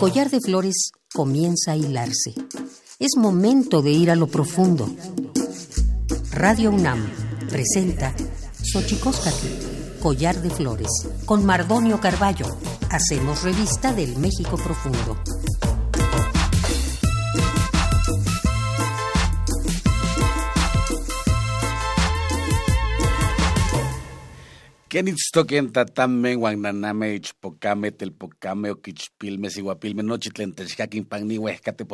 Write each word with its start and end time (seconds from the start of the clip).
Collar 0.00 0.30
de 0.30 0.40
flores 0.40 0.92
comienza 1.12 1.72
a 1.72 1.76
hilarse. 1.76 2.32
Es 2.98 3.18
momento 3.18 3.82
de 3.82 3.90
ir 3.90 4.10
a 4.10 4.16
lo 4.16 4.28
profundo. 4.28 4.88
Radio 6.30 6.70
UNAM 6.70 7.06
presenta 7.50 8.14
Xochicóscatl, 8.62 10.00
collar 10.00 10.40
de 10.40 10.48
flores, 10.48 10.88
con 11.26 11.44
Mardonio 11.44 12.00
Carballo. 12.00 12.46
Hacemos 12.88 13.42
revista 13.42 13.92
del 13.92 14.16
México 14.16 14.56
profundo. 14.56 15.18
Kenitztoken 24.90 25.70
tatame, 25.70 26.34
guananame, 26.34 27.14
ichpocame, 27.14 27.92
telpocame, 27.92 28.72
oquichpilme, 28.72 29.48
siguapilme, 29.48 30.02
nochitlen, 30.02 30.50
techcaquin, 30.52 31.04
pagni, 31.04 31.38
huescate, 31.38 31.84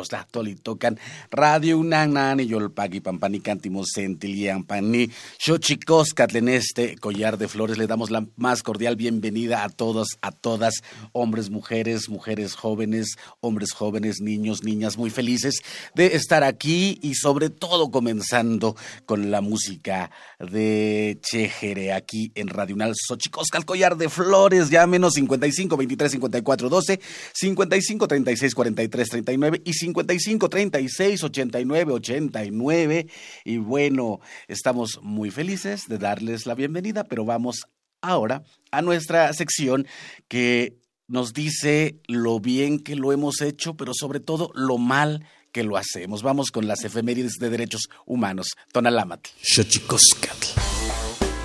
tocan, 0.63 0.99
radio 1.31 1.77
unanani, 1.77 2.47
yolpagui, 2.47 3.01
pampanicanti, 3.01 3.69
mosentilian, 3.69 4.65
pani, 4.65 5.11
xochicoscatl, 5.39 6.39
en 6.39 6.49
este 6.49 6.97
collar 6.97 7.37
de 7.37 7.49
flores. 7.49 7.77
Le 7.77 7.87
damos 7.87 8.11
la 8.11 8.25
más 8.37 8.63
cordial 8.63 8.97
bienvenida 8.97 9.63
a 9.63 9.69
todos, 9.69 10.17
a 10.23 10.33
todas, 10.33 10.83
hombres, 11.13 11.51
mujeres, 11.51 12.09
mujeres 12.09 12.55
jóvenes, 12.55 13.19
hombres 13.41 13.73
jóvenes, 13.73 14.23
niños, 14.23 14.65
niñas, 14.65 14.97
muy 14.97 15.11
felices 15.11 15.61
de 15.95 16.17
estar 16.17 16.45
aquí 16.45 16.99
y 17.03 17.15
sobre 17.17 17.51
todo 17.51 17.91
comenzando 17.91 18.75
con 19.05 19.31
la 19.31 19.43
música 19.43 20.11
de 20.39 21.19
Chejere 21.21 21.93
aquí 21.93 22.33
en 22.35 22.49
Radio 22.49 22.86
Unal 22.87 22.95
Xochicosca, 22.95 23.61
collar 23.63 23.97
de 23.97 24.09
flores, 24.09 24.71
menos 24.87 25.15
55 25.15 25.77
23 25.77 26.13
54 26.13 26.69
12, 26.69 27.01
55 27.35 28.09
36 28.09 28.55
43 28.55 29.09
39 29.09 29.63
y 29.65 29.73
55 29.73 30.49
36 30.49 31.25
89 31.25 31.93
89. 31.93 33.07
Y 33.45 33.59
bueno, 33.59 34.21
estamos 34.49 35.01
muy 35.03 35.31
felices 35.31 35.83
de 35.89 35.99
darles 35.99 36.47
la 36.47 36.55
bienvenida, 36.55 37.05
pero 37.05 37.25
vamos 37.25 37.67
ahora 38.01 38.45
a 38.71 38.83
nuestra 38.83 39.33
sección 39.33 39.87
que 40.29 40.77
nos 41.09 41.33
dice 41.33 42.01
lo 42.07 42.41
bien 42.41 42.79
que 42.81 42.97
lo 42.97 43.13
hemos 43.13 43.41
hecho, 43.41 43.77
pero 43.77 43.93
sobre 43.95 44.21
todo 44.21 44.51
lo 44.55 44.79
mal 44.79 45.25
que 45.53 45.65
lo 45.65 45.77
hacemos. 45.77 46.23
Vamos 46.23 46.51
con 46.51 46.67
las 46.67 46.85
efemérides 46.85 47.35
de 47.41 47.51
derechos 47.51 47.89
humanos. 48.05 48.49
Tonalámatl. 48.73 49.31
Xochicoscatl. 49.43 50.76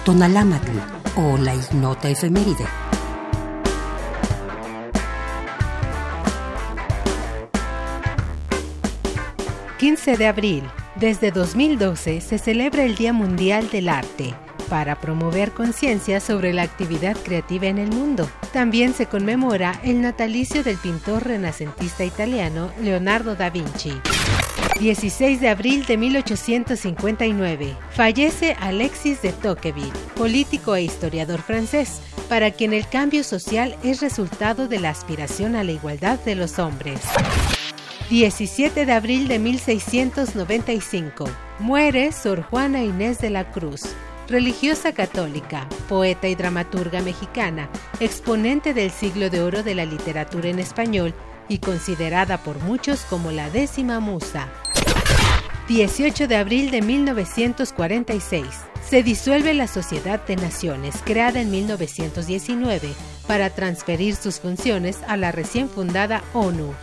Tonalámatl 0.05 0.79
o 1.15 1.37
la 1.37 1.53
ignota 1.53 2.09
efeméride. 2.09 2.65
...15 9.79 10.17
de 10.17 10.27
abril... 10.27 10.63
Desde 10.95 11.31
2012 11.31 12.21
se 12.21 12.37
celebra 12.37 12.83
el 12.83 12.95
Día 12.95 13.13
Mundial 13.13 13.69
del 13.71 13.89
Arte 13.89 14.35
para 14.69 14.99
promover 14.99 15.51
conciencia 15.51 16.19
sobre 16.19 16.53
la 16.53 16.61
actividad 16.63 17.17
creativa 17.17 17.67
en 17.67 17.77
el 17.77 17.89
mundo. 17.89 18.29
También 18.53 18.93
se 18.93 19.07
conmemora 19.07 19.79
el 19.83 20.01
natalicio 20.01 20.63
del 20.63 20.77
pintor 20.77 21.23
renacentista 21.23 22.03
italiano 22.03 22.71
Leonardo 22.81 23.35
da 23.35 23.49
Vinci. 23.49 23.93
16 24.81 25.39
de 25.39 25.47
abril 25.47 25.85
de 25.85 25.95
1859. 25.95 27.77
Fallece 27.91 28.57
Alexis 28.59 29.21
de 29.21 29.31
Tocqueville, 29.31 29.93
político 30.15 30.75
e 30.75 30.81
historiador 30.81 31.43
francés, 31.43 32.01
para 32.27 32.49
quien 32.49 32.73
el 32.73 32.87
cambio 32.87 33.23
social 33.23 33.77
es 33.83 34.01
resultado 34.01 34.67
de 34.67 34.79
la 34.79 34.89
aspiración 34.89 35.55
a 35.55 35.63
la 35.63 35.73
igualdad 35.73 36.19
de 36.21 36.33
los 36.33 36.57
hombres. 36.57 36.99
17 38.09 38.87
de 38.87 38.91
abril 38.91 39.27
de 39.27 39.37
1695. 39.37 41.25
Muere 41.59 42.11
Sor 42.11 42.41
Juana 42.41 42.81
Inés 42.81 43.19
de 43.19 43.29
la 43.29 43.51
Cruz, 43.51 43.83
religiosa 44.27 44.93
católica, 44.93 45.67
poeta 45.89 46.27
y 46.27 46.33
dramaturga 46.33 47.01
mexicana, 47.01 47.69
exponente 47.99 48.73
del 48.73 48.89
siglo 48.89 49.29
de 49.29 49.41
oro 49.41 49.61
de 49.61 49.75
la 49.75 49.85
literatura 49.85 50.49
en 50.49 50.57
español 50.57 51.13
y 51.51 51.59
considerada 51.59 52.37
por 52.37 52.59
muchos 52.59 53.01
como 53.01 53.29
la 53.31 53.49
décima 53.49 53.99
musa. 53.99 54.47
18 55.67 56.27
de 56.27 56.37
abril 56.37 56.71
de 56.71 56.81
1946. 56.81 58.45
Se 58.89 59.03
disuelve 59.03 59.53
la 59.53 59.67
Sociedad 59.67 60.25
de 60.25 60.37
Naciones, 60.37 60.95
creada 61.03 61.41
en 61.41 61.51
1919, 61.51 62.93
para 63.27 63.49
transferir 63.49 64.15
sus 64.15 64.39
funciones 64.39 64.99
a 65.07 65.17
la 65.17 65.31
recién 65.33 65.69
fundada 65.69 66.23
ONU. 66.33 66.73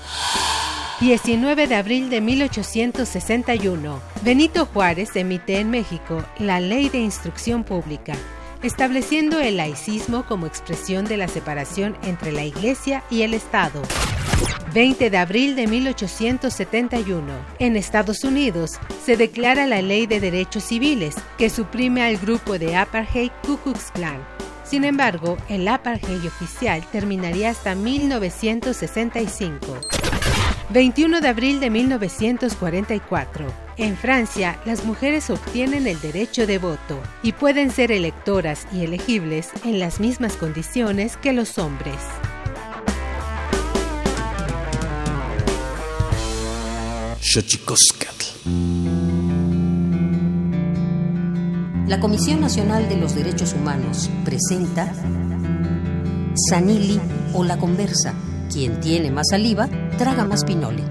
19 1.00 1.66
de 1.66 1.74
abril 1.74 2.10
de 2.10 2.20
1861. 2.20 4.00
Benito 4.22 4.66
Juárez 4.66 5.16
emite 5.16 5.60
en 5.60 5.70
México 5.70 6.24
la 6.38 6.60
Ley 6.60 6.88
de 6.90 6.98
Instrucción 6.98 7.64
Pública, 7.64 8.14
estableciendo 8.62 9.40
el 9.40 9.56
laicismo 9.56 10.24
como 10.26 10.46
expresión 10.46 11.04
de 11.04 11.16
la 11.16 11.26
separación 11.28 11.96
entre 12.02 12.32
la 12.32 12.44
Iglesia 12.44 13.04
y 13.10 13.22
el 13.22 13.34
Estado. 13.34 13.82
20 14.74 15.10
de 15.10 15.18
abril 15.18 15.56
de 15.56 15.66
1871. 15.66 17.24
En 17.58 17.76
Estados 17.76 18.22
Unidos 18.24 18.78
se 19.04 19.16
declara 19.16 19.66
la 19.66 19.82
Ley 19.82 20.06
de 20.06 20.20
Derechos 20.20 20.64
Civiles, 20.64 21.16
que 21.36 21.50
suprime 21.50 22.02
al 22.02 22.18
grupo 22.18 22.58
de 22.58 22.76
apartheid 22.76 23.30
Ku 23.44 23.58
Klux 23.58 23.90
Klan. 23.92 24.20
Sin 24.64 24.84
embargo, 24.84 25.36
el 25.48 25.66
apartheid 25.66 26.24
oficial 26.26 26.84
terminaría 26.92 27.50
hasta 27.50 27.74
1965. 27.74 30.07
21 30.70 31.22
de 31.22 31.28
abril 31.28 31.60
de 31.60 31.70
1944. 31.70 33.46
En 33.78 33.96
Francia, 33.96 34.60
las 34.66 34.84
mujeres 34.84 35.30
obtienen 35.30 35.86
el 35.86 35.98
derecho 36.00 36.46
de 36.46 36.58
voto 36.58 37.00
y 37.22 37.32
pueden 37.32 37.70
ser 37.70 37.90
electoras 37.90 38.66
y 38.72 38.84
elegibles 38.84 39.50
en 39.64 39.78
las 39.78 39.98
mismas 39.98 40.36
condiciones 40.36 41.16
que 41.16 41.32
los 41.32 41.58
hombres. 41.58 41.96
La 51.86 52.00
Comisión 52.00 52.40
Nacional 52.40 52.88
de 52.88 52.96
los 52.96 53.14
Derechos 53.14 53.54
Humanos 53.54 54.10
presenta 54.24 54.92
Sanili 56.48 57.00
o 57.32 57.44
la 57.44 57.56
conversa. 57.56 58.14
Quien 58.58 58.80
tiene 58.80 59.12
más 59.12 59.28
saliva, 59.30 59.68
traga 59.98 60.24
más 60.24 60.42
pinole. 60.42 60.82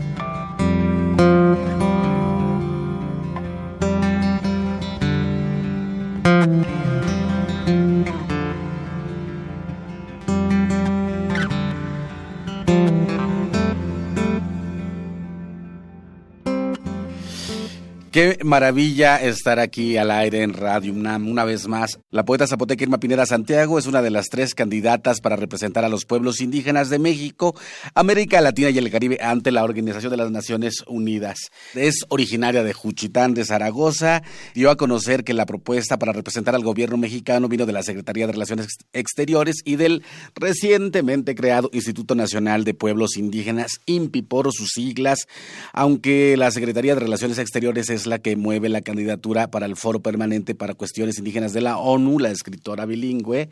Qué 18.18 18.40
maravilla 18.44 19.18
estar 19.18 19.60
aquí 19.60 19.96
al 19.96 20.10
aire 20.10 20.42
en 20.42 20.54
Radio 20.54 20.92
UNAM 20.92 21.30
una 21.30 21.46
vez 21.46 21.68
más. 21.68 22.00
La 22.10 22.26
poeta 22.26 22.48
zapoteca 22.48 22.84
Irma 22.84 23.00
Pineda 23.00 23.28
Santiago 23.28 23.78
es 23.78 23.86
una 23.86 24.02
de 24.02 24.10
las 24.10 24.30
tres 24.30 24.56
candidatas 24.56 25.22
para 25.22 25.36
representar 25.36 25.86
a 25.86 25.88
los 25.88 26.06
pueblos 26.06 26.42
indígenas 26.42 26.90
de 26.90 26.98
México, 26.98 27.56
América 27.94 28.42
Latina 28.42 28.72
y 28.72 28.80
el 28.80 28.90
Caribe 28.90 29.20
ante 29.22 29.52
la 29.52 29.64
Organización 29.64 30.10
de 30.10 30.18
las 30.18 30.32
Naciones 30.32 30.84
Unidas. 30.88 31.52
Es 31.76 32.06
originaria 32.10 32.64
de 32.64 32.74
Juchitán 32.74 33.36
de 33.36 33.46
Zaragoza. 33.46 34.24
Dio 34.56 34.72
a 34.72 34.78
conocer 34.78 35.24
que 35.24 35.36
la 35.36 35.46
propuesta 35.46 36.00
para 36.00 36.12
representar 36.12 36.56
al 36.56 36.64
gobierno 36.64 36.98
mexicano 36.98 37.48
vino 37.48 37.68
de 37.68 37.74
la 37.74 37.84
Secretaría 37.84 38.26
de 38.26 38.34
Relaciones 38.34 38.66
Exteriores 38.94 39.58
y 39.64 39.76
del 39.76 40.02
recientemente 40.34 41.36
creado 41.36 41.70
Instituto 41.72 42.16
Nacional 42.16 42.64
de 42.64 42.74
Pueblos 42.74 43.16
Indígenas, 43.16 43.74
INPI 43.86 44.24
por 44.24 44.52
sus 44.52 44.70
siglas, 44.70 45.28
aunque 45.72 46.36
la 46.36 46.50
Secretaría 46.50 46.96
de 46.96 47.02
Relaciones 47.02 47.38
Exteriores 47.38 47.92
es 47.92 48.07
la 48.08 48.20
que 48.20 48.36
mueve 48.36 48.70
la 48.70 48.82
candidatura 48.82 49.52
para 49.52 49.66
el 49.66 49.76
Foro 49.76 50.02
Permanente 50.02 50.56
para 50.56 50.74
Cuestiones 50.74 51.20
Indígenas 51.20 51.54
de 51.54 51.62
la 51.62 51.78
ONU, 51.78 52.20
la 52.20 52.32
escritora 52.32 52.86
bilingüe 52.86 53.50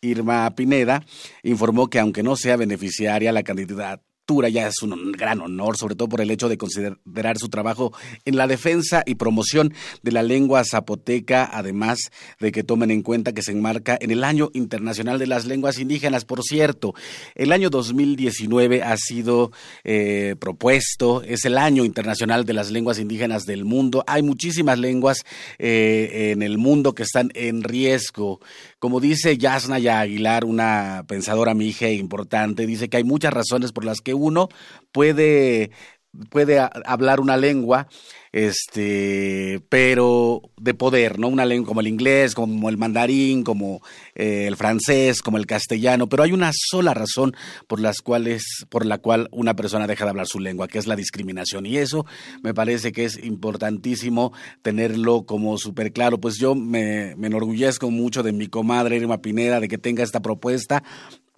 Irma 0.00 0.54
Pineda, 0.54 1.04
informó 1.42 1.88
que 1.88 1.98
aunque 1.98 2.22
no 2.22 2.36
sea 2.36 2.56
beneficiaria, 2.56 3.32
la 3.32 3.42
candidatura 4.28 4.48
ya 4.50 4.68
es 4.68 4.82
un 4.82 5.12
gran 5.12 5.40
honor, 5.40 5.78
sobre 5.78 5.94
todo 5.94 6.08
por 6.08 6.20
el 6.20 6.30
hecho 6.30 6.50
de 6.50 6.58
considerar 6.58 7.38
su 7.38 7.48
trabajo 7.48 7.94
en 8.26 8.36
la 8.36 8.46
defensa 8.46 9.02
y 9.06 9.14
promoción 9.14 9.72
de 10.02 10.12
la 10.12 10.22
lengua 10.22 10.64
zapoteca, 10.64 11.48
además 11.50 11.98
de 12.38 12.52
que 12.52 12.62
tomen 12.62 12.90
en 12.90 13.02
cuenta 13.02 13.32
que 13.32 13.42
se 13.42 13.52
enmarca 13.52 13.96
en 13.98 14.10
el 14.10 14.24
Año 14.24 14.50
Internacional 14.52 15.18
de 15.18 15.26
las 15.26 15.46
Lenguas 15.46 15.78
Indígenas. 15.78 16.26
Por 16.26 16.42
cierto, 16.42 16.94
el 17.34 17.52
año 17.52 17.70
2019 17.70 18.82
ha 18.82 18.96
sido 18.98 19.50
eh, 19.82 20.36
propuesto, 20.38 21.22
es 21.22 21.46
el 21.46 21.56
Año 21.56 21.86
Internacional 21.86 22.44
de 22.44 22.52
las 22.52 22.70
Lenguas 22.70 22.98
Indígenas 22.98 23.46
del 23.46 23.64
mundo. 23.64 24.04
Hay 24.06 24.22
muchísimas 24.22 24.78
lenguas 24.78 25.24
eh, 25.58 26.32
en 26.32 26.42
el 26.42 26.58
mundo 26.58 26.94
que 26.94 27.04
están 27.04 27.30
en 27.34 27.62
riesgo 27.62 28.40
como 28.78 29.00
dice 29.00 29.38
Yasnaya 29.38 30.00
Aguilar, 30.00 30.44
una 30.44 31.04
pensadora 31.08 31.54
mije 31.54 31.94
importante, 31.94 32.66
dice 32.66 32.88
que 32.88 32.98
hay 32.98 33.04
muchas 33.04 33.32
razones 33.32 33.72
por 33.72 33.84
las 33.84 34.00
que 34.00 34.14
uno 34.14 34.48
puede 34.92 35.70
puede 36.30 36.58
hablar 36.58 37.20
una 37.20 37.36
lengua, 37.36 37.88
este, 38.32 39.60
pero 39.68 40.42
de 40.60 40.74
poder, 40.74 41.18
¿no? 41.18 41.28
Una 41.28 41.44
lengua 41.44 41.68
como 41.68 41.80
el 41.80 41.86
inglés, 41.86 42.34
como 42.34 42.68
el 42.68 42.76
mandarín, 42.76 43.42
como 43.42 43.82
eh, 44.14 44.46
el 44.46 44.56
francés, 44.56 45.22
como 45.22 45.38
el 45.38 45.46
castellano, 45.46 46.08
pero 46.08 46.22
hay 46.22 46.32
una 46.32 46.50
sola 46.52 46.94
razón 46.94 47.34
por 47.66 47.80
las 47.80 48.00
cuales, 48.00 48.66
por 48.68 48.84
la 48.84 48.98
cual 48.98 49.28
una 49.32 49.54
persona 49.54 49.86
deja 49.86 50.04
de 50.04 50.10
hablar 50.10 50.26
su 50.26 50.40
lengua, 50.40 50.68
que 50.68 50.78
es 50.78 50.86
la 50.86 50.96
discriminación. 50.96 51.66
Y 51.66 51.76
eso 51.78 52.06
me 52.42 52.54
parece 52.54 52.92
que 52.92 53.04
es 53.04 53.22
importantísimo 53.22 54.32
tenerlo 54.62 55.24
como 55.24 55.58
súper 55.58 55.92
claro. 55.92 56.18
Pues 56.18 56.38
yo 56.38 56.54
me, 56.54 57.14
me 57.16 57.28
enorgullezco 57.28 57.90
mucho 57.90 58.22
de 58.22 58.32
mi 58.32 58.48
comadre 58.48 58.96
Irma 58.96 59.22
Pineda, 59.22 59.60
de 59.60 59.68
que 59.68 59.78
tenga 59.78 60.02
esta 60.02 60.20
propuesta, 60.20 60.82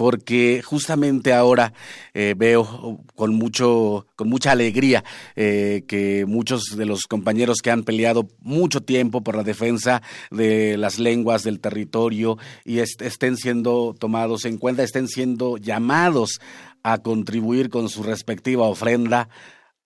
porque 0.01 0.63
justamente 0.65 1.35
ahora 1.35 1.75
eh, 2.15 2.33
veo 2.35 3.05
con 3.15 3.35
mucho 3.35 4.07
con 4.17 4.31
mucha 4.31 4.53
alegría 4.53 5.05
eh, 5.37 5.85
que 5.87 6.25
muchos 6.27 6.75
de 6.75 6.87
los 6.87 7.03
compañeros 7.03 7.59
que 7.63 7.71
han 7.71 7.83
peleado 7.83 8.27
mucho 8.41 8.81
tiempo 8.81 9.21
por 9.21 9.37
la 9.37 9.43
defensa 9.43 10.01
de 10.31 10.79
las 10.79 10.99
lenguas 10.99 11.43
del 11.43 11.61
territorio 11.61 12.39
y 12.65 12.79
estén 12.79 13.37
siendo 13.37 13.95
tomados 13.99 14.47
en 14.47 14.57
cuenta, 14.57 14.85
estén 14.85 15.07
siendo 15.07 15.59
llamados 15.59 16.41
a 16.83 17.03
contribuir 17.03 17.69
con 17.69 17.91
su 17.91 18.03
respectiva 18.03 18.69
ofrenda 18.69 19.29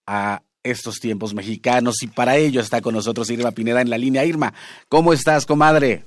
a 0.07 0.45
estos 0.63 1.01
tiempos 1.01 1.35
mexicanos 1.35 2.05
y 2.05 2.07
para 2.07 2.37
ello 2.37 2.61
está 2.61 2.81
con 2.81 2.95
nosotros 2.95 3.31
Irma 3.31 3.51
Pineda 3.51 3.81
en 3.81 3.91
la 3.91 3.99
línea. 3.99 4.25
Irma, 4.25 4.55
¿cómo 4.89 5.13
estás, 5.13 5.45
comadre? 5.45 6.05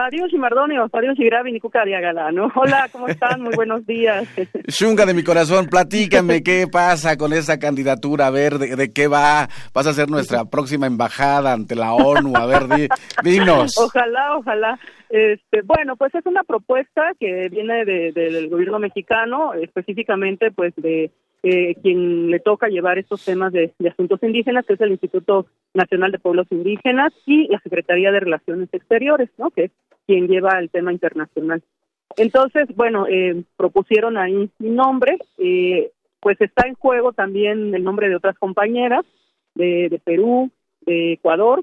Adiós 0.00 0.32
y 0.32 0.38
Mardonio, 0.38 0.88
adiós 0.92 1.14
y 1.18 1.24
Gravi, 1.24 1.52
Nicuca 1.52 1.84
¿no? 2.32 2.50
Hola, 2.56 2.88
¿cómo 2.90 3.06
están? 3.06 3.40
Muy 3.42 3.54
buenos 3.54 3.86
días. 3.86 4.28
Shunga 4.66 5.06
de 5.06 5.14
mi 5.14 5.22
corazón, 5.22 5.66
platícame 5.66 6.42
qué 6.42 6.66
pasa 6.70 7.16
con 7.16 7.32
esa 7.32 7.58
candidatura, 7.58 8.26
a 8.26 8.30
ver, 8.30 8.58
de, 8.58 8.92
qué 8.92 9.06
va, 9.06 9.48
vas 9.72 9.86
a 9.86 9.92
ser 9.92 10.10
nuestra 10.10 10.46
próxima 10.46 10.86
embajada 10.86 11.52
ante 11.52 11.76
la 11.76 11.92
ONU, 11.94 12.36
a 12.36 12.46
ver, 12.46 12.88
dinos. 13.22 13.78
Ojalá, 13.84 14.36
ojalá. 14.36 14.78
Este, 15.10 15.62
bueno, 15.62 15.96
pues 15.96 16.14
es 16.14 16.26
una 16.26 16.42
propuesta 16.42 17.12
que 17.20 17.48
viene 17.48 17.84
del 17.84 18.48
gobierno 18.48 18.80
mexicano, 18.80 19.54
específicamente 19.54 20.50
pues 20.50 20.72
de 20.76 21.12
eh, 21.46 21.74
quien 21.82 22.30
le 22.30 22.40
toca 22.40 22.68
llevar 22.68 22.98
estos 22.98 23.22
temas 23.22 23.52
de, 23.52 23.74
asuntos 23.90 24.22
indígenas, 24.22 24.64
que 24.64 24.72
es 24.72 24.80
el 24.80 24.92
Instituto 24.92 25.46
Nacional 25.74 26.10
de 26.10 26.18
Pueblos 26.18 26.46
Indígenas 26.50 27.12
y 27.26 27.48
la 27.48 27.60
Secretaría 27.60 28.10
de 28.10 28.20
Relaciones 28.20 28.70
Exteriores, 28.72 29.28
¿no? 29.36 29.50
Que 29.50 29.64
es 29.64 29.70
quien 30.06 30.26
lleva 30.26 30.58
el 30.58 30.70
tema 30.70 30.90
internacional. 30.90 31.62
Entonces, 32.16 32.66
bueno, 32.74 33.06
eh, 33.08 33.44
propusieron 33.56 34.16
ahí 34.16 34.48
mi 34.58 34.70
nombre, 34.70 35.18
eh, 35.36 35.90
pues 36.20 36.40
está 36.40 36.66
en 36.66 36.74
juego 36.74 37.12
también 37.12 37.74
el 37.74 37.84
nombre 37.84 38.08
de 38.08 38.16
otras 38.16 38.38
compañeras 38.38 39.04
de, 39.54 39.90
de 39.90 39.98
Perú, 39.98 40.50
de 40.86 41.12
Ecuador, 41.12 41.62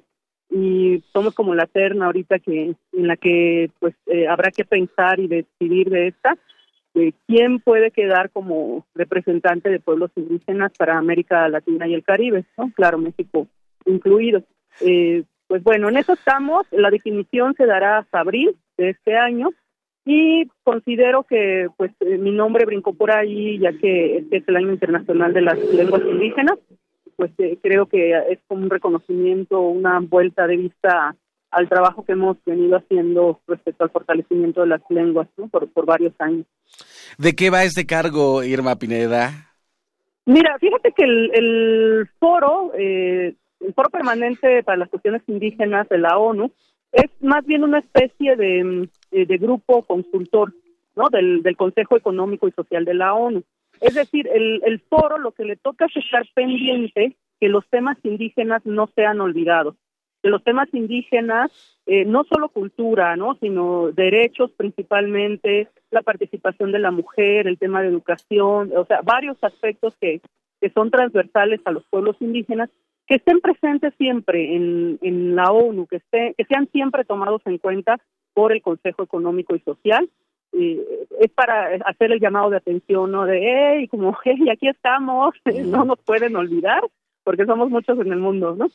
y 0.51 1.01
somos 1.13 1.33
como 1.33 1.55
la 1.55 1.65
terna 1.65 2.05
ahorita 2.05 2.39
que 2.39 2.75
en 2.93 3.07
la 3.07 3.15
que 3.15 3.71
pues 3.79 3.95
eh, 4.07 4.27
habrá 4.27 4.51
que 4.51 4.65
pensar 4.65 5.19
y 5.19 5.27
decidir 5.27 5.89
de 5.89 6.09
esta 6.09 6.37
quién 7.27 7.59
puede 7.59 7.91
quedar 7.91 8.29
como 8.31 8.85
representante 8.93 9.69
de 9.69 9.79
pueblos 9.79 10.11
indígenas 10.15 10.71
para 10.77 10.97
América 10.97 11.47
Latina 11.47 11.87
y 11.87 11.93
el 11.93 12.03
Caribe, 12.03 12.45
¿no? 12.57 12.71
Claro, 12.75 12.97
México 12.97 13.47
incluido. 13.85 14.43
Eh, 14.81 15.23
pues 15.47 15.63
bueno, 15.63 15.89
en 15.89 15.97
eso 15.97 16.13
estamos. 16.13 16.65
La 16.71 16.89
definición 16.89 17.53
se 17.55 17.65
dará 17.65 17.99
hasta 17.99 18.19
abril 18.19 18.55
de 18.77 18.89
este 18.89 19.17
año 19.17 19.49
y 20.05 20.47
considero 20.63 21.23
que 21.23 21.67
pues 21.77 21.91
eh, 21.99 22.17
mi 22.17 22.31
nombre 22.31 22.65
brincó 22.65 22.93
por 22.93 23.11
ahí 23.11 23.59
ya 23.59 23.73
que 23.73 24.17
este 24.17 24.37
es 24.37 24.47
el 24.47 24.55
año 24.55 24.71
internacional 24.71 25.33
de 25.33 25.41
las 25.41 25.59
lenguas 25.59 26.03
indígenas. 26.03 26.57
Pues 27.15 27.31
eh, 27.37 27.57
creo 27.61 27.85
que 27.85 28.17
es 28.29 28.39
como 28.47 28.63
un 28.63 28.69
reconocimiento, 28.69 29.61
una 29.61 29.99
vuelta 29.99 30.47
de 30.47 30.57
vista 30.57 31.15
al 31.51 31.69
trabajo 31.69 32.03
que 32.05 32.13
hemos 32.13 32.37
venido 32.45 32.77
haciendo 32.77 33.39
respecto 33.47 33.83
al 33.83 33.91
fortalecimiento 33.91 34.61
de 34.61 34.67
las 34.67 34.81
lenguas 34.89 35.27
por, 35.51 35.69
por 35.69 35.85
varios 35.85 36.13
años. 36.19 36.45
¿De 37.17 37.35
qué 37.35 37.49
va 37.49 37.63
este 37.63 37.85
cargo, 37.85 38.43
Irma 38.43 38.77
Pineda? 38.77 39.51
Mira, 40.25 40.57
fíjate 40.59 40.93
que 40.93 41.03
el, 41.03 41.31
el 41.33 42.09
foro, 42.19 42.71
eh, 42.77 43.35
el 43.59 43.73
foro 43.73 43.89
permanente 43.89 44.63
para 44.63 44.77
las 44.77 44.89
cuestiones 44.89 45.21
indígenas 45.27 45.89
de 45.89 45.97
la 45.97 46.17
ONU, 46.17 46.51
es 46.91 47.09
más 47.21 47.45
bien 47.45 47.63
una 47.63 47.79
especie 47.79 48.35
de, 48.35 48.89
eh, 49.11 49.25
de 49.25 49.37
grupo 49.37 49.83
consultor 49.83 50.53
¿no? 50.95 51.09
Del, 51.09 51.41
del 51.41 51.55
Consejo 51.55 51.95
Económico 51.95 52.47
y 52.47 52.51
Social 52.51 52.85
de 52.85 52.93
la 52.93 53.13
ONU. 53.13 53.43
Es 53.79 53.95
decir, 53.95 54.27
el, 54.31 54.61
el 54.65 54.79
foro 54.81 55.17
lo 55.17 55.31
que 55.31 55.45
le 55.45 55.55
toca 55.55 55.85
es 55.85 55.95
estar 55.95 56.23
pendiente 56.35 57.15
que 57.39 57.49
los 57.49 57.67
temas 57.69 57.97
indígenas 58.03 58.61
no 58.65 58.87
sean 58.93 59.21
olvidados 59.21 59.75
de 60.23 60.29
los 60.29 60.43
temas 60.43 60.67
indígenas, 60.73 61.51
eh, 61.85 62.05
no 62.05 62.23
solo 62.25 62.49
cultura, 62.49 63.15
¿no? 63.15 63.35
sino 63.35 63.91
derechos 63.91 64.51
principalmente, 64.51 65.67
la 65.89 66.01
participación 66.01 66.71
de 66.71 66.79
la 66.79 66.91
mujer, 66.91 67.47
el 67.47 67.57
tema 67.57 67.81
de 67.81 67.87
educación, 67.87 68.71
o 68.75 68.85
sea, 68.85 69.01
varios 69.01 69.37
aspectos 69.43 69.95
que, 69.99 70.21
que 70.59 70.69
son 70.69 70.91
transversales 70.91 71.59
a 71.65 71.71
los 71.71 71.83
pueblos 71.85 72.17
indígenas, 72.19 72.69
que 73.07 73.15
estén 73.15 73.41
presentes 73.41 73.93
siempre 73.97 74.55
en, 74.55 74.99
en 75.01 75.35
la 75.35 75.51
ONU, 75.51 75.87
que, 75.87 75.97
esté, 75.97 76.35
que 76.37 76.45
sean 76.45 76.69
siempre 76.71 77.03
tomados 77.03 77.41
en 77.45 77.57
cuenta 77.57 77.99
por 78.33 78.51
el 78.51 78.61
Consejo 78.61 79.03
Económico 79.03 79.55
y 79.55 79.59
Social. 79.59 80.09
es 80.53 81.31
para 81.33 81.75
hacer 81.85 82.11
el 82.11 82.19
llamado 82.19 82.51
de 82.51 82.57
atención, 82.57 83.11
¿no? 83.11 83.25
De, 83.25 83.41
hey, 83.41 83.87
como, 83.87 84.15
hey, 84.23 84.49
aquí 84.51 84.69
estamos, 84.69 85.33
no 85.65 85.83
nos 85.83 85.99
pueden 85.99 86.35
olvidar 86.35 86.81
porque 87.23 87.45
somos 87.45 87.69
muchos 87.69 87.99
en 87.99 88.11
el 88.11 88.19
mundo, 88.19 88.55
¿no? 88.55 88.67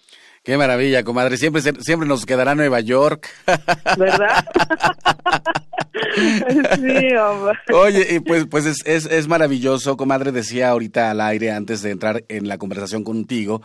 Qué 0.42 0.56
maravilla, 0.56 1.02
comadre. 1.02 1.36
Siempre, 1.36 1.62
siempre 1.62 2.08
nos 2.08 2.24
quedará 2.24 2.54
Nueva 2.54 2.80
York. 2.80 3.28
¿Verdad? 3.98 4.46
sí, 6.76 7.16
hombre. 7.16 7.58
Oye, 7.74 8.20
pues, 8.20 8.46
pues 8.46 8.66
es, 8.66 8.86
es, 8.86 9.06
es 9.06 9.28
maravilloso, 9.28 9.96
comadre. 9.96 10.32
Decía 10.32 10.70
ahorita 10.70 11.10
al 11.10 11.20
aire 11.20 11.50
antes 11.50 11.82
de 11.82 11.90
entrar 11.90 12.24
en 12.28 12.48
la 12.48 12.58
conversación 12.58 13.02
contigo 13.02 13.62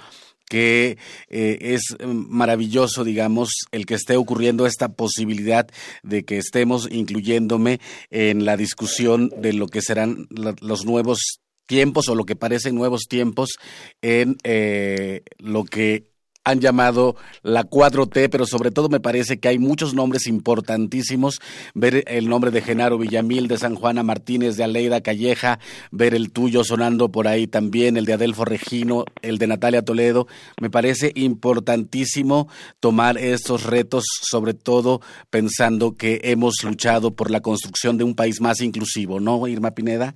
que 0.51 0.97
eh, 1.29 1.57
es 1.61 1.95
maravilloso, 2.03 3.05
digamos, 3.05 3.51
el 3.71 3.85
que 3.85 3.93
esté 3.93 4.17
ocurriendo 4.17 4.65
esta 4.65 4.89
posibilidad 4.89 5.65
de 6.03 6.25
que 6.25 6.37
estemos 6.37 6.89
incluyéndome 6.91 7.79
en 8.09 8.43
la 8.43 8.57
discusión 8.57 9.29
de 9.37 9.53
lo 9.53 9.67
que 9.67 9.81
serán 9.81 10.27
los 10.29 10.85
nuevos 10.85 11.39
tiempos 11.65 12.09
o 12.09 12.15
lo 12.15 12.25
que 12.25 12.35
parecen 12.35 12.75
nuevos 12.75 13.03
tiempos 13.07 13.57
en 14.01 14.37
eh, 14.43 15.23
lo 15.37 15.63
que 15.63 16.11
han 16.43 16.59
llamado 16.59 17.15
la 17.43 17.63
4T, 17.63 18.29
pero 18.29 18.45
sobre 18.45 18.71
todo 18.71 18.89
me 18.89 18.99
parece 18.99 19.39
que 19.39 19.47
hay 19.47 19.59
muchos 19.59 19.93
nombres 19.93 20.27
importantísimos. 20.27 21.39
Ver 21.73 22.03
el 22.07 22.29
nombre 22.29 22.51
de 22.51 22.61
Genaro 22.61 22.97
Villamil, 22.97 23.47
de 23.47 23.57
San 23.57 23.75
Juana 23.75 24.03
Martínez, 24.03 24.57
de 24.57 24.63
Aleida 24.63 25.01
Calleja, 25.01 25.59
ver 25.91 26.15
el 26.15 26.31
tuyo 26.31 26.63
sonando 26.63 27.11
por 27.11 27.27
ahí 27.27 27.47
también, 27.47 27.97
el 27.97 28.05
de 28.05 28.13
Adelfo 28.13 28.45
Regino, 28.45 29.05
el 29.21 29.37
de 29.37 29.47
Natalia 29.47 29.83
Toledo. 29.83 30.27
Me 30.59 30.69
parece 30.69 31.11
importantísimo 31.15 32.47
tomar 32.79 33.17
estos 33.17 33.63
retos, 33.63 34.03
sobre 34.21 34.53
todo 34.53 35.01
pensando 35.29 35.95
que 35.95 36.21
hemos 36.23 36.63
luchado 36.63 37.11
por 37.11 37.29
la 37.29 37.41
construcción 37.41 37.97
de 37.97 38.03
un 38.03 38.15
país 38.15 38.41
más 38.41 38.61
inclusivo, 38.61 39.19
¿no, 39.19 39.47
Irma 39.47 39.71
Pineda? 39.71 40.15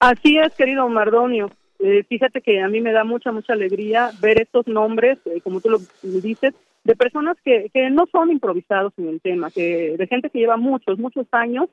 Así 0.00 0.38
es, 0.38 0.54
querido 0.54 0.88
Mardonio. 0.88 1.50
Eh, 1.78 2.04
fíjate 2.08 2.40
que 2.40 2.62
a 2.62 2.68
mí 2.68 2.80
me 2.80 2.92
da 2.92 3.04
mucha, 3.04 3.32
mucha 3.32 3.52
alegría 3.52 4.10
ver 4.22 4.40
estos 4.40 4.66
nombres, 4.66 5.18
eh, 5.26 5.42
como 5.42 5.60
tú 5.60 5.68
lo 5.68 5.78
dices, 6.02 6.54
de 6.84 6.96
personas 6.96 7.36
que, 7.44 7.70
que 7.72 7.90
no 7.90 8.06
son 8.10 8.30
improvisados 8.30 8.94
en 8.96 9.08
el 9.08 9.20
tema, 9.20 9.50
que 9.50 9.96
de 9.98 10.06
gente 10.06 10.30
que 10.30 10.38
lleva 10.38 10.56
muchos, 10.56 10.98
muchos 10.98 11.26
años 11.32 11.68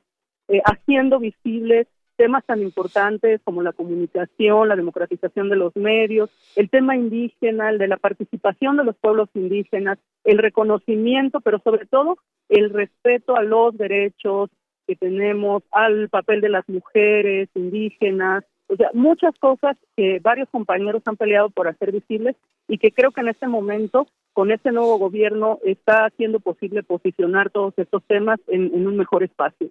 eh, 0.48 0.60
haciendo 0.66 1.18
visibles 1.18 1.86
temas 2.16 2.44
tan 2.44 2.60
importantes 2.60 3.40
como 3.44 3.62
la 3.62 3.72
comunicación, 3.72 4.68
la 4.68 4.76
democratización 4.76 5.48
de 5.48 5.56
los 5.56 5.74
medios, 5.76 6.28
el 6.56 6.68
tema 6.68 6.96
indígena, 6.96 7.70
el 7.70 7.78
de 7.78 7.88
la 7.88 7.96
participación 7.96 8.76
de 8.76 8.84
los 8.84 8.96
pueblos 8.96 9.30
indígenas, 9.34 9.98
el 10.24 10.38
reconocimiento, 10.38 11.40
pero 11.40 11.60
sobre 11.60 11.86
todo 11.86 12.18
el 12.48 12.70
respeto 12.70 13.36
a 13.36 13.42
los 13.42 13.78
derechos, 13.78 14.50
que 14.88 14.96
tenemos, 14.96 15.62
al 15.70 16.08
papel 16.08 16.40
de 16.40 16.48
las 16.48 16.66
mujeres 16.66 17.50
indígenas, 17.54 18.42
o 18.68 18.76
sea, 18.76 18.90
muchas 18.94 19.34
cosas 19.38 19.76
que 19.96 20.18
varios 20.20 20.48
compañeros 20.50 21.02
han 21.04 21.16
peleado 21.16 21.50
por 21.50 21.68
hacer 21.68 21.92
visibles 21.92 22.36
y 22.68 22.78
que 22.78 22.90
creo 22.90 23.12
que 23.12 23.20
en 23.20 23.28
este 23.28 23.46
momento, 23.46 24.06
con 24.32 24.50
este 24.50 24.72
nuevo 24.72 24.98
gobierno, 24.98 25.58
está 25.64 26.06
haciendo 26.06 26.40
posible 26.40 26.82
posicionar 26.82 27.50
todos 27.50 27.74
estos 27.76 28.02
temas 28.06 28.38
en, 28.48 28.86
un 28.86 28.96
mejor 28.96 29.24
espacio. 29.24 29.68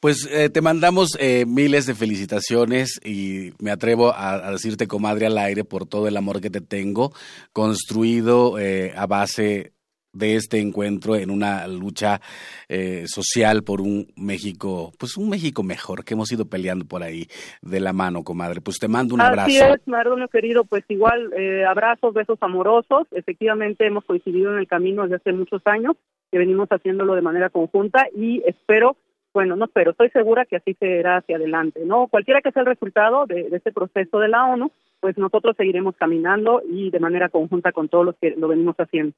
Pues 0.00 0.28
eh, 0.32 0.50
te 0.50 0.60
mandamos 0.60 1.16
eh, 1.18 1.44
miles 1.46 1.86
de 1.86 1.94
felicitaciones 1.94 3.00
y 3.04 3.52
me 3.60 3.72
atrevo 3.72 4.12
a, 4.14 4.52
decirte, 4.52 4.86
comadre, 4.86 5.26
al 5.26 5.38
aire 5.38 5.64
por 5.64 5.86
todo 5.86 6.06
el 6.06 6.16
amor 6.16 6.40
que 6.40 6.50
te 6.50 6.60
tengo, 6.60 7.12
construido 7.52 8.58
eh, 8.58 8.92
a 8.96 9.06
base 9.06 9.72
de 10.18 10.36
este 10.36 10.60
encuentro 10.60 11.16
en 11.16 11.30
una 11.30 11.66
lucha 11.66 12.20
eh, 12.68 13.04
social 13.06 13.62
por 13.62 13.80
un 13.80 14.08
México, 14.16 14.92
pues 14.98 15.16
un 15.16 15.30
México 15.30 15.62
mejor, 15.62 16.04
que 16.04 16.14
hemos 16.14 16.30
ido 16.32 16.46
peleando 16.46 16.84
por 16.84 17.02
ahí 17.02 17.26
de 17.62 17.80
la 17.80 17.92
mano, 17.92 18.24
comadre. 18.24 18.60
Pues 18.60 18.78
te 18.78 18.88
mando 18.88 19.14
un 19.14 19.20
abrazo. 19.20 19.46
Así 19.46 19.58
es, 19.58 19.86
Mardonio 19.86 20.28
querido, 20.28 20.64
pues 20.64 20.84
igual 20.88 21.32
eh, 21.34 21.64
abrazos, 21.64 22.12
besos 22.14 22.38
amorosos. 22.40 23.06
Efectivamente 23.12 23.86
hemos 23.86 24.04
coincidido 24.04 24.52
en 24.52 24.58
el 24.58 24.66
camino 24.66 25.02
desde 25.02 25.16
hace 25.16 25.32
muchos 25.32 25.62
años, 25.66 25.96
que 26.30 26.38
venimos 26.38 26.68
haciéndolo 26.68 27.14
de 27.14 27.22
manera 27.22 27.50
conjunta 27.50 28.06
y 28.14 28.42
espero 28.46 28.96
bueno, 29.34 29.56
no 29.56 29.66
espero, 29.66 29.92
estoy 29.92 30.08
segura 30.10 30.46
que 30.46 30.56
así 30.56 30.74
será 30.80 31.18
hacia 31.18 31.36
adelante, 31.36 31.80
¿no? 31.84 32.08
Cualquiera 32.08 32.40
que 32.40 32.50
sea 32.50 32.62
el 32.62 32.66
resultado 32.66 33.26
de, 33.26 33.48
de 33.50 33.56
este 33.58 33.72
proceso 33.72 34.18
de 34.18 34.28
la 34.28 34.46
ONU, 34.46 34.72
pues 35.00 35.16
nosotros 35.16 35.54
seguiremos 35.56 35.94
caminando 35.96 36.60
y 36.68 36.90
de 36.90 37.00
manera 37.00 37.28
conjunta 37.28 37.72
con 37.72 37.88
todos 37.88 38.06
los 38.06 38.14
que 38.20 38.34
lo 38.36 38.48
venimos 38.48 38.76
haciendo. 38.76 39.14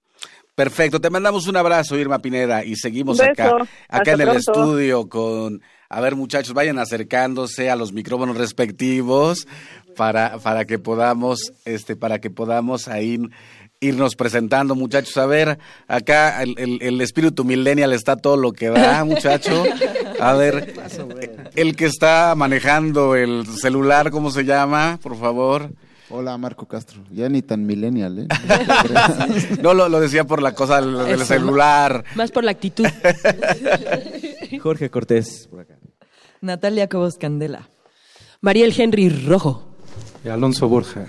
Perfecto, 0.54 1.00
te 1.00 1.10
mandamos 1.10 1.48
un 1.48 1.56
abrazo, 1.56 1.98
Irma 1.98 2.20
Pineda, 2.20 2.64
y 2.64 2.76
seguimos 2.76 3.20
acá, 3.20 3.56
acá 3.88 4.12
en 4.12 4.20
el 4.20 4.28
estudio 4.30 5.08
con, 5.08 5.62
a 5.88 6.00
ver 6.00 6.16
muchachos, 6.16 6.54
vayan 6.54 6.78
acercándose 6.78 7.70
a 7.70 7.76
los 7.76 7.92
micrófonos 7.92 8.36
respectivos 8.36 9.46
para, 9.96 10.38
para 10.38 10.64
que 10.64 10.78
podamos, 10.78 11.52
este, 11.64 11.96
para 11.96 12.20
que 12.20 12.30
podamos 12.30 12.88
ahí 12.88 13.18
irnos 13.80 14.14
presentando, 14.14 14.74
muchachos. 14.74 15.16
A 15.16 15.26
ver, 15.26 15.58
acá 15.88 16.42
el, 16.42 16.54
el, 16.58 16.82
el, 16.82 17.00
espíritu 17.00 17.44
millennial 17.44 17.92
está 17.92 18.16
todo 18.16 18.36
lo 18.36 18.52
que 18.52 18.68
da, 18.68 19.04
muchacho. 19.04 19.64
A 20.20 20.32
ver, 20.36 20.74
el 21.56 21.74
que 21.76 21.86
está 21.86 22.34
manejando 22.36 23.16
el 23.16 23.46
celular, 23.46 24.10
¿cómo 24.10 24.30
se 24.30 24.44
llama? 24.44 24.98
Por 25.02 25.18
favor. 25.18 25.70
Hola, 26.10 26.36
Marco 26.36 26.66
Castro. 26.66 27.02
Ya 27.10 27.28
ni 27.28 27.40
tan 27.40 27.64
millennial, 27.64 28.18
¿eh? 28.18 28.28
no, 29.62 29.72
lo, 29.74 29.88
lo, 29.88 30.00
decía 30.00 30.24
por 30.24 30.42
la 30.42 30.52
cosa 30.52 30.80
del, 30.80 31.06
del 31.06 31.24
celular. 31.24 32.04
Más 32.16 32.32
por 32.32 32.44
la 32.44 32.50
actitud. 32.50 32.86
Jorge 34.60 34.90
Cortés, 34.90 35.48
por 35.50 35.60
acá. 35.60 35.78
Natalia 36.42 36.88
Cobos 36.88 37.16
Candela. 37.16 37.70
Mariel 38.40 38.74
Henry 38.76 39.08
Rojo. 39.08 39.68
Y 40.24 40.28
Alonso 40.28 40.68
Borja. 40.68 41.06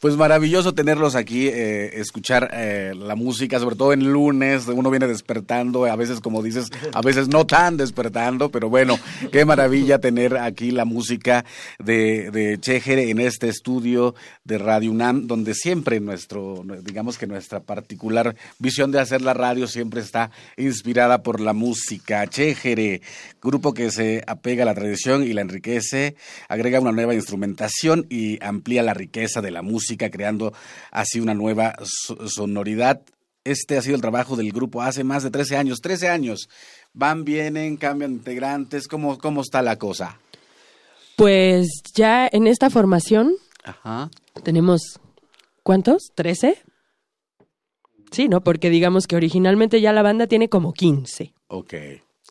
Pues 0.00 0.16
maravilloso 0.16 0.72
tenerlos 0.72 1.14
aquí, 1.14 1.48
eh, 1.48 2.00
escuchar 2.00 2.48
eh, 2.54 2.94
la 2.96 3.16
música, 3.16 3.58
sobre 3.58 3.76
todo 3.76 3.92
en 3.92 4.10
lunes, 4.10 4.66
uno 4.66 4.88
viene 4.88 5.06
despertando, 5.06 5.84
a 5.84 5.94
veces 5.94 6.20
como 6.20 6.42
dices, 6.42 6.70
a 6.94 7.02
veces 7.02 7.28
no 7.28 7.46
tan 7.46 7.76
despertando, 7.76 8.50
pero 8.50 8.70
bueno, 8.70 8.98
qué 9.30 9.44
maravilla 9.44 9.98
tener 9.98 10.38
aquí 10.38 10.70
la 10.70 10.86
música 10.86 11.44
de, 11.78 12.30
de 12.30 12.58
Chejere 12.58 13.10
en 13.10 13.20
este 13.20 13.50
estudio 13.50 14.14
de 14.42 14.56
Radio 14.56 14.90
UNAM, 14.90 15.26
donde 15.26 15.52
siempre 15.52 16.00
nuestro, 16.00 16.64
digamos 16.82 17.18
que 17.18 17.26
nuestra 17.26 17.60
particular 17.60 18.36
visión 18.58 18.92
de 18.92 19.00
hacer 19.00 19.20
la 19.20 19.34
radio 19.34 19.66
siempre 19.66 20.00
está 20.00 20.30
inspirada 20.56 21.22
por 21.22 21.40
la 21.40 21.52
música. 21.52 22.26
Chejere, 22.26 23.02
grupo 23.42 23.74
que 23.74 23.90
se 23.90 24.24
apega 24.26 24.62
a 24.62 24.66
la 24.66 24.74
tradición 24.74 25.24
y 25.24 25.34
la 25.34 25.42
enriquece, 25.42 26.16
agrega 26.48 26.80
una 26.80 26.92
nueva 26.92 27.14
instrumentación 27.14 28.06
y 28.08 28.42
amplía 28.42 28.82
la 28.82 28.94
riqueza 28.94 29.42
de 29.42 29.50
la 29.50 29.60
música 29.60 29.89
creando 29.96 30.52
así 30.90 31.20
una 31.20 31.34
nueva 31.34 31.74
sonoridad. 32.26 33.02
Este 33.44 33.78
ha 33.78 33.82
sido 33.82 33.96
el 33.96 34.00
trabajo 34.02 34.36
del 34.36 34.52
grupo 34.52 34.82
hace 34.82 35.04
más 35.04 35.22
de 35.22 35.30
13 35.30 35.56
años. 35.56 35.80
13 35.80 36.08
años. 36.08 36.48
Van, 36.92 37.24
vienen, 37.24 37.76
cambian 37.76 38.12
integrantes. 38.12 38.86
¿Cómo, 38.88 39.18
cómo 39.18 39.40
está 39.40 39.62
la 39.62 39.76
cosa? 39.76 40.18
Pues 41.16 41.68
ya 41.94 42.28
en 42.30 42.46
esta 42.46 42.70
formación 42.70 43.34
Ajá. 43.64 44.10
tenemos, 44.42 45.00
¿cuántos? 45.62 46.12
¿13? 46.16 46.56
Sí, 48.10 48.28
¿no? 48.28 48.42
Porque 48.42 48.70
digamos 48.70 49.06
que 49.06 49.16
originalmente 49.16 49.80
ya 49.80 49.92
la 49.92 50.02
banda 50.02 50.26
tiene 50.26 50.48
como 50.48 50.72
15. 50.72 51.32
Ok. 51.48 51.74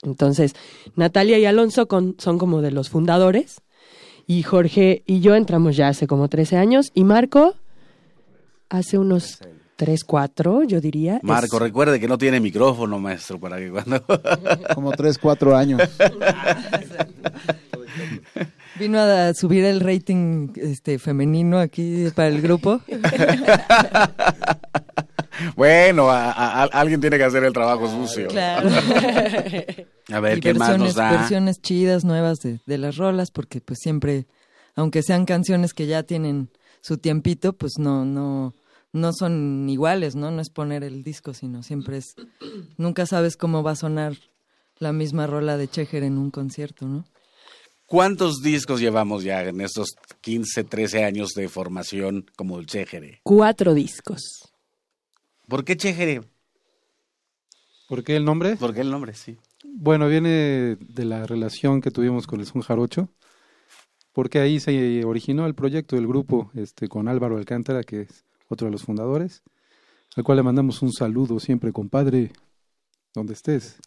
Entonces, 0.02 0.56
Natalia 0.96 1.38
y 1.40 1.46
Alonso 1.46 1.88
con, 1.88 2.16
son 2.20 2.38
como 2.38 2.62
de 2.62 2.72
los 2.72 2.90
fundadores 2.90 3.62
y 4.30 4.44
Jorge 4.44 5.02
y 5.08 5.22
yo 5.22 5.34
entramos 5.34 5.76
ya 5.76 5.88
hace 5.88 6.06
como 6.06 6.28
13 6.28 6.56
años 6.56 6.92
y 6.94 7.04
Marco 7.04 7.56
hace 8.70 9.00
unos 9.00 9.40
3, 9.76 10.04
4, 10.04 10.66
yo 10.66 10.80
diría. 10.80 11.20
Marco, 11.24 11.56
es... 11.56 11.64
recuerde 11.64 12.00
que 12.00 12.08
no 12.08 12.20
tiene 12.20 12.40
micrófono, 12.40 13.00
maestro, 13.00 13.40
para 13.40 13.58
que 13.58 13.72
cuando... 13.72 14.04
como 14.76 14.92
3, 14.92 15.18
4 15.18 15.58
años. 15.58 15.82
Vino 18.80 19.00
a 19.00 19.34
subir 19.34 19.66
el 19.66 19.80
rating 19.80 20.50
este 20.58 21.00
femenino 21.00 21.58
aquí 21.58 22.06
para 22.14 22.28
el 22.28 22.40
grupo. 22.40 22.82
Bueno, 25.56 26.10
a, 26.10 26.32
a, 26.32 26.64
a, 26.64 26.66
alguien 26.66 27.02
tiene 27.02 27.18
que 27.18 27.24
hacer 27.24 27.44
el 27.44 27.54
trabajo 27.54 27.90
sucio. 27.90 28.28
Claro. 28.28 28.70
a 30.12 30.20
ver, 30.20 30.38
y 30.38 30.42
¿qué 30.42 30.54
más 30.54 30.78
nos 30.78 30.96
da? 30.96 31.12
Versiones 31.12 31.62
chidas, 31.62 32.04
nuevas 32.04 32.40
de, 32.40 32.60
de, 32.66 32.78
las 32.78 32.98
rolas, 32.98 33.32
porque 33.32 33.62
pues 33.62 33.80
siempre, 33.82 34.28
aunque 34.76 35.04
sean 35.04 35.26
canciones 35.26 35.74
que 35.74 35.88
ya 35.88 36.04
tienen 36.04 36.50
su 36.82 36.98
tiempito, 36.98 37.54
pues 37.54 37.74
no, 37.78 38.06
no, 38.06 38.56
no 38.92 39.14
son 39.14 39.68
iguales, 39.70 40.16
¿no? 40.16 40.32
No 40.32 40.42
es 40.42 40.50
poner 40.50 40.84
el 40.84 41.04
disco, 41.04 41.34
sino 41.34 41.64
siempre 41.64 41.98
es, 41.98 42.16
nunca 42.78 43.06
sabes 43.06 43.38
cómo 43.38 43.64
va 43.64 43.72
a 43.72 43.76
sonar 43.76 44.14
la 44.78 44.94
misma 44.94 45.28
rola 45.28 45.58
de 45.58 45.68
Chejer 45.68 46.04
en 46.04 46.18
un 46.18 46.32
concierto, 46.32 46.88
¿no? 46.88 47.06
¿Cuántos 47.86 48.42
discos 48.44 48.80
llevamos 48.80 49.24
ya 49.24 49.44
en 49.44 49.62
estos 49.62 49.90
15, 50.22 50.64
13 50.64 51.04
años 51.04 51.30
de 51.36 51.50
formación 51.50 52.30
como 52.36 52.60
el 52.60 52.68
Chejere? 52.68 53.20
Cuatro 53.24 53.74
discos. 53.74 54.49
¿Por 55.50 55.66
qué 55.66 55.76
Chejere? 55.76 56.22
¿Por 57.88 58.04
qué 58.04 58.16
el 58.16 58.24
nombre? 58.24 58.56
¿Por 58.56 58.74
qué 58.74 58.82
el 58.82 58.92
nombre, 58.92 59.16
sí? 59.16 59.38
Bueno, 59.64 60.08
viene 60.08 60.78
de 60.80 61.06
la 61.06 61.26
relación 61.26 61.82
que 61.82 61.90
tuvimos 61.90 62.28
con 62.28 62.40
el 62.40 62.46
Son 62.46 62.62
Jarocho, 62.62 63.10
porque 64.14 64.40
ahí 64.40 64.60
se 64.60 65.04
originó 65.04 65.48
el 65.48 65.56
proyecto 65.56 65.96
del 65.96 66.06
grupo 66.06 66.52
este, 66.54 66.88
con 66.88 67.08
Álvaro 67.08 67.38
Alcántara, 67.38 67.84
que 67.84 68.02
es 68.02 68.26
otro 68.48 68.68
de 68.68 68.72
los 68.72 68.84
fundadores, 68.84 69.42
al 70.16 70.24
cual 70.24 70.38
le 70.38 70.44
mandamos 70.44 70.84
un 70.84 70.94
saludo 70.94 71.40
siempre, 71.40 71.74
compadre, 71.74 72.32
donde 73.16 73.34
estés. 73.34 73.80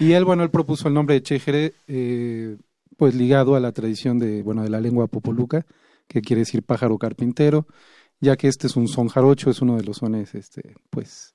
Y 0.00 0.12
él, 0.12 0.24
bueno, 0.24 0.42
él 0.42 0.50
propuso 0.50 0.88
el 0.88 0.94
nombre 0.94 1.14
de 1.14 1.22
Chejere, 1.22 1.74
eh, 1.86 2.56
pues 2.96 3.14
ligado 3.14 3.54
a 3.54 3.60
la 3.60 3.70
tradición 3.70 4.18
de, 4.18 4.42
bueno, 4.42 4.64
de 4.64 4.70
la 4.70 4.80
lengua 4.80 5.06
popoluca, 5.06 5.64
que 6.08 6.22
quiere 6.22 6.40
decir 6.40 6.64
pájaro 6.64 6.98
carpintero, 6.98 7.68
ya 8.20 8.36
que 8.36 8.48
este 8.48 8.66
es 8.66 8.76
un 8.76 8.88
son 8.88 9.08
jarocho, 9.08 9.50
es 9.50 9.62
uno 9.62 9.76
de 9.76 9.84
los 9.84 9.98
sones, 9.98 10.34
este, 10.34 10.74
pues, 10.90 11.32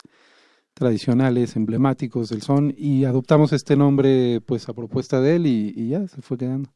tradicionales, 0.73 1.55
emblemáticos 1.55 2.29
del 2.29 2.41
son, 2.41 2.73
y 2.77 3.05
adoptamos 3.05 3.53
este 3.53 3.75
nombre, 3.75 4.41
pues, 4.41 4.69
a 4.69 4.73
propuesta 4.73 5.21
de 5.21 5.35
él, 5.37 5.47
y, 5.47 5.73
y 5.75 5.89
ya 5.89 6.07
se 6.07 6.21
fue 6.21 6.37
quedando. 6.37 6.71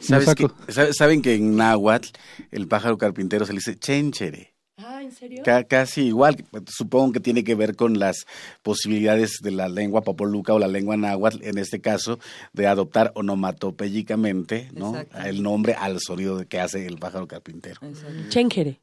¿Sabes 0.00 0.34
que, 0.34 0.48
¿Saben 0.92 1.22
que 1.22 1.34
en 1.34 1.56
náhuatl 1.56 2.10
el 2.52 2.68
pájaro 2.68 2.98
carpintero 2.98 3.44
se 3.44 3.52
le 3.52 3.58
dice 3.58 3.76
chenchere? 3.76 4.54
Ah, 4.76 5.02
¿en 5.02 5.10
serio? 5.10 5.42
C 5.44 5.66
casi 5.66 6.02
igual, 6.02 6.36
supongo 6.68 7.14
que 7.14 7.20
tiene 7.20 7.42
que 7.42 7.56
ver 7.56 7.74
con 7.74 7.98
las 7.98 8.26
posibilidades 8.62 9.40
de 9.42 9.50
la 9.50 9.68
lengua 9.68 10.02
popoluca 10.02 10.54
o 10.54 10.60
la 10.60 10.68
lengua 10.68 10.96
náhuatl, 10.96 11.42
en 11.42 11.58
este 11.58 11.80
caso, 11.80 12.20
de 12.52 12.68
adoptar 12.68 13.10
onomatopéyicamente 13.16 14.70
¿no? 14.72 14.94
el 15.24 15.42
nombre 15.42 15.74
al 15.74 15.98
sonido 15.98 16.46
que 16.46 16.60
hace 16.60 16.86
el 16.86 16.98
pájaro 16.98 17.26
carpintero. 17.26 17.80
Chenchere. 18.28 18.80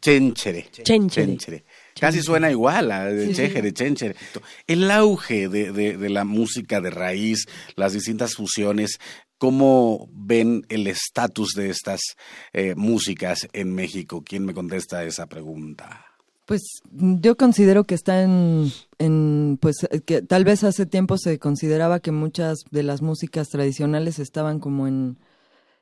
Chenchere. 0.00 0.68
Chenchere. 0.70 1.26
Chenchere. 1.26 1.64
Casi 1.98 2.22
suena 2.22 2.50
igual 2.50 2.90
a 2.90 3.04
de 3.04 3.34
sí, 3.34 3.46
sí. 3.46 3.72
Chenchere. 3.72 4.16
El 4.66 4.90
auge 4.90 5.48
de, 5.48 5.72
de, 5.72 5.96
de, 5.96 6.08
la 6.10 6.24
música 6.24 6.80
de 6.80 6.90
raíz, 6.90 7.46
las 7.76 7.92
distintas 7.92 8.34
fusiones, 8.34 8.98
¿cómo 9.38 10.08
ven 10.12 10.64
el 10.68 10.86
estatus 10.86 11.52
de 11.54 11.70
estas 11.70 12.00
eh, 12.52 12.74
músicas 12.76 13.48
en 13.52 13.74
México? 13.74 14.22
¿Quién 14.24 14.44
me 14.44 14.54
contesta 14.54 15.04
esa 15.04 15.26
pregunta? 15.26 16.04
Pues 16.46 16.62
yo 16.90 17.36
considero 17.36 17.84
que 17.84 17.94
está 17.94 18.22
en, 18.22 18.70
en, 18.98 19.58
pues 19.60 19.76
que 20.04 20.20
tal 20.20 20.44
vez 20.44 20.62
hace 20.62 20.84
tiempo 20.84 21.16
se 21.16 21.38
consideraba 21.38 22.00
que 22.00 22.12
muchas 22.12 22.64
de 22.70 22.82
las 22.82 23.00
músicas 23.00 23.48
tradicionales 23.48 24.18
estaban 24.18 24.60
como 24.60 24.86
en, 24.86 25.16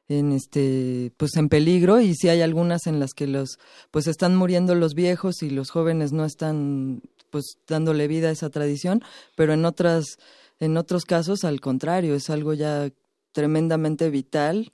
en 0.09 0.33
este 0.33 1.13
pues 1.17 1.37
en 1.37 1.49
peligro 1.49 2.01
y 2.01 2.15
sí 2.15 2.29
hay 2.29 2.41
algunas 2.43 2.87
en 2.87 3.01
las 3.01 3.13
que 3.13 3.27
los 3.27 3.59
pues 3.91 4.07
están 4.07 4.37
muriendo 4.37 4.75
los 4.75 4.95
viejos 4.95 5.43
y 5.43 5.51
los 5.51 5.71
jóvenes 5.71 6.13
no 6.13 6.25
están 6.25 7.03
pues 7.31 7.57
dándole 7.67 8.09
vida 8.09 8.29
a 8.29 8.33
esa 8.33 8.51
tradición 8.51 9.03
pero 9.37 9.53
en 9.53 9.65
otras 9.65 10.19
en 10.61 10.77
otros 10.77 11.05
casos 11.05 11.45
al 11.45 11.61
contrario 11.61 12.15
es 12.15 12.31
algo 12.31 12.53
ya 12.53 12.91
tremendamente 13.33 14.11
vital 14.11 14.73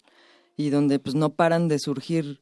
y 0.56 0.70
donde 0.70 0.98
pues 0.98 1.14
no 1.14 1.34
paran 1.34 1.68
de 1.68 1.78
surgir 1.78 2.40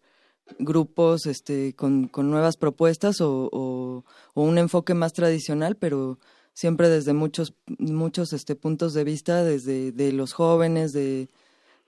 grupos 0.59 1.27
este 1.27 1.75
con, 1.75 2.07
con 2.09 2.31
nuevas 2.31 2.57
propuestas 2.57 3.21
o, 3.21 3.49
o, 3.53 4.05
o, 4.35 4.43
un 4.43 4.59
enfoque 4.59 4.95
más 4.95 5.13
tradicional 5.13 5.77
pero 5.77 6.19
siempre 6.55 6.89
desde 6.89 7.13
muchos 7.13 7.55
muchos 7.79 8.33
este 8.33 8.55
puntos 8.55 8.95
de 8.95 9.05
vista 9.05 9.43
desde 9.43 9.91
de 9.91 10.13
los 10.13 10.33
jóvenes 10.33 10.93
de 10.93 11.29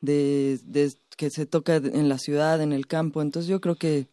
de, 0.00 0.58
de, 0.64 0.92
que 1.16 1.30
se 1.30 1.46
toca 1.46 1.76
en 1.76 2.08
la 2.08 2.18
ciudad, 2.18 2.60
en 2.62 2.72
el 2.72 2.86
campo. 2.86 3.22
Entonces 3.22 3.48
yo 3.48 3.60
creo 3.60 3.74
que 3.74 4.06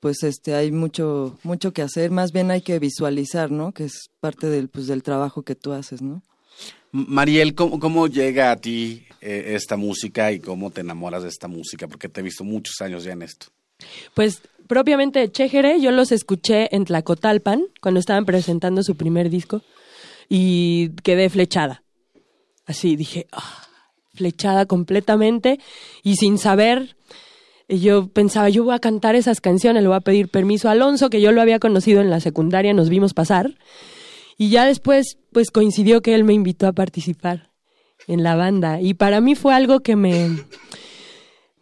pues 0.00 0.22
este 0.22 0.54
hay 0.54 0.72
mucho 0.72 1.38
mucho 1.42 1.72
que 1.72 1.82
hacer, 1.82 2.10
más 2.10 2.32
bien 2.32 2.50
hay 2.50 2.62
que 2.62 2.78
visualizar, 2.78 3.50
¿no? 3.50 3.72
Que 3.72 3.84
es 3.84 4.10
parte 4.20 4.48
del 4.48 4.68
pues 4.68 4.86
del 4.86 5.02
trabajo 5.02 5.42
que 5.42 5.54
tú 5.54 5.72
haces, 5.72 6.00
¿no? 6.00 6.22
Mariel, 6.92 7.54
¿cómo, 7.54 7.78
cómo 7.78 8.08
llega 8.08 8.50
a 8.50 8.56
ti 8.56 9.04
eh, 9.20 9.52
esta 9.54 9.76
música 9.76 10.32
y 10.32 10.40
cómo 10.40 10.70
te 10.70 10.80
enamoras 10.80 11.22
de 11.22 11.28
esta 11.28 11.46
música? 11.46 11.86
Porque 11.86 12.08
te 12.08 12.20
he 12.20 12.24
visto 12.24 12.42
muchos 12.42 12.80
años 12.80 13.04
ya 13.04 13.12
en 13.12 13.22
esto. 13.22 13.46
Pues 14.14 14.42
propiamente 14.66 15.30
Chejere, 15.30 15.80
yo 15.80 15.90
los 15.90 16.12
escuché 16.12 16.74
en 16.74 16.84
Tlacotalpan 16.84 17.64
cuando 17.80 18.00
estaban 18.00 18.24
presentando 18.24 18.82
su 18.82 18.96
primer 18.96 19.30
disco 19.30 19.62
y 20.28 20.90
quedé 21.02 21.28
flechada. 21.30 21.82
Así 22.66 22.96
dije, 22.96 23.26
ah, 23.32 23.66
flechada 24.14 24.66
completamente 24.66 25.60
y 26.02 26.16
sin 26.16 26.38
saber 26.38 26.96
yo 27.78 28.08
pensaba, 28.08 28.48
yo 28.48 28.64
voy 28.64 28.74
a 28.74 28.80
cantar 28.80 29.14
esas 29.14 29.40
canciones, 29.40 29.82
le 29.82 29.88
voy 29.88 29.96
a 29.96 30.00
pedir 30.00 30.28
permiso 30.28 30.68
a 30.68 30.72
Alonso, 30.72 31.10
que 31.10 31.20
yo 31.20 31.30
lo 31.32 31.40
había 31.40 31.60
conocido 31.60 32.00
en 32.00 32.10
la 32.10 32.20
secundaria, 32.20 32.74
nos 32.74 32.88
vimos 32.88 33.14
pasar. 33.14 33.54
Y 34.36 34.50
ya 34.50 34.64
después, 34.64 35.18
pues 35.32 35.50
coincidió 35.50 36.02
que 36.02 36.14
él 36.14 36.24
me 36.24 36.32
invitó 36.32 36.66
a 36.66 36.72
participar 36.72 37.50
en 38.06 38.22
la 38.22 38.34
banda. 38.34 38.80
Y 38.80 38.94
para 38.94 39.20
mí 39.20 39.34
fue 39.34 39.54
algo 39.54 39.80
que 39.80 39.94
me, 39.96 40.30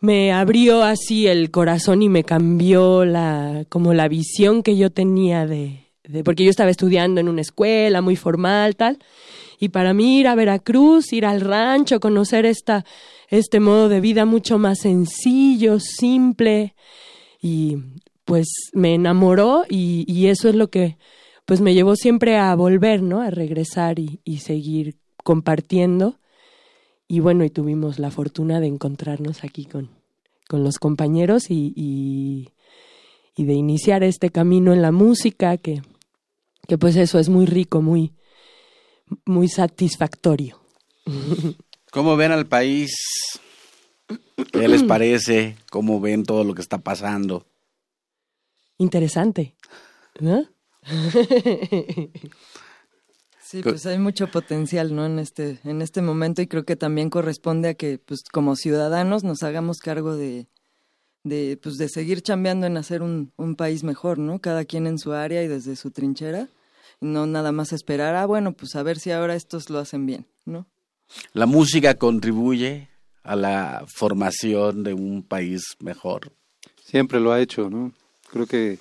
me 0.00 0.32
abrió 0.32 0.82
así 0.82 1.26
el 1.26 1.50
corazón 1.50 2.02
y 2.02 2.08
me 2.08 2.24
cambió 2.24 3.04
la, 3.04 3.64
como 3.68 3.92
la 3.92 4.08
visión 4.08 4.62
que 4.62 4.76
yo 4.76 4.90
tenía 4.90 5.46
de, 5.46 5.88
de, 6.04 6.24
porque 6.24 6.44
yo 6.44 6.50
estaba 6.50 6.70
estudiando 6.70 7.20
en 7.20 7.28
una 7.28 7.40
escuela 7.40 8.00
muy 8.00 8.16
formal, 8.16 8.76
tal. 8.76 8.98
Y 9.58 9.70
para 9.70 9.92
mí 9.94 10.20
ir 10.20 10.28
a 10.28 10.34
Veracruz, 10.34 11.12
ir 11.12 11.26
al 11.26 11.40
rancho, 11.40 12.00
conocer 12.00 12.46
esta, 12.46 12.84
este 13.28 13.60
modo 13.60 13.88
de 13.88 14.00
vida 14.00 14.24
mucho 14.24 14.58
más 14.58 14.80
sencillo, 14.80 15.80
simple, 15.80 16.74
y 17.40 17.78
pues 18.24 18.48
me 18.72 18.94
enamoró 18.94 19.64
y, 19.68 20.04
y 20.06 20.26
eso 20.26 20.48
es 20.48 20.54
lo 20.54 20.68
que 20.68 20.96
pues 21.48 21.62
me 21.62 21.72
llevó 21.72 21.96
siempre 21.96 22.36
a 22.36 22.54
volver, 22.54 23.02
¿no? 23.02 23.22
A 23.22 23.30
regresar 23.30 23.98
y, 23.98 24.20
y 24.22 24.40
seguir 24.40 24.96
compartiendo. 25.24 26.18
Y 27.08 27.20
bueno, 27.20 27.42
y 27.42 27.48
tuvimos 27.48 27.98
la 27.98 28.10
fortuna 28.10 28.60
de 28.60 28.66
encontrarnos 28.66 29.44
aquí 29.44 29.64
con, 29.64 29.88
con 30.46 30.62
los 30.62 30.78
compañeros 30.78 31.50
y, 31.50 31.72
y, 31.74 32.50
y, 33.34 33.44
de 33.46 33.54
iniciar 33.54 34.02
este 34.02 34.28
camino 34.28 34.74
en 34.74 34.82
la 34.82 34.92
música, 34.92 35.56
que, 35.56 35.80
que 36.66 36.76
pues 36.76 36.96
eso 36.96 37.18
es 37.18 37.30
muy 37.30 37.46
rico, 37.46 37.80
muy, 37.80 38.12
muy 39.24 39.48
satisfactorio. 39.48 40.60
¿Cómo 41.90 42.16
ven 42.16 42.32
al 42.32 42.46
país? 42.46 42.94
¿Qué 44.52 44.68
les 44.68 44.82
parece? 44.82 45.56
¿Cómo 45.70 46.00
ven 46.00 46.24
todo 46.24 46.44
lo 46.44 46.54
que 46.54 46.62
está 46.62 46.78
pasando? 46.78 47.46
Interesante, 48.78 49.54
¿no? 50.20 50.48
Sí, 53.42 53.62
pues 53.62 53.86
hay 53.86 53.98
mucho 53.98 54.30
potencial, 54.30 54.94
¿no? 54.94 55.06
En 55.06 55.18
este, 55.18 55.58
en 55.64 55.80
este 55.80 56.02
momento 56.02 56.42
y 56.42 56.46
creo 56.46 56.66
que 56.66 56.76
también 56.76 57.08
corresponde 57.08 57.70
a 57.70 57.74
que, 57.74 57.98
pues, 57.98 58.22
como 58.30 58.56
ciudadanos 58.56 59.24
nos 59.24 59.42
hagamos 59.42 59.78
cargo 59.78 60.16
de, 60.16 60.48
de, 61.24 61.58
pues, 61.62 61.78
de 61.78 61.88
seguir 61.88 62.20
chambeando 62.20 62.66
en 62.66 62.76
hacer 62.76 63.00
un, 63.00 63.32
un 63.36 63.56
país 63.56 63.84
mejor, 63.84 64.18
¿no? 64.18 64.38
Cada 64.38 64.66
quien 64.66 64.86
en 64.86 64.98
su 64.98 65.12
área 65.12 65.42
y 65.42 65.48
desde 65.48 65.76
su 65.76 65.90
trinchera, 65.90 66.48
no 67.00 67.26
nada 67.26 67.52
más 67.52 67.72
esperar, 67.72 68.14
ah, 68.14 68.26
bueno, 68.26 68.52
pues 68.52 68.74
a 68.76 68.82
ver 68.82 68.98
si 68.98 69.10
ahora 69.10 69.34
estos 69.34 69.70
lo 69.70 69.78
hacen 69.78 70.06
bien, 70.06 70.26
¿no? 70.44 70.66
¿La 71.32 71.46
música 71.46 71.94
contribuye 71.94 72.88
a 73.22 73.36
la 73.36 73.84
formación 73.86 74.84
de 74.84 74.94
un 74.94 75.22
país 75.22 75.62
mejor? 75.80 76.32
Siempre 76.82 77.20
lo 77.20 77.32
ha 77.32 77.40
hecho, 77.40 77.70
¿no? 77.70 77.92
Creo 78.30 78.46
que 78.46 78.78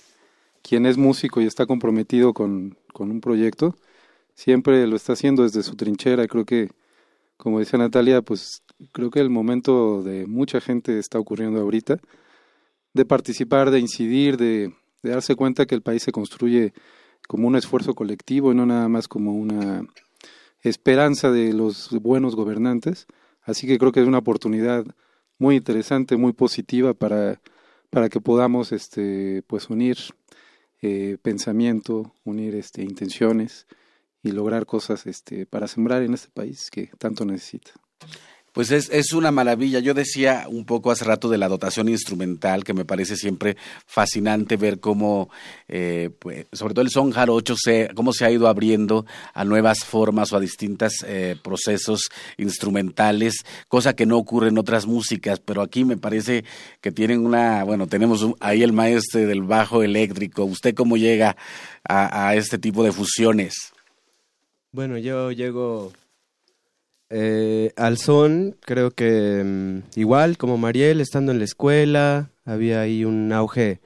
quien 0.62 0.86
es 0.86 0.98
músico 0.98 1.42
y 1.42 1.46
está 1.46 1.66
comprometido 1.66 2.34
con, 2.34 2.78
con 2.92 3.12
un 3.12 3.22
proyecto, 3.22 3.76
siempre 4.36 4.86
lo 4.88 4.96
está 4.96 5.14
haciendo 5.14 5.44
desde 5.44 5.64
su 5.64 5.76
trinchera. 5.76 6.28
Creo 6.28 6.46
que, 6.46 6.70
como 7.38 7.60
decía 7.60 7.80
Natalia, 7.80 8.22
pues 8.22 8.64
creo 8.92 9.10
que 9.10 9.20
el 9.20 9.30
momento 9.30 10.04
de 10.04 10.26
mucha 10.26 10.60
gente 10.60 11.00
está 11.00 11.20
ocurriendo 11.20 11.62
ahorita, 11.62 12.00
de 12.94 13.06
participar, 13.06 13.72
de 13.72 13.80
incidir, 13.80 14.38
de, 14.38 14.74
de 15.04 15.10
darse 15.10 15.36
cuenta 15.36 15.66
que 15.66 15.76
el 15.76 15.82
país 15.82 16.04
se 16.04 16.12
construye 16.12 16.74
como 17.28 17.48
un 17.48 17.56
esfuerzo 17.56 17.94
colectivo 17.94 18.52
y 18.52 18.56
no 18.56 18.66
nada 18.66 18.88
más 18.88 19.08
como 19.08 19.34
una 19.34 19.86
esperanza 20.62 21.32
de 21.32 21.54
los 21.54 21.90
buenos 22.02 22.36
gobernantes. 22.36 23.08
Así 23.44 23.68
que 23.68 23.78
creo 23.78 23.92
que 23.92 24.02
es 24.02 24.08
una 24.08 24.18
oportunidad 24.18 24.86
muy 25.38 25.58
interesante, 25.58 26.18
muy 26.18 26.34
positiva 26.34 26.94
para, 26.94 27.42
para 27.90 28.10
que 28.10 28.20
podamos 28.20 28.72
este, 28.72 29.44
pues 29.48 29.70
unir 29.70 29.98
eh, 30.82 31.18
pensamiento, 31.22 32.14
unir 32.24 32.56
este, 32.56 32.84
intenciones 32.84 33.68
y 34.24 34.32
lograr 34.32 34.66
cosas 34.66 35.06
este, 35.06 35.46
para 35.46 35.68
sembrar 35.68 36.02
en 36.02 36.14
este 36.14 36.30
país 36.34 36.70
que 36.72 36.92
tanto 36.98 37.26
necesita. 37.26 37.72
Pues 38.58 38.72
es, 38.72 38.90
es 38.90 39.14
una 39.14 39.30
maravilla. 39.30 39.78
Yo 39.78 39.94
decía 39.94 40.48
un 40.50 40.66
poco 40.66 40.90
hace 40.90 41.06
rato 41.06 41.30
de 41.30 41.38
la 41.38 41.48
dotación 41.48 41.90
instrumental, 41.90 42.64
que 42.64 42.74
me 42.74 42.86
parece 42.86 43.16
siempre 43.16 43.56
fascinante 43.86 44.58
ver 44.58 44.80
cómo, 44.80 45.30
eh, 45.68 46.10
pues, 46.18 46.48
sobre 46.54 46.74
todo 46.74 46.82
el 46.82 46.90
son 46.90 47.12
jarocho, 47.12 47.54
se, 47.56 47.92
cómo 47.94 48.14
se 48.14 48.26
ha 48.26 48.32
ido 48.32 48.48
abriendo 48.48 49.06
a 49.36 49.46
nuevas 49.46 49.86
formas 49.86 50.34
o 50.34 50.38
a 50.38 50.40
distintos 50.40 51.06
eh, 51.06 51.36
procesos 51.44 52.10
instrumentales, 52.38 53.46
cosa 53.68 53.96
que 53.96 54.08
no 54.08 54.18
ocurre 54.18 54.48
en 54.48 54.58
otras 54.58 54.88
músicas, 54.88 55.40
pero 55.40 55.62
aquí 55.62 55.86
me 55.86 55.98
parece 55.98 56.44
que 56.82 56.92
tienen 56.92 57.24
una, 57.24 57.64
bueno, 57.64 57.86
tenemos 57.86 58.26
ahí 58.40 58.64
el 58.64 58.74
maestro 58.74 59.20
del 59.20 59.44
bajo 59.44 59.84
eléctrico. 59.84 60.46
¿Usted 60.46 60.74
cómo 60.74 60.98
llega 60.98 61.38
a, 61.88 62.30
a 62.30 62.36
este 62.36 62.58
tipo 62.58 62.84
de 62.84 62.92
fusiones? 62.92 63.72
Bueno, 64.72 64.98
yo 64.98 65.32
llego 65.32 65.94
eh, 67.10 67.72
al 67.78 67.98
son, 67.98 68.58
creo 68.62 68.92
que 68.92 69.44
mm, 69.44 70.00
igual 70.00 70.38
como 70.38 70.58
Mariel, 70.58 71.02
estando 71.02 71.32
en 71.32 71.40
la 71.40 71.46
escuela, 71.46 72.32
había 72.46 72.82
ahí 72.82 73.06
un 73.06 73.32
auge 73.32 73.80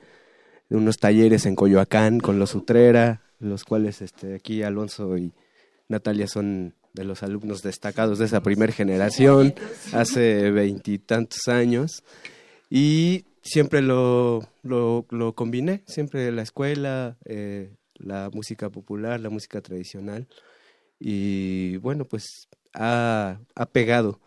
de 0.70 0.78
unos 0.78 0.98
talleres 0.98 1.46
en 1.46 1.56
Coyoacán 1.56 2.20
con 2.20 2.40
los 2.40 2.56
Utrera, 2.56 3.22
los 3.40 3.64
cuales 3.64 4.02
este, 4.02 4.36
aquí 4.36 4.64
Alonso 4.64 5.18
y 5.18 5.34
Natalia 5.88 6.28
son 6.28 6.74
de 6.94 7.04
los 7.04 7.24
alumnos 7.24 7.62
destacados 7.62 8.20
de 8.20 8.26
esa 8.26 8.42
primera 8.42 8.74
generación, 8.74 9.54
hace 9.94 10.52
veintitantos 10.52 11.48
años, 11.48 12.04
y 12.70 13.26
siempre 13.42 13.82
lo, 13.82 14.48
lo, 14.64 15.06
lo, 15.10 15.34
combiné, 15.34 15.84
siempre 15.88 16.32
la 16.32 16.42
escuela, 16.42 17.18
eh, 17.26 17.74
la 17.96 18.30
música 18.34 18.70
popular, 18.70 19.20
la 19.20 19.30
música 19.30 19.62
tradicional, 19.62 20.28
y 21.00 21.78
bueno, 21.78 22.06
pues 22.06 22.48
ha, 22.74 23.40
pegado, 23.72 24.20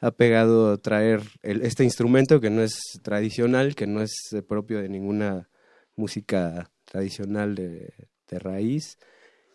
ha 0.00 0.10
pegado 0.10 0.78
traer 0.78 1.22
el, 1.42 1.62
este 1.62 1.84
instrumento 1.84 2.40
que 2.40 2.50
no 2.50 2.62
es 2.62 3.00
tradicional, 3.02 3.74
que 3.74 3.86
no 3.86 4.02
es 4.02 4.32
eh, 4.32 4.42
propio 4.42 4.80
de 4.80 4.88
ninguna 4.88 5.48
música 5.96 6.70
tradicional 6.84 7.54
de, 7.54 7.92
raíz, 8.30 8.98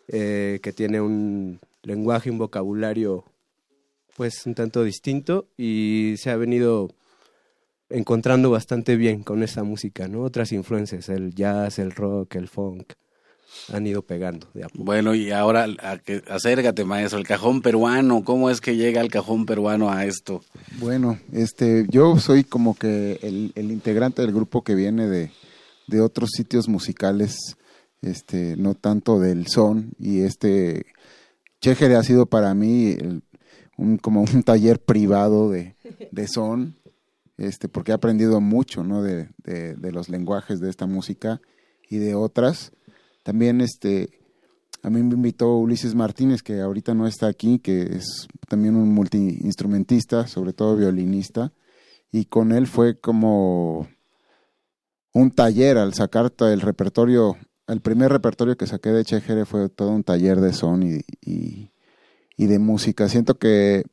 eh, 0.08 0.58
que 0.62 0.72
tiene 0.72 1.02
un 1.02 1.60
lenguaje, 1.82 2.30
un 2.30 2.38
vocabulario 2.38 3.26
pues 4.16 4.46
un 4.46 4.54
tanto 4.54 4.82
distinto 4.82 5.48
y 5.58 6.14
se 6.16 6.30
ha 6.30 6.36
venido 6.36 6.88
encontrando 7.90 8.50
bastante 8.50 8.96
bien 8.96 9.22
con 9.22 9.42
esta 9.42 9.64
música, 9.64 10.08
¿no? 10.08 10.22
Otras 10.22 10.52
influencias, 10.52 11.08
el 11.08 11.34
jazz, 11.34 11.78
el 11.78 11.90
rock, 11.90 12.36
el 12.36 12.48
funk, 12.48 12.94
han 13.72 13.86
ido 13.86 14.02
pegando. 14.02 14.48
Bueno, 14.74 15.14
y 15.14 15.30
ahora 15.30 15.66
acércate, 16.28 16.84
maestro, 16.84 17.18
el 17.18 17.26
cajón 17.26 17.62
peruano, 17.62 18.24
¿cómo 18.24 18.50
es 18.50 18.60
que 18.60 18.76
llega 18.76 19.00
el 19.00 19.10
cajón 19.10 19.46
peruano 19.46 19.90
a 19.90 20.04
esto? 20.04 20.42
Bueno, 20.78 21.18
este, 21.32 21.86
yo 21.88 22.18
soy 22.18 22.44
como 22.44 22.74
que 22.74 23.18
el, 23.22 23.52
el 23.54 23.70
integrante 23.70 24.22
del 24.22 24.32
grupo 24.32 24.62
que 24.62 24.74
viene 24.74 25.06
de, 25.08 25.30
de, 25.86 26.00
otros 26.00 26.30
sitios 26.32 26.68
musicales, 26.68 27.56
este, 28.02 28.56
no 28.56 28.74
tanto 28.74 29.18
del 29.18 29.46
son, 29.46 29.92
y 29.98 30.20
este, 30.20 30.86
Chejere 31.60 31.96
ha 31.96 32.02
sido 32.02 32.26
para 32.26 32.54
mí 32.54 32.92
el, 32.92 33.22
un, 33.76 33.98
como 33.98 34.22
un 34.22 34.42
taller 34.42 34.80
privado 34.80 35.50
de, 35.50 35.76
de 36.10 36.28
son, 36.28 36.76
este, 37.36 37.68
porque 37.68 37.92
he 37.92 37.94
aprendido 37.94 38.40
mucho, 38.40 38.84
¿no? 38.84 39.02
De, 39.02 39.28
de, 39.44 39.74
de 39.74 39.92
los 39.92 40.08
lenguajes 40.08 40.60
de 40.60 40.68
esta 40.68 40.86
música 40.86 41.40
y 41.88 41.98
de 41.98 42.14
otras 42.14 42.72
también 43.22 43.60
este 43.60 44.20
a 44.82 44.88
mí 44.88 45.02
me 45.02 45.14
invitó 45.14 45.56
Ulises 45.56 45.94
Martínez, 45.94 46.42
que 46.42 46.60
ahorita 46.60 46.94
no 46.94 47.06
está 47.06 47.26
aquí, 47.26 47.58
que 47.58 47.82
es 47.82 48.28
también 48.48 48.76
un 48.76 48.94
multiinstrumentista, 48.94 50.26
sobre 50.26 50.52
todo 50.54 50.76
violinista, 50.76 51.52
y 52.10 52.24
con 52.24 52.52
él 52.52 52.66
fue 52.66 52.98
como 52.98 53.88
un 55.12 55.30
taller 55.32 55.76
al 55.76 55.92
sacar 55.92 56.32
el 56.38 56.60
repertorio, 56.62 57.36
el 57.66 57.80
primer 57.80 58.10
repertorio 58.10 58.56
que 58.56 58.66
saqué 58.66 58.90
de 58.90 59.04
Chejere 59.04 59.44
fue 59.44 59.68
todo 59.68 59.90
un 59.90 60.02
taller 60.02 60.40
de 60.40 60.52
son 60.52 60.82
y, 60.82 61.00
y, 61.20 61.70
y 62.36 62.46
de 62.46 62.58
música. 62.58 63.08
Siento 63.08 63.38
que 63.38 63.84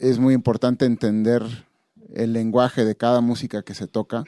es 0.00 0.18
muy 0.18 0.34
importante 0.34 0.84
entender 0.84 1.42
el 2.12 2.32
lenguaje 2.32 2.84
de 2.84 2.96
cada 2.96 3.20
música 3.20 3.62
que 3.62 3.74
se 3.74 3.86
toca 3.86 4.24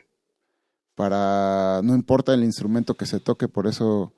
para 1.02 1.80
no 1.82 1.96
importa 1.96 2.32
el 2.32 2.44
instrumento 2.44 2.94
que 2.94 3.06
se 3.06 3.18
toque, 3.18 3.48
por 3.48 3.66
eso 3.66 4.14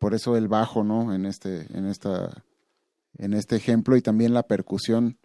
por 0.00 0.14
eso 0.14 0.36
el 0.36 0.48
bajo, 0.48 0.82
¿no? 0.82 1.14
En 1.14 1.26
este 1.26 1.68
en 1.78 1.86
esta 1.86 2.42
en 3.18 3.34
este 3.34 3.54
ejemplo 3.54 3.96
y 3.96 4.02
también 4.02 4.34
la 4.34 4.42
percusión. 4.42 5.16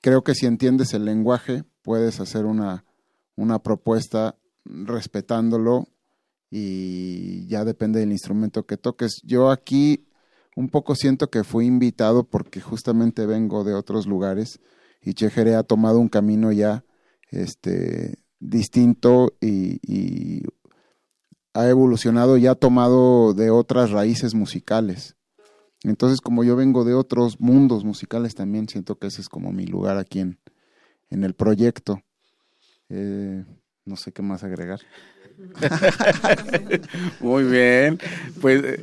Creo 0.00 0.24
que 0.24 0.34
si 0.34 0.46
entiendes 0.46 0.94
el 0.94 1.04
lenguaje, 1.04 1.64
puedes 1.82 2.20
hacer 2.20 2.46
una 2.46 2.86
una 3.34 3.58
propuesta 3.58 4.38
respetándolo 4.64 5.88
y 6.50 7.46
ya 7.46 7.66
depende 7.66 8.00
del 8.00 8.12
instrumento 8.12 8.64
que 8.64 8.78
toques. 8.78 9.20
Yo 9.24 9.50
aquí 9.50 10.08
un 10.54 10.70
poco 10.70 10.94
siento 10.94 11.28
que 11.28 11.44
fui 11.44 11.66
invitado 11.66 12.24
porque 12.24 12.62
justamente 12.62 13.26
vengo 13.26 13.62
de 13.62 13.74
otros 13.74 14.06
lugares 14.06 14.58
y 15.02 15.12
Chejere 15.12 15.54
ha 15.54 15.64
tomado 15.64 15.98
un 15.98 16.08
camino 16.08 16.50
ya 16.50 16.82
este 17.30 18.25
distinto 18.40 19.32
y, 19.40 20.42
ha 21.54 21.68
evolucionado 21.68 22.36
y 22.36 22.46
ha 22.46 22.54
tomado 22.54 23.32
de 23.32 23.50
otras 23.50 23.90
raíces 23.90 24.34
musicales. 24.34 25.16
Entonces, 25.84 26.20
como 26.20 26.44
yo 26.44 26.54
vengo 26.54 26.84
de 26.84 26.92
otros 26.92 27.40
mundos 27.40 27.82
musicales 27.82 28.34
también, 28.34 28.68
siento 28.68 28.98
que 28.98 29.06
ese 29.06 29.22
es 29.22 29.30
como 29.30 29.52
mi 29.52 29.64
lugar 29.64 29.96
aquí 29.96 30.20
en, 30.20 30.38
en 31.08 31.24
el 31.24 31.32
proyecto. 31.32 32.02
Eh, 32.90 33.42
no 33.86 33.96
sé 33.96 34.12
qué 34.12 34.20
más 34.20 34.44
agregar. 34.44 34.80
Muy 37.20 37.44
bien. 37.44 37.98
Pues, 38.40 38.80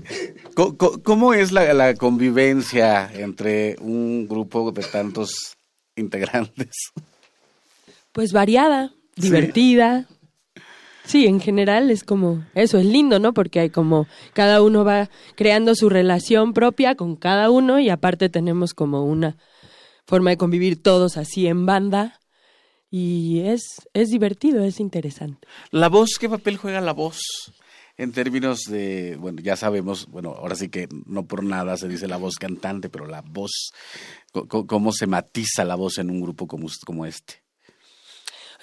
¿cómo 1.03 1.33
es 1.33 1.51
la, 1.51 1.93
convivencia 1.95 3.11
entre 3.13 3.75
un 3.79 4.27
grupo 4.27 4.71
de 4.71 4.83
tantos 4.83 5.55
integrantes? 5.95 6.91
Pues 8.11 8.31
variada, 8.31 8.93
divertida. 9.15 10.07
Sí. 11.05 11.25
en 11.27 11.39
general 11.39 11.91
es 11.91 12.03
como, 12.03 12.45
eso 12.55 12.77
es 12.77 12.85
lindo, 12.85 13.19
¿no? 13.19 13.33
Porque 13.33 13.59
hay 13.59 13.69
como, 13.69 14.07
cada 14.33 14.61
uno 14.61 14.85
va 14.85 15.09
creando 15.35 15.75
su 15.75 15.89
relación 15.89 16.53
propia 16.53 16.95
con 16.95 17.15
cada 17.15 17.49
uno 17.49 17.79
y 17.79 17.89
aparte 17.89 18.29
tenemos 18.29 18.73
como 18.73 19.03
una 19.03 19.37
forma 20.05 20.29
de 20.29 20.37
convivir 20.37 20.81
todos 20.81 21.17
así 21.17 21.47
en 21.47 21.65
banda 21.65 22.19
y 22.89 23.41
es, 23.41 23.63
es 23.93 24.09
divertido, 24.09 24.63
es 24.63 24.79
interesante. 24.79 25.47
¿La 25.71 25.89
voz? 25.89 26.17
¿Qué 26.19 26.29
papel 26.29 26.57
juega 26.57 26.79
la 26.79 26.93
voz? 26.93 27.19
En 27.97 28.11
términos 28.11 28.61
de, 28.69 29.17
bueno, 29.19 29.41
ya 29.41 29.55
sabemos, 29.55 30.07
bueno, 30.07 30.29
ahora 30.31 30.55
sí 30.55 30.69
que 30.69 30.87
no 31.05 31.25
por 31.27 31.43
nada 31.43 31.77
se 31.77 31.87
dice 31.87 32.07
la 32.07 32.17
voz 32.17 32.35
cantante, 32.35 32.89
pero 32.89 33.05
la 33.05 33.21
voz, 33.21 33.71
¿cómo 34.31 34.91
se 34.91 35.05
matiza 35.05 35.63
la 35.63 35.75
voz 35.75 35.99
en 35.99 36.09
un 36.09 36.21
grupo 36.21 36.47
como, 36.47 36.67
como 36.85 37.05
este? 37.05 37.42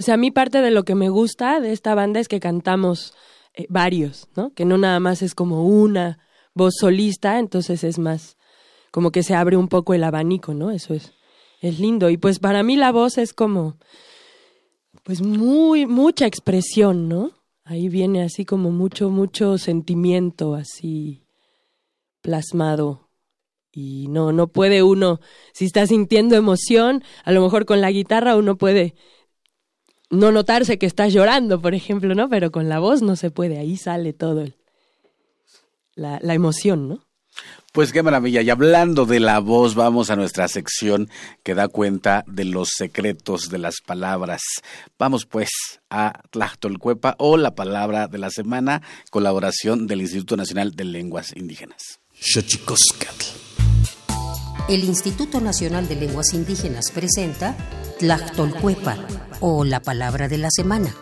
O 0.01 0.03
sea, 0.03 0.15
a 0.15 0.17
mí 0.17 0.31
parte 0.31 0.63
de 0.63 0.71
lo 0.71 0.85
que 0.85 0.95
me 0.95 1.11
gusta 1.11 1.61
de 1.61 1.73
esta 1.73 1.95
banda 1.95 2.21
es 2.21 2.29
que 2.29 2.41
cantamos 2.41 3.13
eh, 3.53 3.67
varios, 3.69 4.29
¿no? 4.35 4.55
Que 4.55 4.65
no 4.65 4.79
nada 4.79 4.99
más 4.99 5.21
es 5.21 5.35
como 5.35 5.67
una 5.67 6.19
voz 6.55 6.77
solista, 6.81 7.39
entonces 7.39 7.85
es 7.85 7.99
más 7.99 8.39
como 8.91 9.13
que 9.13 9.23
se 9.23 9.35
abre 9.35 9.59
un 9.59 9.69
poco 9.69 9.93
el 9.93 10.03
abanico, 10.03 10.55
¿no? 10.55 10.71
Eso 10.71 10.95
es, 10.95 11.13
es 11.61 11.79
lindo. 11.79 12.09
Y 12.09 12.17
pues 12.17 12.39
para 12.39 12.63
mí 12.63 12.77
la 12.77 12.93
voz 12.93 13.19
es 13.19 13.35
como 13.35 13.77
pues 15.03 15.21
muy, 15.21 15.85
mucha 15.85 16.27
expresión, 16.27 17.07
¿no? 17.07 17.33
Ahí 17.65 17.91
viene 17.91 18.23
así 18.23 18.47
como 18.47 18.71
mucho, 18.71 19.11
mucho 19.11 19.59
sentimiento 19.59 20.55
así 20.55 21.27
plasmado. 22.23 23.11
Y 23.71 24.09
no, 24.09 24.33
no 24.33 24.49
puede 24.49 24.83
uno, 24.83 25.21
si 25.53 25.67
está 25.67 25.87
sintiendo 25.87 26.37
emoción, 26.37 27.05
a 27.23 27.33
lo 27.33 27.43
mejor 27.43 27.67
con 27.67 27.83
la 27.83 27.91
guitarra 27.91 28.35
uno 28.37 28.57
puede 28.57 28.95
no 30.11 30.33
notarse 30.33 30.79
que 30.79 30.87
estás 30.87 31.13
llorando, 31.13 31.61
por 31.61 31.75
ejemplo, 31.75 32.15
¿no? 32.15 32.29
Pero 32.29 32.51
con 32.51 32.69
la 32.69 32.79
voz 32.79 33.03
no 33.03 33.17
se 33.17 33.31
puede, 33.31 33.59
ahí 33.59 33.77
sale 33.77 34.13
todo 34.13 34.47
la, 35.95 36.19
la 36.23 36.35
emoción, 36.35 36.89
¿no? 36.89 37.05
Pues 37.73 37.93
qué 37.93 38.03
maravilla. 38.03 38.43
Y 38.43 38.51
hablando 38.51 39.07
de 39.07 39.21
la 39.21 39.39
voz, 39.39 39.77
vamos 39.77 40.11
a 40.11 40.17
nuestra 40.17 40.49
sección 40.49 41.09
que 41.45 41.55
da 41.55 41.69
cuenta 41.69 42.25
de 42.27 42.45
los 42.45 42.71
secretos 42.77 43.49
de 43.49 43.59
las 43.59 43.77
palabras. 43.87 44.41
Vamos 44.99 45.25
pues 45.25 45.51
a 45.89 46.21
Tlachtolcuepa 46.31 47.15
o 47.19 47.37
la 47.37 47.55
palabra 47.55 48.09
de 48.09 48.19
la 48.19 48.31
semana, 48.31 48.83
colaboración 49.11 49.87
del 49.87 50.01
Instituto 50.01 50.37
Nacional 50.37 50.73
de 50.73 50.85
Lenguas 50.85 51.33
Indígenas. 51.37 52.01
El 54.71 54.85
Instituto 54.85 55.41
Nacional 55.41 55.89
de 55.89 55.97
Lenguas 55.97 56.33
Indígenas 56.33 56.93
presenta 56.93 57.57
Tlachtolcuepa 57.99 58.99
o 59.41 59.65
la 59.65 59.83
palabra 59.83 60.29
de 60.29 60.39
la 60.39 60.49
semana. 60.49 60.95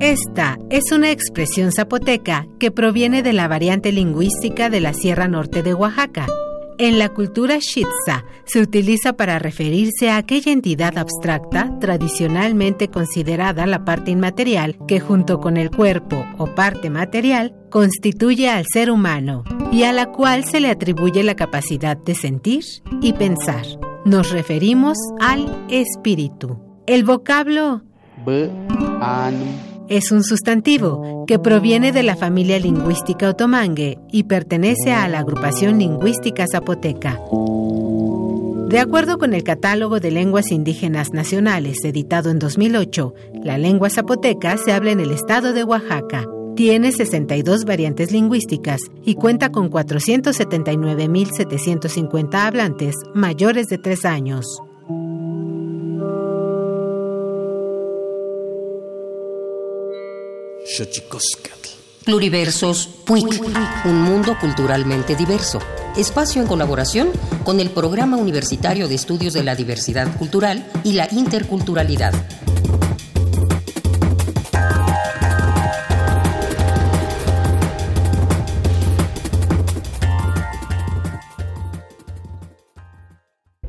Esta 0.00 0.58
es 0.68 0.92
una 0.92 1.10
expresión 1.10 1.72
zapoteca 1.72 2.46
que 2.60 2.70
proviene 2.70 3.22
de 3.22 3.32
la 3.32 3.48
variante 3.48 3.90
lingüística 3.90 4.68
de 4.68 4.80
la 4.80 4.92
Sierra 4.92 5.28
Norte 5.28 5.62
de 5.62 5.72
Oaxaca. 5.72 6.26
En 6.76 6.98
la 6.98 7.08
cultura 7.08 7.58
Shitza 7.60 8.24
se 8.44 8.60
utiliza 8.60 9.12
para 9.12 9.38
referirse 9.38 10.10
a 10.10 10.16
aquella 10.16 10.50
entidad 10.50 10.98
abstracta 10.98 11.78
tradicionalmente 11.80 12.88
considerada 12.88 13.64
la 13.66 13.84
parte 13.84 14.10
inmaterial 14.10 14.76
que 14.88 14.98
junto 14.98 15.38
con 15.38 15.56
el 15.56 15.70
cuerpo 15.70 16.26
o 16.36 16.46
parte 16.54 16.90
material 16.90 17.54
constituye 17.70 18.50
al 18.50 18.64
ser 18.72 18.90
humano 18.90 19.44
y 19.70 19.84
a 19.84 19.92
la 19.92 20.06
cual 20.06 20.44
se 20.44 20.58
le 20.58 20.68
atribuye 20.68 21.22
la 21.22 21.36
capacidad 21.36 21.96
de 21.96 22.16
sentir 22.16 22.64
y 23.00 23.12
pensar. 23.12 23.64
Nos 24.04 24.30
referimos 24.30 24.98
al 25.20 25.66
espíritu. 25.70 26.58
El 26.86 27.04
vocablo 27.04 27.82
es 29.88 30.12
un 30.12 30.22
sustantivo 30.24 31.24
que 31.26 31.38
proviene 31.38 31.92
de 31.92 32.02
la 32.02 32.16
familia 32.16 32.58
lingüística 32.58 33.30
otomangue 33.30 33.98
y 34.10 34.24
pertenece 34.24 34.92
a 34.92 35.08
la 35.08 35.20
agrupación 35.20 35.78
lingüística 35.78 36.44
zapoteca. 36.50 37.18
De 38.68 38.80
acuerdo 38.80 39.18
con 39.18 39.34
el 39.34 39.44
Catálogo 39.44 40.00
de 40.00 40.10
Lenguas 40.10 40.50
Indígenas 40.50 41.12
Nacionales, 41.12 41.84
editado 41.84 42.30
en 42.30 42.38
2008, 42.38 43.12
la 43.44 43.58
lengua 43.58 43.90
zapoteca 43.90 44.56
se 44.56 44.72
habla 44.72 44.90
en 44.90 45.00
el 45.00 45.10
estado 45.12 45.52
de 45.52 45.64
Oaxaca. 45.64 46.24
Tiene 46.56 46.90
62 46.90 47.64
variantes 47.64 48.10
lingüísticas 48.10 48.80
y 49.04 49.16
cuenta 49.16 49.52
con 49.52 49.70
479.750 49.70 52.34
hablantes 52.34 52.94
mayores 53.14 53.66
de 53.66 53.76
3 53.78 54.04
años. 54.06 54.46
Pluriversos 62.06 62.86
PUIC, 63.04 63.42
un 63.84 64.00
mundo 64.00 64.34
culturalmente 64.40 65.14
diverso. 65.14 65.58
Espacio 65.94 66.40
en 66.40 66.48
colaboración 66.48 67.08
con 67.44 67.60
el 67.60 67.68
Programa 67.70 68.16
Universitario 68.16 68.88
de 68.88 68.94
Estudios 68.94 69.34
de 69.34 69.42
la 69.42 69.56
Diversidad 69.56 70.16
Cultural 70.16 70.66
y 70.82 70.94
la 70.94 71.06
Interculturalidad. 71.12 72.14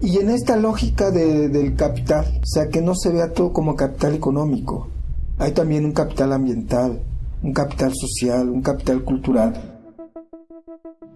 Y 0.01 0.17
en 0.19 0.29
esta 0.29 0.55
lógica 0.55 1.11
del 1.11 1.75
capital, 1.75 2.39
o 2.41 2.45
sea, 2.45 2.69
que 2.69 2.81
no 2.81 2.95
se 2.95 3.09
vea 3.09 3.33
todo 3.33 3.51
como 3.51 3.75
capital 3.75 4.13
económico, 4.13 4.94
hay 5.37 5.51
también 5.51 5.85
un 5.85 5.91
capital 5.91 6.33
ambiental, 6.33 7.01
un 7.41 7.53
capital 7.53 7.93
social, 7.93 8.49
un 8.49 8.61
capital 8.61 9.03
cultural. 9.03 9.71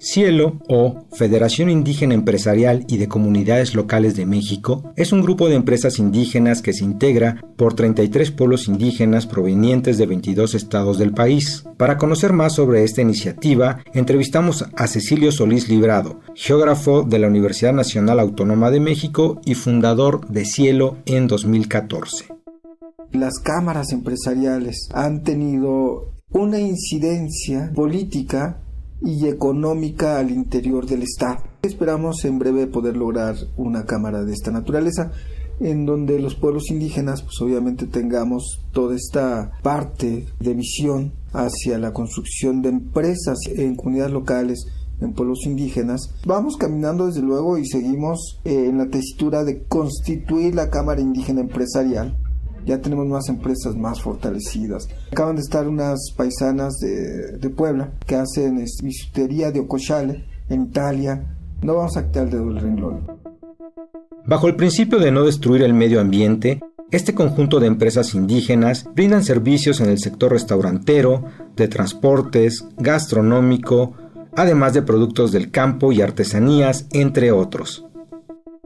Cielo 0.01 0.61
o 0.69 1.05
Federación 1.11 1.69
Indígena 1.69 2.13
Empresarial 2.13 2.85
y 2.87 2.97
de 2.97 3.09
Comunidades 3.09 3.75
Locales 3.75 4.15
de 4.15 4.25
México 4.25 4.93
es 4.95 5.11
un 5.11 5.21
grupo 5.21 5.49
de 5.49 5.55
empresas 5.55 5.99
indígenas 5.99 6.61
que 6.61 6.71
se 6.71 6.85
integra 6.85 7.43
por 7.57 7.73
33 7.73 8.31
pueblos 8.31 8.69
indígenas 8.69 9.27
provenientes 9.27 9.97
de 9.97 10.05
22 10.05 10.55
estados 10.55 10.99
del 10.99 11.11
país. 11.11 11.65
Para 11.75 11.97
conocer 11.97 12.31
más 12.31 12.55
sobre 12.55 12.85
esta 12.85 13.01
iniciativa, 13.01 13.83
entrevistamos 13.93 14.63
a 14.77 14.87
Cecilio 14.87 15.33
Solís 15.33 15.67
Librado, 15.67 16.21
geógrafo 16.33 17.03
de 17.03 17.19
la 17.19 17.27
Universidad 17.27 17.73
Nacional 17.73 18.21
Autónoma 18.21 18.71
de 18.71 18.79
México 18.79 19.41
y 19.43 19.55
fundador 19.55 20.25
de 20.29 20.45
Cielo 20.45 20.95
en 21.05 21.27
2014 21.27 22.38
las 23.11 23.39
cámaras 23.39 23.91
empresariales 23.91 24.89
han 24.93 25.23
tenido 25.23 26.13
una 26.31 26.59
incidencia 26.59 27.71
política 27.73 28.61
y 29.01 29.27
económica 29.27 30.19
al 30.19 30.31
interior 30.31 30.85
del 30.85 31.03
Estado. 31.03 31.43
Esperamos 31.61 32.23
en 32.25 32.39
breve 32.39 32.67
poder 32.67 32.97
lograr 32.97 33.35
una 33.57 33.85
cámara 33.85 34.23
de 34.23 34.33
esta 34.33 34.51
naturaleza 34.51 35.11
en 35.59 35.85
donde 35.85 36.19
los 36.19 36.35
pueblos 36.35 36.69
indígenas 36.69 37.21
pues 37.21 37.41
obviamente 37.41 37.85
tengamos 37.87 38.61
toda 38.71 38.95
esta 38.95 39.51
parte 39.61 40.25
de 40.39 40.53
visión 40.53 41.13
hacia 41.33 41.77
la 41.77 41.91
construcción 41.91 42.61
de 42.61 42.69
empresas 42.69 43.37
en 43.55 43.75
comunidades 43.75 44.13
locales 44.13 44.67
en 45.01 45.13
pueblos 45.13 45.45
indígenas. 45.45 46.13
Vamos 46.25 46.57
caminando 46.57 47.07
desde 47.07 47.21
luego 47.21 47.57
y 47.57 47.65
seguimos 47.65 48.39
en 48.43 48.77
la 48.77 48.87
tesitura 48.87 49.43
de 49.43 49.63
constituir 49.63 50.55
la 50.55 50.69
Cámara 50.69 51.01
Indígena 51.01 51.41
Empresarial. 51.41 52.17
Ya 52.65 52.81
tenemos 52.81 53.07
más 53.07 53.29
empresas 53.29 53.75
más 53.75 54.01
fortalecidas. 54.01 54.87
Acaban 55.11 55.35
de 55.35 55.41
estar 55.41 55.67
unas 55.67 55.99
paisanas 56.15 56.77
de, 56.79 57.37
de 57.37 57.49
Puebla 57.49 57.91
que 58.05 58.15
hacen 58.15 58.63
bisutería 58.83 59.51
de 59.51 59.59
Ocochale 59.59 60.25
en 60.49 60.63
Italia. 60.63 61.37
No 61.61 61.75
vamos 61.75 61.97
a 61.97 62.05
quitar 62.05 62.25
el 62.25 62.31
dedo 62.31 62.53
del. 62.53 62.79
Bajo 64.25 64.47
el 64.47 64.55
principio 64.55 64.99
de 64.99 65.11
no 65.11 65.23
destruir 65.23 65.63
el 65.63 65.73
medio 65.73 65.99
ambiente, 65.99 66.59
este 66.91 67.13
conjunto 67.13 67.59
de 67.59 67.67
empresas 67.67 68.15
indígenas 68.15 68.85
brindan 68.95 69.23
servicios 69.23 69.79
en 69.79 69.89
el 69.89 69.99
sector 69.99 70.31
restaurantero, 70.31 71.25
de 71.55 71.67
transportes, 71.67 72.65
gastronómico, 72.77 73.93
además 74.35 74.73
de 74.73 74.81
productos 74.81 75.31
del 75.31 75.51
campo 75.51 75.91
y 75.91 76.01
artesanías, 76.01 76.87
entre 76.91 77.31
otros. 77.31 77.88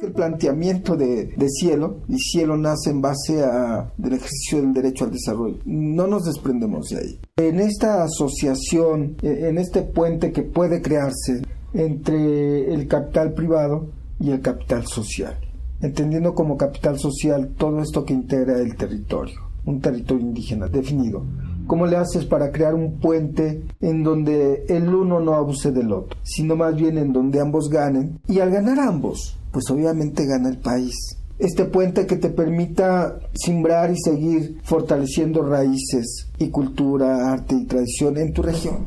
El 0.04 0.12
planteamiento 0.12 0.98
de, 0.98 1.34
cielo, 1.48 2.02
y 2.10 2.18
cielo 2.18 2.58
nace 2.58 2.90
en 2.90 3.02
base 3.02 3.42
a, 3.42 3.90
del 3.98 4.14
ejercicio 4.16 4.62
del 4.62 4.74
derecho 4.74 5.06
al 5.06 5.12
desarrollo. 5.12 5.60
No 5.64 6.08
nos 6.08 6.26
desprendemos 6.26 6.90
de 6.90 6.98
ahí. 6.98 7.20
En 7.38 7.62
esta 7.62 8.04
asociación, 8.04 9.16
e, 9.22 9.48
en 9.48 9.58
este 9.58 9.82
puente 9.82 10.34
que 10.34 10.44
puede 10.44 10.82
crearse 10.82 11.42
entre 11.74 12.74
el 12.74 12.86
capital 12.90 13.34
privado 13.34 13.92
y 14.20 14.32
el 14.32 14.42
capital 14.42 14.86
social, 14.88 15.38
entendiendo 15.80 16.36
como 16.36 16.58
capital 16.58 17.00
social 17.00 17.54
todo 17.58 17.80
esto 17.82 18.04
que 18.04 18.14
integra 18.14 18.60
el 18.60 18.76
territorio, 18.76 19.40
un 19.66 19.80
territorio 19.80 20.26
indígena 20.26 20.68
definido 20.68 21.24
¿Cómo 21.68 21.86
le 21.86 21.96
haces 21.96 22.26
para 22.26 22.52
crear 22.52 22.76
un 22.76 23.00
puente 23.00 23.64
en 23.80 24.04
donde 24.04 24.66
el 24.68 24.94
uno 24.94 25.22
no 25.22 25.34
abuse 25.34 25.72
del 25.72 25.94
otro, 25.94 26.20
sino 26.22 26.58
más 26.58 26.76
bien 26.76 26.98
en 26.98 27.14
donde 27.14 27.40
ambos 27.40 27.70
ganen? 27.70 28.20
Y 28.28 28.40
al 28.40 28.52
ganar 28.52 28.80
ambos, 28.80 29.40
pues 29.54 29.70
obviamente 29.70 30.26
gana 30.26 30.50
el 30.50 30.58
país. 30.58 30.96
Este 31.40 31.66
puente 31.66 32.06
que 32.06 32.18
te 32.18 32.30
permita 32.30 33.20
simbrar 33.34 33.92
y 33.92 33.98
seguir 33.98 34.58
fortaleciendo 34.64 35.44
raíces 35.44 36.28
y 36.40 36.50
cultura, 36.50 37.32
arte 37.32 37.56
y 37.56 37.66
tradición 37.66 38.18
en 38.18 38.34
tu 38.34 38.42
región. 38.42 38.86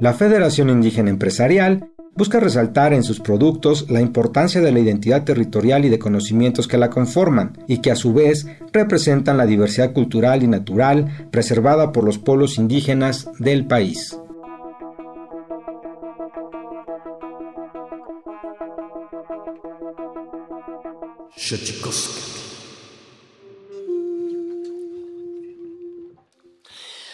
La 0.00 0.14
Federación 0.14 0.70
Indígena 0.70 1.10
Empresarial 1.10 1.90
busca 2.14 2.40
resaltar 2.40 2.94
en 2.94 3.02
sus 3.02 3.20
productos 3.20 3.90
la 3.90 4.00
importancia 4.00 4.60
de 4.60 4.72
la 4.72 4.80
identidad 4.80 5.24
territorial 5.24 5.84
y 5.84 5.90
de 5.90 5.98
conocimientos 5.98 6.66
que 6.66 6.78
la 6.78 6.90
conforman, 6.90 7.58
y 7.66 7.78
que 7.78 7.90
a 7.90 7.96
su 7.96 8.14
vez 8.14 8.46
representan 8.72 9.36
la 9.36 9.46
diversidad 9.46 9.92
cultural 9.92 10.42
y 10.42 10.48
natural 10.48 11.28
preservada 11.30 11.92
por 11.92 12.04
los 12.04 12.18
pueblos 12.18 12.56
indígenas 12.58 13.28
del 13.38 13.66
país. 13.66 14.18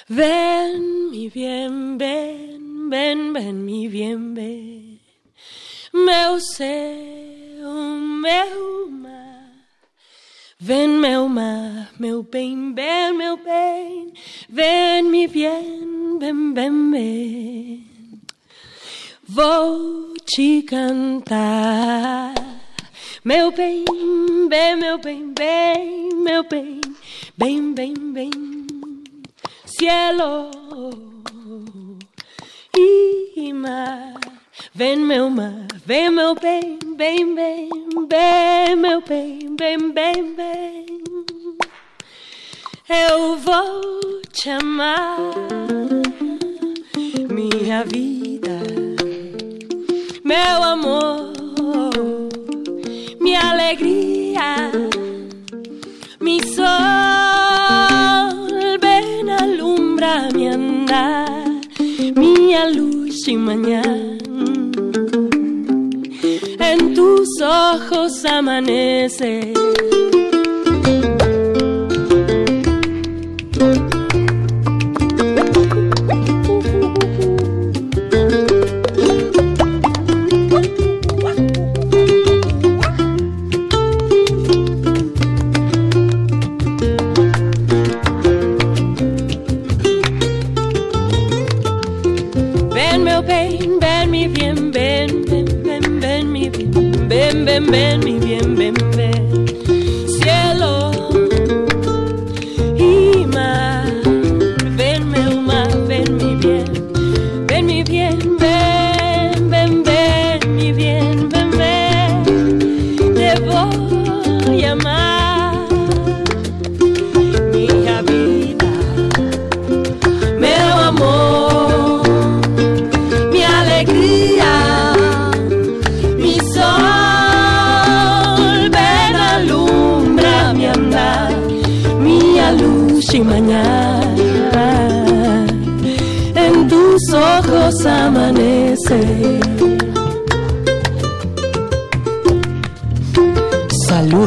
Ven, 0.08 1.10
mi 1.10 1.28
bien, 1.28 1.98
ven, 1.98 2.88
ven, 2.88 3.32
ven, 3.34 3.64
mi 3.64 3.88
bien, 3.88 4.34
ven. 4.34 5.00
meu 5.92 6.40
céu, 6.40 7.70
meu 8.22 8.90
mar. 8.90 9.52
Vem, 10.58 10.88
meu 10.88 11.28
mar, 11.28 11.92
meu 11.98 12.22
bem, 12.22 12.72
bem, 12.72 13.12
meu 13.12 13.36
bem, 13.36 14.14
vem 14.48 15.02
me 15.02 15.28
bem, 15.28 16.18
bem, 16.18 16.52
bem, 16.54 16.90
bem. 16.90 17.86
Vou 19.28 20.14
te 20.24 20.62
cantar, 20.62 22.34
meu 23.24 23.52
bem, 23.52 23.84
bem, 24.48 24.76
meu 24.76 24.98
bem, 24.98 25.32
bem, 25.32 26.08
meu 26.14 26.42
bem, 26.42 26.80
bem, 27.38 27.72
bem, 27.72 27.94
bem, 28.12 28.30
cielo 29.64 30.50
e 32.76 33.52
mar. 33.52 34.14
Vem 34.74 34.96
meu 34.96 35.30
mar, 35.30 35.66
vem 35.86 36.10
meu 36.10 36.34
bem, 36.34 36.78
bem, 36.96 37.34
bem, 37.34 37.68
bem, 38.08 38.76
meu 38.76 39.00
bem, 39.00 39.54
bem, 39.56 39.92
bem, 39.92 40.34
bem. 40.34 40.86
Eu 42.88 43.36
vou 43.36 44.20
te 44.32 44.50
amar, 44.50 45.16
minha 47.30 47.84
vida, 47.84 48.58
meu 50.24 50.62
amor, 50.62 51.41
minha 53.32 53.50
alegria, 53.50 54.70
mi 56.20 56.38
sol, 56.54 56.68
ven 58.78 59.30
alumbra 59.30 60.28
mi 60.34 60.48
andar, 60.48 61.30
minha 62.14 62.66
luz 62.68 63.22
de 63.24 63.36
manhã 63.38 63.82
en 66.60 66.94
tus 66.94 67.40
ojos 67.40 68.22
amanece. 68.26 69.54
Ven, 97.60 98.00
ven, 98.00 98.21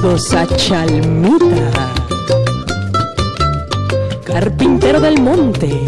A 0.07 0.45
Chalmita, 0.45 1.71
carpintero 4.23 4.99
del 4.99 5.19
monte. 5.19 5.83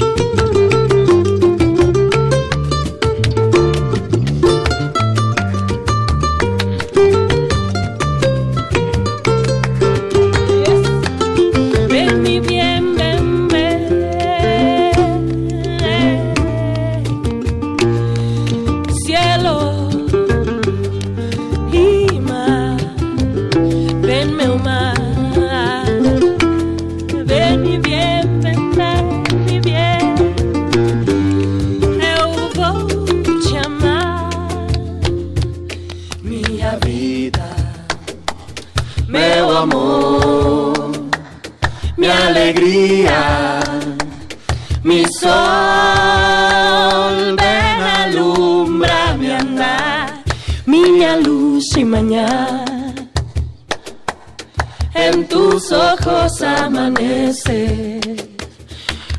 Amanece 56.78 58.00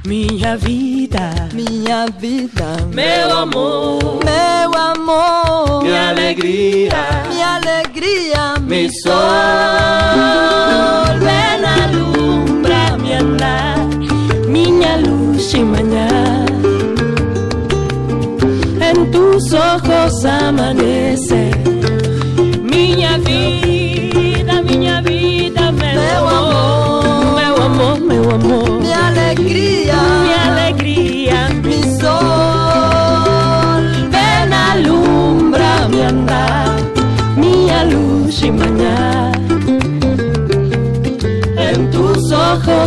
minha 0.07 0.57
vida, 0.57 1.31
minha 1.53 2.07
vida, 2.07 2.77
meu 2.95 3.37
amor, 3.37 4.21
meu 4.25 4.75
amor, 4.75 5.83
minha 5.83 6.11
alegria, 6.11 6.93
minha 7.29 7.57
alegria, 7.57 8.55
mi 8.61 8.89
sol, 9.03 9.13
ven 11.19 11.65
alumbra 11.65 12.97
mi 12.97 13.13
andar, 13.13 13.79
minha 14.47 14.97
luz 14.99 15.53
y 15.53 15.61
mañana. 15.61 16.47
En 18.81 19.11
tus 19.11 19.53
ojos 19.53 20.25
amanece 20.25 21.58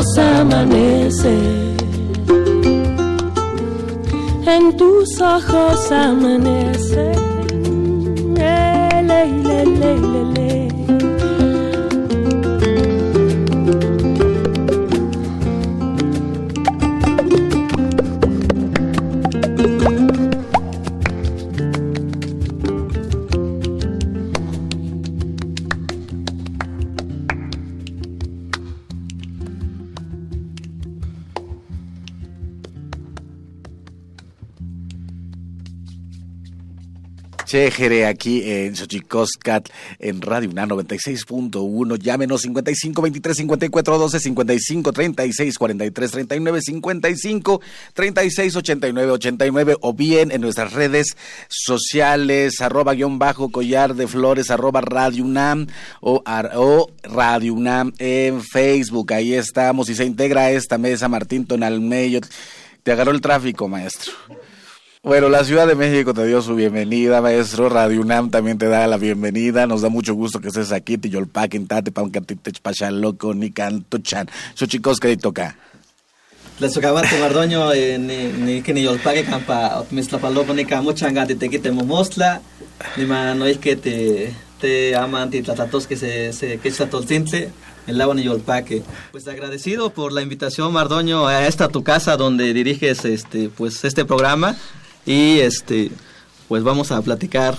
ojos 0.01 0.17
amanece, 0.17 1.37
en 4.47 4.75
tus 4.75 5.21
ojos 5.21 5.91
amanece. 5.91 7.21
Chejere 37.51 38.05
aquí 38.05 38.49
en 38.49 38.77
Xochicoscat 38.77 39.67
en 39.99 40.21
Radio 40.21 40.49
UNAM 40.49 40.69
96.1. 40.69 41.97
Llámenos 41.99 42.43
55 42.43 43.01
23 43.01 43.35
54 43.35 43.97
12 43.97 44.19
55 44.21 44.93
36 44.93 45.57
43 45.57 46.11
39 46.11 46.61
55 46.61 47.61
36 47.93 48.55
89 48.55 49.11
89 49.11 49.75
o 49.81 49.93
bien 49.93 50.31
en 50.31 50.39
nuestras 50.39 50.71
redes 50.71 51.17
sociales 51.49 52.61
arroba 52.61 52.93
guion 52.93 53.19
bajo 53.19 53.51
collar 53.51 53.95
de 53.95 54.07
flores 54.07 54.49
arroba 54.49 54.79
Radio 54.79 55.25
UNAM 55.25 55.67
o, 55.99 56.21
ar- 56.23 56.51
o 56.55 56.89
Radio 57.03 57.53
UNAM 57.53 57.91
en 57.99 58.41
Facebook. 58.41 59.11
Ahí 59.11 59.33
estamos 59.33 59.89
y 59.89 59.95
se 59.95 60.05
integra 60.05 60.51
esta 60.51 60.77
mesa 60.77 61.09
Martín 61.09 61.45
Tonalmeyo. 61.45 62.21
Te 62.83 62.93
agarró 62.93 63.11
el 63.11 63.19
tráfico, 63.19 63.67
maestro. 63.67 64.13
Bueno, 65.03 65.29
la 65.29 65.43
Ciudad 65.43 65.65
de 65.65 65.73
México 65.73 66.13
te 66.13 66.27
dio 66.27 66.43
su 66.43 66.53
bienvenida, 66.53 67.21
maestro. 67.21 67.69
Radio 67.69 68.01
UNAM 68.01 68.29
también 68.29 68.59
te 68.59 68.67
da 68.67 68.85
la 68.85 68.97
bienvenida. 68.97 69.65
Nos 69.65 69.81
da 69.81 69.89
mucho 69.89 70.13
gusto 70.13 70.39
que 70.39 70.49
estés 70.49 70.71
aquí. 70.71 70.95
Tiyolpaquin, 70.95 71.65
tate, 71.65 71.91
paucatitech, 71.91 72.61
pachaloco, 72.61 73.33
nican, 73.33 73.81
tuchan. 73.81 74.29
Xochicos, 74.53 74.99
que 74.99 75.17
toca. 75.17 75.57
Tlesocabante 76.59 77.17
Mardoño, 77.19 77.73
eh, 77.73 77.97
ni 77.97 78.61
que 78.61 78.75
ni 78.75 78.83
yolpague 78.83 79.25
campa 79.25 79.79
otmislapaloco 79.79 80.53
ni 80.53 80.65
camuchanga 80.65 81.25
te 81.25 81.49
quite 81.49 81.71
momostla, 81.71 82.39
ni 82.95 83.05
ma 83.05 83.33
no 83.33 83.47
es 83.47 83.57
que 83.57 83.75
te 83.75 84.31
te 84.59 84.95
aman 84.95 85.31
ti 85.31 85.41
tlatatos 85.41 85.87
que 85.87 85.95
se 85.95 86.31
se 86.31 86.59
que 86.59 86.69
tolcintle, 86.69 87.49
el 87.87 87.99
agua 87.99 88.13
ni 88.13 88.21
yolpaque. 88.21 88.83
Pues 89.11 89.27
agradecido 89.27 89.89
por 89.89 90.13
la 90.13 90.21
invitación 90.21 90.71
Mardoño 90.71 91.25
a 91.25 91.47
esta 91.47 91.69
tu 91.69 91.81
casa 91.83 92.17
donde 92.17 92.53
diriges 92.53 93.03
este 93.03 93.49
pues 93.49 93.83
este 93.83 94.05
programa 94.05 94.55
y 95.05 95.39
este 95.39 95.91
pues 96.47 96.63
vamos 96.63 96.91
a 96.91 97.01
platicar 97.01 97.57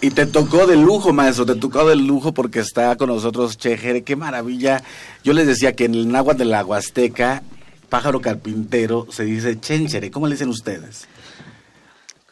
Y 0.00 0.10
te 0.10 0.26
tocó 0.26 0.66
de 0.66 0.76
lujo, 0.76 1.12
maestro, 1.12 1.46
te 1.46 1.54
tocó 1.54 1.86
de 1.88 1.96
lujo 1.96 2.32
porque 2.32 2.60
está 2.60 2.96
con 2.96 3.08
nosotros 3.08 3.56
Chejere. 3.56 4.02
Qué 4.02 4.16
maravilla. 4.16 4.82
Yo 5.24 5.32
les 5.32 5.46
decía 5.46 5.74
que 5.74 5.86
en 5.86 5.94
el 5.94 6.08
náhuatl 6.08 6.38
de 6.38 6.44
la 6.44 6.64
Huasteca, 6.64 7.42
pájaro 7.88 8.20
carpintero, 8.20 9.06
se 9.10 9.24
dice 9.24 9.58
chenchere. 9.58 10.10
¿Cómo 10.10 10.26
le 10.26 10.34
dicen 10.34 10.50
ustedes? 10.50 11.08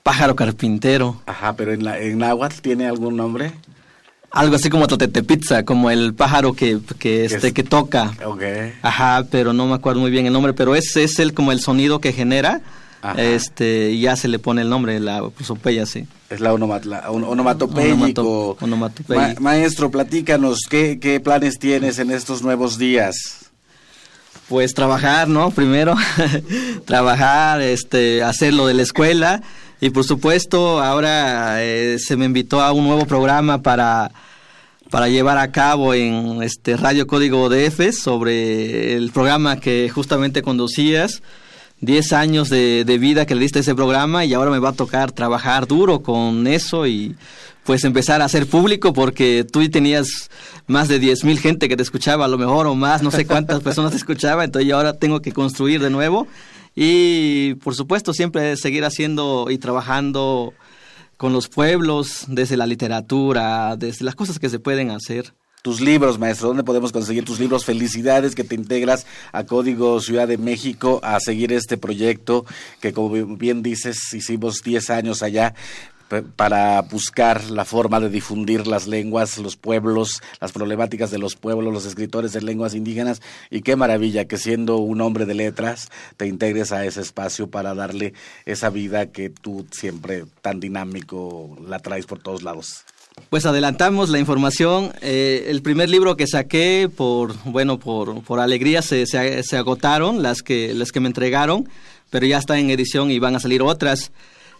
pájaro 0.04 0.36
carpintero. 0.36 1.20
Ajá, 1.26 1.56
pero 1.56 1.72
en, 1.72 1.82
la, 1.82 1.98
en 1.98 2.18
náhuatl 2.18 2.60
tiene 2.60 2.86
algún 2.86 3.16
nombre. 3.16 3.52
Algo 4.30 4.56
así 4.56 4.68
como 4.68 4.86
pizza, 4.86 5.64
como 5.64 5.90
el 5.90 6.12
pájaro 6.14 6.52
que, 6.52 6.78
que, 6.98 7.24
este, 7.24 7.52
que 7.52 7.62
toca. 7.62 8.12
Ok. 8.24 8.42
Ajá, 8.82 9.24
pero 9.30 9.52
no 9.52 9.66
me 9.66 9.74
acuerdo 9.74 10.00
muy 10.00 10.10
bien 10.10 10.26
el 10.26 10.32
nombre, 10.32 10.52
pero 10.52 10.74
ese 10.74 11.04
es 11.04 11.18
el 11.18 11.34
como 11.34 11.52
el 11.52 11.60
sonido 11.60 12.00
que 12.00 12.12
genera. 12.12 12.60
Ajá. 13.04 13.20
Este, 13.22 13.90
y 13.90 14.00
ya 14.00 14.16
se 14.16 14.28
le 14.28 14.38
pone 14.38 14.62
el 14.62 14.70
nombre, 14.70 14.98
la 14.98 15.28
prosopeya, 15.28 15.84
sí. 15.84 16.06
Es 16.30 16.40
la 16.40 16.54
onomat 16.54 16.84
la 16.86 17.10
on- 17.10 17.22
onomatopéyico. 17.24 17.96
Onomato- 17.96 18.56
onomatopéyico. 18.62 19.40
Ma- 19.40 19.50
maestro, 19.52 19.90
platícanos, 19.90 20.60
¿qué, 20.70 20.98
¿qué 20.98 21.20
planes 21.20 21.58
tienes 21.58 21.98
en 21.98 22.10
estos 22.10 22.42
nuevos 22.42 22.78
días? 22.78 23.14
Pues 24.48 24.72
trabajar, 24.74 25.28
¿no? 25.28 25.50
Primero, 25.50 25.94
trabajar, 26.86 27.60
este, 27.60 28.22
hacer 28.22 28.54
lo 28.54 28.66
de 28.66 28.74
la 28.74 28.82
escuela 28.82 29.42
y 29.80 29.90
por 29.90 30.04
supuesto 30.04 30.80
ahora 30.82 31.62
eh, 31.62 31.98
se 31.98 32.16
me 32.16 32.24
invitó 32.24 32.62
a 32.62 32.72
un 32.72 32.84
nuevo 32.86 33.06
programa 33.06 33.62
para 33.62 34.10
para 34.90 35.08
llevar 35.08 35.38
a 35.38 35.50
cabo 35.50 35.92
en 35.92 36.42
este 36.42 36.76
Radio 36.76 37.06
Código 37.06 37.48
DF 37.48 37.90
sobre 37.92 38.94
el 38.94 39.10
programa 39.10 39.56
que 39.58 39.90
justamente 39.92 40.40
conducías. 40.42 41.20
10 41.84 42.12
años 42.12 42.50
de, 42.50 42.84
de 42.84 42.98
vida 42.98 43.26
que 43.26 43.34
le 43.34 43.42
diste 43.42 43.60
ese 43.60 43.74
programa 43.74 44.24
y 44.24 44.34
ahora 44.34 44.50
me 44.50 44.58
va 44.58 44.70
a 44.70 44.72
tocar 44.72 45.12
trabajar 45.12 45.66
duro 45.66 46.02
con 46.02 46.46
eso 46.46 46.86
y 46.86 47.16
pues 47.64 47.84
empezar 47.84 48.22
a 48.22 48.26
hacer 48.26 48.46
público 48.46 48.92
porque 48.92 49.44
tú 49.50 49.68
tenías 49.70 50.30
más 50.66 50.88
de 50.88 50.98
10 50.98 51.24
mil 51.24 51.38
gente 51.38 51.68
que 51.68 51.76
te 51.76 51.82
escuchaba 51.82 52.26
a 52.26 52.28
lo 52.28 52.38
mejor 52.38 52.66
o 52.66 52.74
más, 52.74 53.02
no 53.02 53.10
sé 53.10 53.26
cuántas 53.26 53.60
personas 53.62 53.92
te 53.92 53.96
escuchaban, 53.96 54.46
entonces 54.46 54.70
ahora 54.72 54.98
tengo 54.98 55.20
que 55.20 55.32
construir 55.32 55.80
de 55.80 55.90
nuevo 55.90 56.26
y 56.74 57.54
por 57.54 57.74
supuesto 57.74 58.12
siempre 58.12 58.56
seguir 58.56 58.84
haciendo 58.84 59.46
y 59.50 59.58
trabajando 59.58 60.52
con 61.16 61.32
los 61.32 61.48
pueblos, 61.48 62.24
desde 62.28 62.56
la 62.56 62.66
literatura, 62.66 63.76
desde 63.76 64.04
las 64.04 64.14
cosas 64.14 64.38
que 64.38 64.50
se 64.50 64.58
pueden 64.58 64.90
hacer. 64.90 65.32
Tus 65.64 65.80
libros, 65.80 66.18
maestro, 66.18 66.48
¿dónde 66.48 66.62
podemos 66.62 66.92
conseguir 66.92 67.24
tus 67.24 67.40
libros? 67.40 67.64
Felicidades 67.64 68.34
que 68.34 68.44
te 68.44 68.54
integras 68.54 69.06
a 69.32 69.44
Código 69.44 69.98
Ciudad 70.02 70.28
de 70.28 70.36
México 70.36 71.00
a 71.02 71.18
seguir 71.20 71.54
este 71.54 71.78
proyecto 71.78 72.44
que, 72.82 72.92
como 72.92 73.08
bien 73.38 73.62
dices, 73.62 74.12
hicimos 74.12 74.62
10 74.62 74.90
años 74.90 75.22
allá 75.22 75.54
para 76.36 76.82
buscar 76.82 77.44
la 77.44 77.64
forma 77.64 77.98
de 77.98 78.10
difundir 78.10 78.66
las 78.66 78.86
lenguas, 78.86 79.38
los 79.38 79.56
pueblos, 79.56 80.20
las 80.38 80.52
problemáticas 80.52 81.10
de 81.10 81.16
los 81.16 81.34
pueblos, 81.34 81.72
los 81.72 81.86
escritores 81.86 82.34
de 82.34 82.42
lenguas 82.42 82.74
indígenas. 82.74 83.22
Y 83.48 83.62
qué 83.62 83.74
maravilla 83.74 84.26
que 84.26 84.36
siendo 84.36 84.76
un 84.76 85.00
hombre 85.00 85.24
de 85.24 85.32
letras 85.32 85.90
te 86.18 86.26
integres 86.26 86.72
a 86.72 86.84
ese 86.84 87.00
espacio 87.00 87.46
para 87.46 87.74
darle 87.74 88.12
esa 88.44 88.68
vida 88.68 89.06
que 89.06 89.30
tú 89.30 89.66
siempre 89.70 90.26
tan 90.42 90.60
dinámico 90.60 91.56
la 91.66 91.78
traes 91.78 92.04
por 92.04 92.18
todos 92.18 92.42
lados. 92.42 92.84
Pues 93.30 93.46
adelantamos 93.46 94.10
la 94.10 94.18
información. 94.18 94.92
Eh, 95.00 95.46
el 95.48 95.62
primer 95.62 95.88
libro 95.88 96.16
que 96.16 96.26
saqué 96.26 96.88
por, 96.94 97.34
bueno, 97.44 97.78
por, 97.78 98.22
por 98.22 98.40
alegría 98.40 98.82
se, 98.82 99.06
se, 99.06 99.56
agotaron 99.56 100.22
las 100.22 100.42
que, 100.42 100.74
las 100.74 100.92
que 100.92 101.00
me 101.00 101.08
entregaron, 101.08 101.68
pero 102.10 102.26
ya 102.26 102.38
está 102.38 102.58
en 102.58 102.70
edición 102.70 103.10
y 103.10 103.18
van 103.18 103.36
a 103.36 103.40
salir 103.40 103.62
otras. 103.62 104.12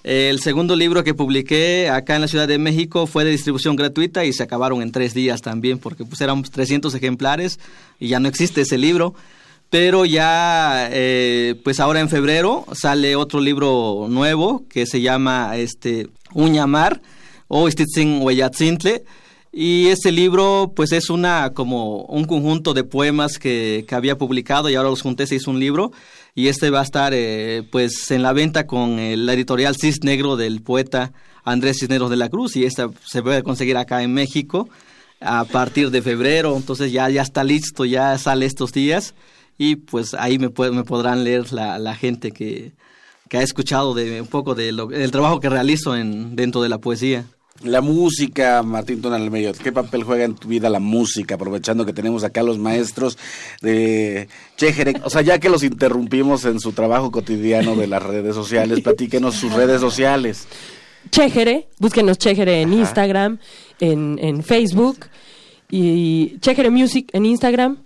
El 0.04 0.40
segundo 0.40 0.76
libro 0.76 1.02
que 1.02 1.14
publiqué 1.14 1.88
acá 1.88 2.14
en 2.16 2.20
la 2.20 2.28
Ciudad 2.28 2.46
de 2.46 2.58
México 2.58 3.06
fue 3.06 3.24
de 3.24 3.30
distribución 3.30 3.74
gratuita 3.74 4.24
y 4.24 4.32
se 4.32 4.42
acabaron 4.42 4.82
en 4.82 4.92
tres 4.92 5.14
días 5.14 5.40
también, 5.40 5.78
porque 5.78 6.04
pues 6.04 6.20
eran 6.20 6.42
300 6.42 6.94
ejemplares 6.94 7.58
y 7.98 8.08
ya 8.08 8.20
no 8.20 8.28
existe 8.28 8.62
ese 8.62 8.76
libro. 8.76 9.14
Pero 9.70 10.04
ya, 10.04 10.88
eh, 10.92 11.60
pues 11.64 11.80
ahora 11.80 12.00
en 12.00 12.08
febrero 12.08 12.66
sale 12.72 13.16
otro 13.16 13.40
libro 13.40 14.06
nuevo 14.08 14.64
que 14.68 14.84
se 14.86 15.00
llama 15.00 15.56
este, 15.56 16.08
Uñamar 16.32 17.00
o 17.56 17.68
Istitzin 17.68 18.20
Hueyatzintle. 18.20 19.04
Y 19.52 19.86
ese 19.86 20.10
libro, 20.10 20.72
pues 20.74 20.90
es 20.90 21.10
una 21.10 21.50
como 21.54 22.02
un 22.06 22.24
conjunto 22.24 22.74
de 22.74 22.82
poemas 22.82 23.38
que, 23.38 23.84
que 23.86 23.94
había 23.94 24.18
publicado 24.18 24.68
y 24.68 24.74
ahora 24.74 24.90
los 24.90 25.02
junté, 25.02 25.28
se 25.28 25.36
hizo 25.36 25.52
un 25.52 25.60
libro. 25.60 25.92
Y 26.34 26.48
este 26.48 26.70
va 26.70 26.80
a 26.80 26.82
estar 26.82 27.12
eh, 27.14 27.62
pues 27.70 28.10
en 28.10 28.22
la 28.22 28.32
venta 28.32 28.66
con 28.66 28.98
el 28.98 29.28
editorial 29.28 29.76
Cis 29.76 30.02
Negro 30.02 30.36
del 30.36 30.60
poeta 30.62 31.12
Andrés 31.44 31.76
Cisneros 31.78 32.10
de 32.10 32.16
la 32.16 32.28
Cruz. 32.28 32.56
Y 32.56 32.64
esta 32.64 32.90
se 33.04 33.22
puede 33.22 33.44
conseguir 33.44 33.76
acá 33.76 34.02
en 34.02 34.12
México 34.12 34.68
a 35.20 35.44
partir 35.44 35.90
de 35.92 36.02
febrero. 36.02 36.56
Entonces 36.56 36.90
ya, 36.90 37.08
ya 37.08 37.22
está 37.22 37.44
listo, 37.44 37.84
ya 37.84 38.18
sale 38.18 38.46
estos 38.46 38.72
días. 38.72 39.14
Y 39.56 39.76
pues 39.76 40.14
ahí 40.14 40.40
me, 40.40 40.50
puede- 40.50 40.72
me 40.72 40.82
podrán 40.82 41.22
leer 41.22 41.52
la, 41.52 41.78
la 41.78 41.94
gente 41.94 42.32
que, 42.32 42.72
que 43.28 43.36
ha 43.38 43.42
escuchado 43.42 43.94
de 43.94 44.20
un 44.20 44.26
poco 44.26 44.56
de 44.56 44.72
del 44.72 45.10
trabajo 45.12 45.38
que 45.38 45.48
realizo 45.48 45.94
en, 45.96 46.34
dentro 46.34 46.60
de 46.60 46.68
la 46.68 46.78
poesía. 46.78 47.26
La 47.62 47.80
música, 47.80 48.64
Martín 48.64 49.00
Tonal 49.00 49.30
Medio, 49.30 49.52
¿qué 49.52 49.70
papel 49.70 50.02
juega 50.02 50.24
en 50.24 50.34
tu 50.34 50.48
vida 50.48 50.68
la 50.68 50.80
música? 50.80 51.36
Aprovechando 51.36 51.86
que 51.86 51.92
tenemos 51.92 52.24
acá 52.24 52.40
a 52.40 52.44
los 52.44 52.58
maestros 52.58 53.16
de 53.62 54.28
Chejere, 54.56 54.94
o 55.04 55.08
sea, 55.08 55.22
ya 55.22 55.38
que 55.38 55.48
los 55.48 55.62
interrumpimos 55.62 56.44
en 56.46 56.58
su 56.58 56.72
trabajo 56.72 57.12
cotidiano 57.12 57.76
de 57.76 57.86
las 57.86 58.02
redes 58.02 58.34
sociales, 58.34 58.80
platíquenos 58.80 59.36
sus 59.36 59.52
redes 59.52 59.80
sociales. 59.80 60.48
Chejere, 61.10 61.68
búsquenos 61.78 62.18
Chejere 62.18 62.60
en 62.60 62.72
Instagram, 62.72 63.38
en, 63.78 64.18
en 64.20 64.42
Facebook 64.42 65.06
y 65.70 66.38
Chejere 66.40 66.70
Music 66.70 67.08
en 67.12 67.24
Instagram 67.24 67.84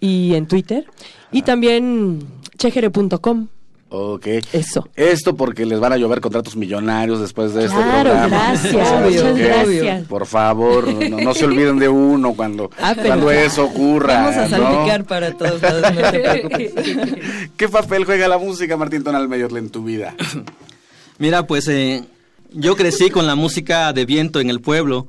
y 0.00 0.34
en 0.34 0.46
Twitter 0.46 0.86
y 1.32 1.42
también 1.42 2.20
chejere.com. 2.56 3.48
Ok. 3.94 4.26
Eso. 4.54 4.88
Esto 4.96 5.36
porque 5.36 5.66
les 5.66 5.78
van 5.78 5.92
a 5.92 5.98
llover 5.98 6.22
contratos 6.22 6.56
millonarios 6.56 7.20
después 7.20 7.52
de 7.52 7.66
este 7.66 7.76
Claro, 7.76 8.10
programa. 8.10 8.28
gracias, 8.28 8.90
Obvio, 8.90 9.34
gracias. 9.34 10.06
Por 10.06 10.26
favor, 10.26 10.88
no, 10.94 11.20
no 11.20 11.34
se 11.34 11.44
olviden 11.44 11.78
de 11.78 11.90
uno 11.90 12.32
cuando, 12.32 12.70
Ah, 12.80 12.94
cuando 12.94 13.30
eso 13.30 13.64
ocurra. 13.66 14.14
Vamos 14.22 14.36
a 14.36 14.48
¿no? 14.48 14.64
salpicar 14.66 15.04
para 15.04 15.32
todos 15.36 15.60
lados, 15.60 15.82
no 15.94 16.10
te 16.10 16.20
preocupes. 16.20 16.72
¿Qué 17.56 17.68
papel 17.68 18.06
juega 18.06 18.28
la 18.28 18.38
música, 18.38 18.78
Martín 18.78 19.04
Tonal 19.04 19.28
Medio, 19.28 19.54
en 19.56 19.68
tu 19.68 19.84
vida? 19.84 20.14
Mira, 21.18 21.46
pues 21.46 21.68
eh, 21.68 22.02
yo 22.52 22.76
crecí 22.76 23.10
con 23.10 23.26
la 23.26 23.34
música 23.34 23.92
de 23.92 24.06
viento 24.06 24.40
en 24.40 24.48
el 24.48 24.60
pueblo. 24.60 25.06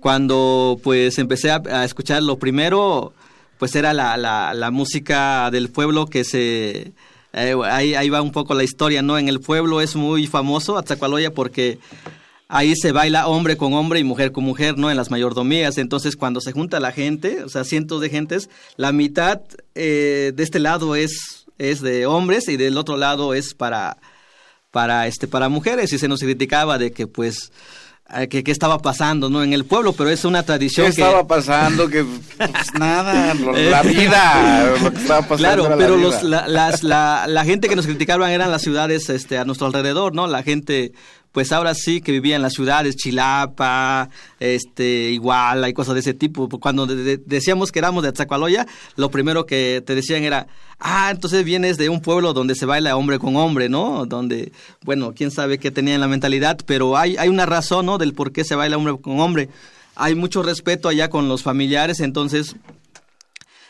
Cuando 0.00 0.78
pues 0.82 1.18
empecé 1.18 1.50
a, 1.50 1.62
a 1.70 1.84
escuchar 1.84 2.22
lo 2.22 2.38
primero, 2.38 3.12
pues 3.58 3.74
era 3.74 3.92
la, 3.94 4.16
la, 4.16 4.52
la 4.54 4.70
música 4.70 5.50
del 5.50 5.70
pueblo 5.70 6.06
que 6.06 6.24
se... 6.24 6.92
eh, 7.38 7.54
ahí, 7.64 7.94
ahí 7.94 8.10
va 8.10 8.22
un 8.22 8.32
poco 8.32 8.54
la 8.54 8.64
historia, 8.64 9.02
¿no? 9.02 9.18
En 9.18 9.28
el 9.28 9.40
pueblo 9.40 9.80
es 9.80 9.96
muy 9.96 10.26
famoso 10.26 10.76
Atzacualoya 10.78 11.32
porque 11.32 11.78
ahí 12.48 12.74
se 12.74 12.92
baila 12.92 13.28
hombre 13.28 13.56
con 13.56 13.74
hombre 13.74 14.00
y 14.00 14.04
mujer 14.04 14.32
con 14.32 14.44
mujer, 14.44 14.78
¿no? 14.78 14.90
En 14.90 14.96
las 14.96 15.10
mayordomías. 15.10 15.78
Entonces, 15.78 16.16
cuando 16.16 16.40
se 16.40 16.52
junta 16.52 16.80
la 16.80 16.92
gente, 16.92 17.44
o 17.44 17.48
sea, 17.48 17.64
cientos 17.64 18.00
de 18.00 18.10
gentes, 18.10 18.48
la 18.76 18.92
mitad 18.92 19.40
eh, 19.74 20.32
de 20.34 20.42
este 20.42 20.58
lado 20.58 20.94
es, 20.96 21.46
es 21.58 21.80
de 21.80 22.06
hombres 22.06 22.48
y 22.48 22.56
del 22.56 22.78
otro 22.78 22.96
lado 22.96 23.34
es 23.34 23.54
para 23.54 23.98
para 24.70 25.06
este 25.06 25.26
para 25.26 25.48
mujeres 25.48 25.92
y 25.94 25.98
se 25.98 26.08
nos 26.08 26.20
criticaba 26.20 26.76
de 26.76 26.92
que 26.92 27.06
pues 27.06 27.52
eh, 28.14 28.28
que 28.28 28.42
qué 28.44 28.50
estaba 28.52 28.78
pasando 28.78 29.28
no 29.28 29.42
en 29.42 29.52
el 29.52 29.64
pueblo 29.64 29.92
pero 29.92 30.08
es 30.10 30.24
una 30.24 30.42
tradición 30.42 30.86
¿Qué 30.88 30.94
que 30.96 31.02
estaba 31.02 31.26
pasando? 31.26 31.88
Que 31.88 32.04
pues 32.04 32.74
nada, 32.78 33.34
lo- 33.34 33.52
la 33.70 33.82
vida, 33.82 34.74
lo 34.82 34.90
que 34.90 34.96
estaba 34.98 35.20
pasando. 35.22 35.36
Claro, 35.36 35.68
la 35.68 35.76
pero 35.76 35.96
vida. 35.96 36.06
los, 36.08 36.22
la, 36.22 36.48
las- 36.48 36.82
la, 36.82 37.24
la 37.28 37.44
gente 37.44 37.68
que 37.68 37.76
nos 37.76 37.86
criticaban 37.86 38.30
eran 38.30 38.50
las 38.50 38.62
ciudades 38.62 39.08
este, 39.10 39.36
a 39.38 39.44
nuestro 39.44 39.66
alrededor, 39.66 40.14
¿no? 40.14 40.26
La 40.26 40.42
gente, 40.42 40.92
pues 41.32 41.52
ahora 41.52 41.74
sí 41.74 42.00
que 42.00 42.10
vivía 42.12 42.36
en 42.36 42.42
las 42.42 42.54
ciudades, 42.54 42.96
Chilapa, 42.96 44.08
este, 44.40 45.10
Iguala 45.10 45.68
y 45.68 45.72
cosas 45.72 45.94
de 45.94 46.00
ese 46.00 46.14
tipo. 46.14 46.48
Cuando 46.48 46.86
de- 46.86 46.96
de- 46.96 47.16
decíamos 47.18 47.70
que 47.70 47.78
éramos 47.78 48.02
de 48.02 48.08
Atzacualoya, 48.08 48.66
lo 48.96 49.10
primero 49.10 49.46
que 49.46 49.82
te 49.86 49.94
decían 49.94 50.24
era, 50.24 50.46
ah, 50.80 51.10
entonces 51.12 51.44
vienes 51.44 51.76
de 51.78 51.88
un 51.90 52.00
pueblo 52.00 52.32
donde 52.32 52.54
se 52.54 52.66
baila 52.66 52.96
hombre 52.96 53.18
con 53.18 53.36
hombre, 53.36 53.68
¿no? 53.68 54.06
Donde, 54.06 54.52
bueno, 54.84 55.12
quién 55.14 55.30
sabe 55.30 55.58
qué 55.58 55.70
tenían 55.70 55.96
en 55.96 56.00
la 56.00 56.08
mentalidad, 56.08 56.58
pero 56.66 56.96
hay, 56.96 57.16
hay 57.18 57.28
una 57.28 57.46
razón, 57.46 57.86
¿no? 57.86 57.98
Del 57.98 58.14
por 58.14 58.32
qué 58.32 58.42
se 58.44 58.54
baila 58.54 58.76
hombre 58.76 58.96
con 59.00 59.20
hombre. 59.20 59.48
Hay 59.94 60.14
mucho 60.14 60.42
respeto 60.42 60.88
allá 60.88 61.10
con 61.10 61.28
los 61.28 61.42
familiares, 61.42 62.00
entonces 62.00 62.56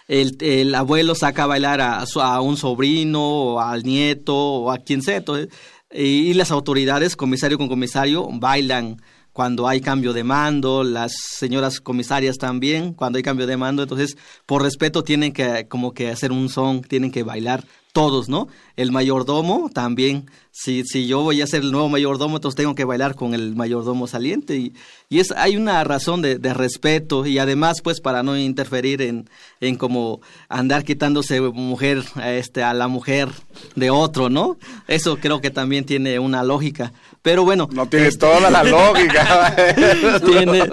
el, 0.06 0.36
el 0.40 0.74
abuelo 0.74 1.14
saca 1.14 1.42
a 1.42 1.46
bailar 1.46 1.80
a, 1.82 2.04
a 2.22 2.40
un 2.40 2.56
sobrino 2.56 3.20
o 3.22 3.60
al 3.60 3.82
nieto 3.82 4.34
o 4.36 4.70
a 4.70 4.78
quien 4.78 5.02
sea. 5.02 5.16
Entonces, 5.18 5.48
y, 5.90 6.34
las 6.34 6.50
autoridades, 6.50 7.16
comisario 7.16 7.58
con 7.58 7.68
comisario, 7.68 8.28
bailan 8.30 9.00
cuando 9.32 9.68
hay 9.68 9.80
cambio 9.80 10.12
de 10.12 10.24
mando, 10.24 10.82
las 10.82 11.12
señoras 11.14 11.80
comisarias 11.80 12.38
también, 12.38 12.92
cuando 12.92 13.18
hay 13.18 13.22
cambio 13.22 13.46
de 13.46 13.56
mando, 13.56 13.82
entonces 13.82 14.16
por 14.46 14.62
respeto 14.62 15.04
tienen 15.04 15.32
que 15.32 15.68
como 15.68 15.94
que 15.94 16.10
hacer 16.10 16.32
un 16.32 16.48
son, 16.48 16.82
tienen 16.82 17.12
que 17.12 17.22
bailar 17.22 17.64
todos, 17.98 18.28
¿no? 18.28 18.46
El 18.76 18.92
mayordomo 18.92 19.70
también, 19.74 20.30
si, 20.52 20.84
si 20.84 21.08
yo 21.08 21.22
voy 21.22 21.42
a 21.42 21.48
ser 21.48 21.62
el 21.62 21.72
nuevo 21.72 21.88
mayordomo, 21.88 22.36
entonces 22.36 22.54
tengo 22.54 22.76
que 22.76 22.84
bailar 22.84 23.16
con 23.16 23.34
el 23.34 23.56
mayordomo 23.56 24.06
saliente 24.06 24.54
y, 24.56 24.72
y 25.08 25.18
es, 25.18 25.32
hay 25.32 25.56
una 25.56 25.82
razón 25.82 26.22
de, 26.22 26.38
respeto 26.54 27.26
y 27.26 27.40
además 27.40 27.80
pues 27.82 28.00
para 28.00 28.22
no 28.22 28.38
interferir 28.38 29.02
en, 29.02 29.28
en 29.60 29.74
como 29.74 30.20
andar 30.48 30.84
quitándose 30.84 31.40
mujer 31.40 32.04
este, 32.24 32.62
a 32.62 32.72
la 32.72 32.86
mujer 32.86 33.30
de 33.74 33.90
otro, 33.90 34.30
¿no? 34.30 34.58
Eso 34.86 35.16
creo 35.16 35.40
que 35.40 35.50
también 35.50 35.84
tiene 35.84 36.20
una 36.20 36.44
lógica. 36.44 36.92
Pero 37.22 37.44
bueno. 37.44 37.68
No 37.72 37.86
tiene 37.86 38.10
toda 38.12 38.48
la 38.50 38.62
lógica. 38.64 39.54
tiene, 40.24 40.64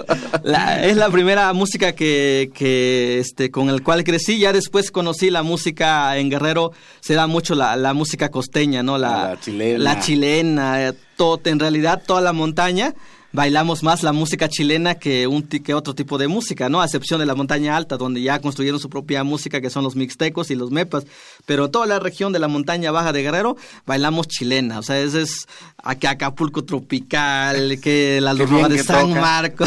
la- 0.42 0.84
es 0.86 0.96
la 0.96 1.08
primera 1.10 1.52
música 1.52 1.92
que, 1.92 2.50
que 2.54 3.18
este, 3.18 3.50
con 3.50 3.68
el 3.68 3.82
cual 3.82 4.04
crecí. 4.04 4.38
Ya 4.38 4.52
después 4.52 4.90
conocí 4.90 5.30
la 5.30 5.42
música 5.42 6.16
en 6.16 6.30
Guerrero. 6.30 6.72
Se 7.00 7.14
da 7.14 7.26
mucho 7.26 7.54
la, 7.54 7.76
la 7.76 7.92
música 7.94 8.30
costeña, 8.30 8.82
¿no? 8.82 8.96
La, 8.98 9.30
La 9.30 9.40
chilena. 9.40 9.78
La 9.78 10.00
chilena. 10.00 10.88
eh, 10.88 10.92
todo, 11.16 11.40
en 11.44 11.58
realidad, 11.58 12.02
toda 12.06 12.20
la 12.20 12.32
montaña. 12.32 12.94
Bailamos 13.36 13.82
más 13.82 14.02
la 14.02 14.14
música 14.14 14.48
chilena 14.48 14.94
que, 14.94 15.26
un, 15.26 15.42
que 15.42 15.74
otro 15.74 15.94
tipo 15.94 16.16
de 16.16 16.26
música, 16.26 16.70
¿no? 16.70 16.80
A 16.80 16.86
excepción 16.86 17.20
de 17.20 17.26
la 17.26 17.34
montaña 17.34 17.76
alta, 17.76 17.98
donde 17.98 18.22
ya 18.22 18.40
construyeron 18.40 18.80
su 18.80 18.88
propia 18.88 19.24
música, 19.24 19.60
que 19.60 19.68
son 19.68 19.84
los 19.84 19.94
mixtecos 19.94 20.50
y 20.50 20.54
los 20.54 20.70
mepas. 20.70 21.04
Pero 21.44 21.68
toda 21.68 21.86
la 21.86 21.98
región 21.98 22.32
de 22.32 22.38
la 22.38 22.48
montaña 22.48 22.92
baja 22.92 23.12
de 23.12 23.22
Guerrero, 23.22 23.58
bailamos 23.84 24.26
chilena. 24.26 24.78
O 24.78 24.82
sea, 24.82 24.98
ese 24.98 25.20
es 25.20 25.48
aquí 25.76 26.06
Acapulco 26.06 26.64
tropical, 26.64 27.78
que 27.82 28.22
la 28.22 28.32
luna 28.32 28.70
de 28.70 28.82
San 28.82 29.08
toca. 29.10 29.20
Marco. 29.20 29.64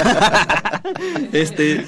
este 1.31 1.85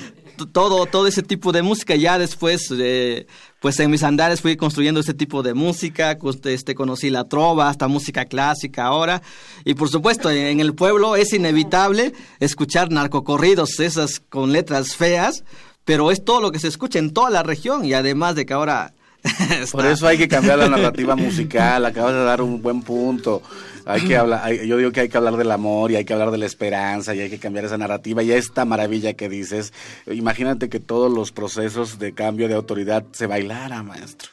todo 0.54 0.86
todo 0.86 1.08
ese 1.08 1.24
tipo 1.24 1.52
de 1.52 1.62
música 1.64 1.96
ya 1.96 2.18
después 2.20 2.72
eh, 2.72 3.26
pues 3.62 3.80
en 3.80 3.92
mis 3.92 4.04
andares 4.04 4.42
fui 4.42 4.58
construyendo 4.58 5.00
ese 5.00 5.14
tipo 5.14 5.44
de 5.44 5.54
música 5.54 6.18
este 6.44 6.76
conocí 6.76 7.12
la 7.12 7.30
trova 7.30 7.70
hasta 7.70 7.88
música 7.88 8.26
clásica 8.26 8.86
ahora. 8.86 9.22
Y 9.64 9.76
por 9.76 9.88
supuesto 9.88 10.32
en 10.32 10.60
el 10.60 10.74
pueblo 10.74 11.16
es 11.16 11.32
inevitable 11.32 12.12
escuchar 12.40 12.90
narcocorridos 12.92 13.80
esas 13.80 14.20
con 14.20 14.52
letras 14.52 14.96
feas 14.96 15.44
pero 15.86 16.12
es 16.12 16.24
todo 16.24 16.42
lo 16.42 16.52
que 16.52 16.60
se 16.60 16.68
escucha 16.68 17.00
en 17.00 17.12
toda 17.12 17.30
la 17.30 17.44
región 17.44 17.86
y 17.86 17.94
además 17.94 18.36
de 18.36 18.46
que 18.46 18.54
ahora 18.54 18.94
Por 19.72 19.86
eso 19.86 20.08
hay 20.08 20.18
que 20.18 20.28
cambiar 20.28 20.58
la 20.60 20.68
narrativa 20.70 21.16
musical, 21.16 21.86
acabas 21.86 22.14
de 22.14 22.24
dar 22.24 22.42
un 22.42 22.62
buen 22.62 22.82
punto. 22.82 23.42
Hay 23.86 24.02
que 24.02 24.16
hablar, 24.18 24.42
hay- 24.44 24.68
yo 24.68 24.78
digo 24.78 24.92
que 24.92 25.02
hay 25.02 25.10
que 25.10 25.18
hablar 25.18 25.38
del 25.38 25.52
amor 25.52 25.92
y 25.92 25.96
hay 25.96 26.06
que 26.06 26.14
hablar 26.14 26.32
de 26.32 26.38
la 26.38 26.46
esperanza 26.46 27.14
y 27.16 27.20
hay 27.20 27.30
que 27.30 27.40
cambiar 27.40 27.66
esa 27.66 27.78
narrativa 27.78 28.22
y 28.24 28.32
esta 28.32 28.66
maravilla 28.66 29.14
que 29.14 29.30
dices. 29.30 29.74
Imagínate 30.12 30.70
que 30.70 30.80
todos 30.80 31.12
los 31.12 31.32
procesos 31.32 32.00
de 32.00 32.14
cambio 32.14 32.48
de 32.48 32.54
autoridad 32.56 33.04
se 33.12 33.28
bailara, 33.28 33.84
maestro. 33.84 34.30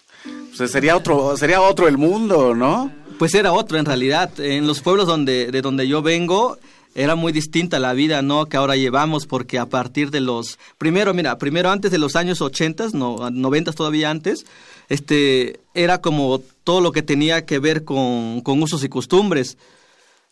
O 0.52 0.56
sea, 0.56 0.68
sería 0.68 0.96
otro, 0.96 1.36
sería 1.36 1.60
otro 1.60 1.88
el 1.88 1.96
mundo, 1.98 2.54
¿no? 2.54 2.90
Pues 3.18 3.34
era 3.34 3.52
otro 3.52 3.78
en 3.78 3.84
realidad. 3.84 4.30
En 4.40 4.66
los 4.66 4.80
pueblos 4.80 5.06
donde, 5.06 5.50
de 5.50 5.62
donde 5.62 5.86
yo 5.88 6.02
vengo 6.02 6.58
era 6.94 7.14
muy 7.14 7.32
distinta 7.32 7.78
la 7.78 7.92
vida, 7.92 8.22
¿no? 8.22 8.46
Que 8.46 8.56
ahora 8.56 8.74
llevamos 8.76 9.26
porque 9.26 9.58
a 9.58 9.66
partir 9.66 10.10
de 10.10 10.20
los... 10.20 10.58
Primero, 10.78 11.14
mira, 11.14 11.38
primero 11.38 11.70
antes 11.70 11.90
de 11.92 11.98
los 11.98 12.16
años 12.16 12.40
80, 12.42 12.88
no, 12.94 13.30
90 13.30 13.72
todavía 13.72 14.10
antes, 14.10 14.44
este, 14.88 15.60
era 15.74 16.00
como 16.00 16.40
todo 16.64 16.80
lo 16.80 16.92
que 16.92 17.02
tenía 17.02 17.44
que 17.46 17.58
ver 17.58 17.84
con, 17.84 18.40
con 18.42 18.62
usos 18.62 18.82
y 18.84 18.88
costumbres. 18.88 19.56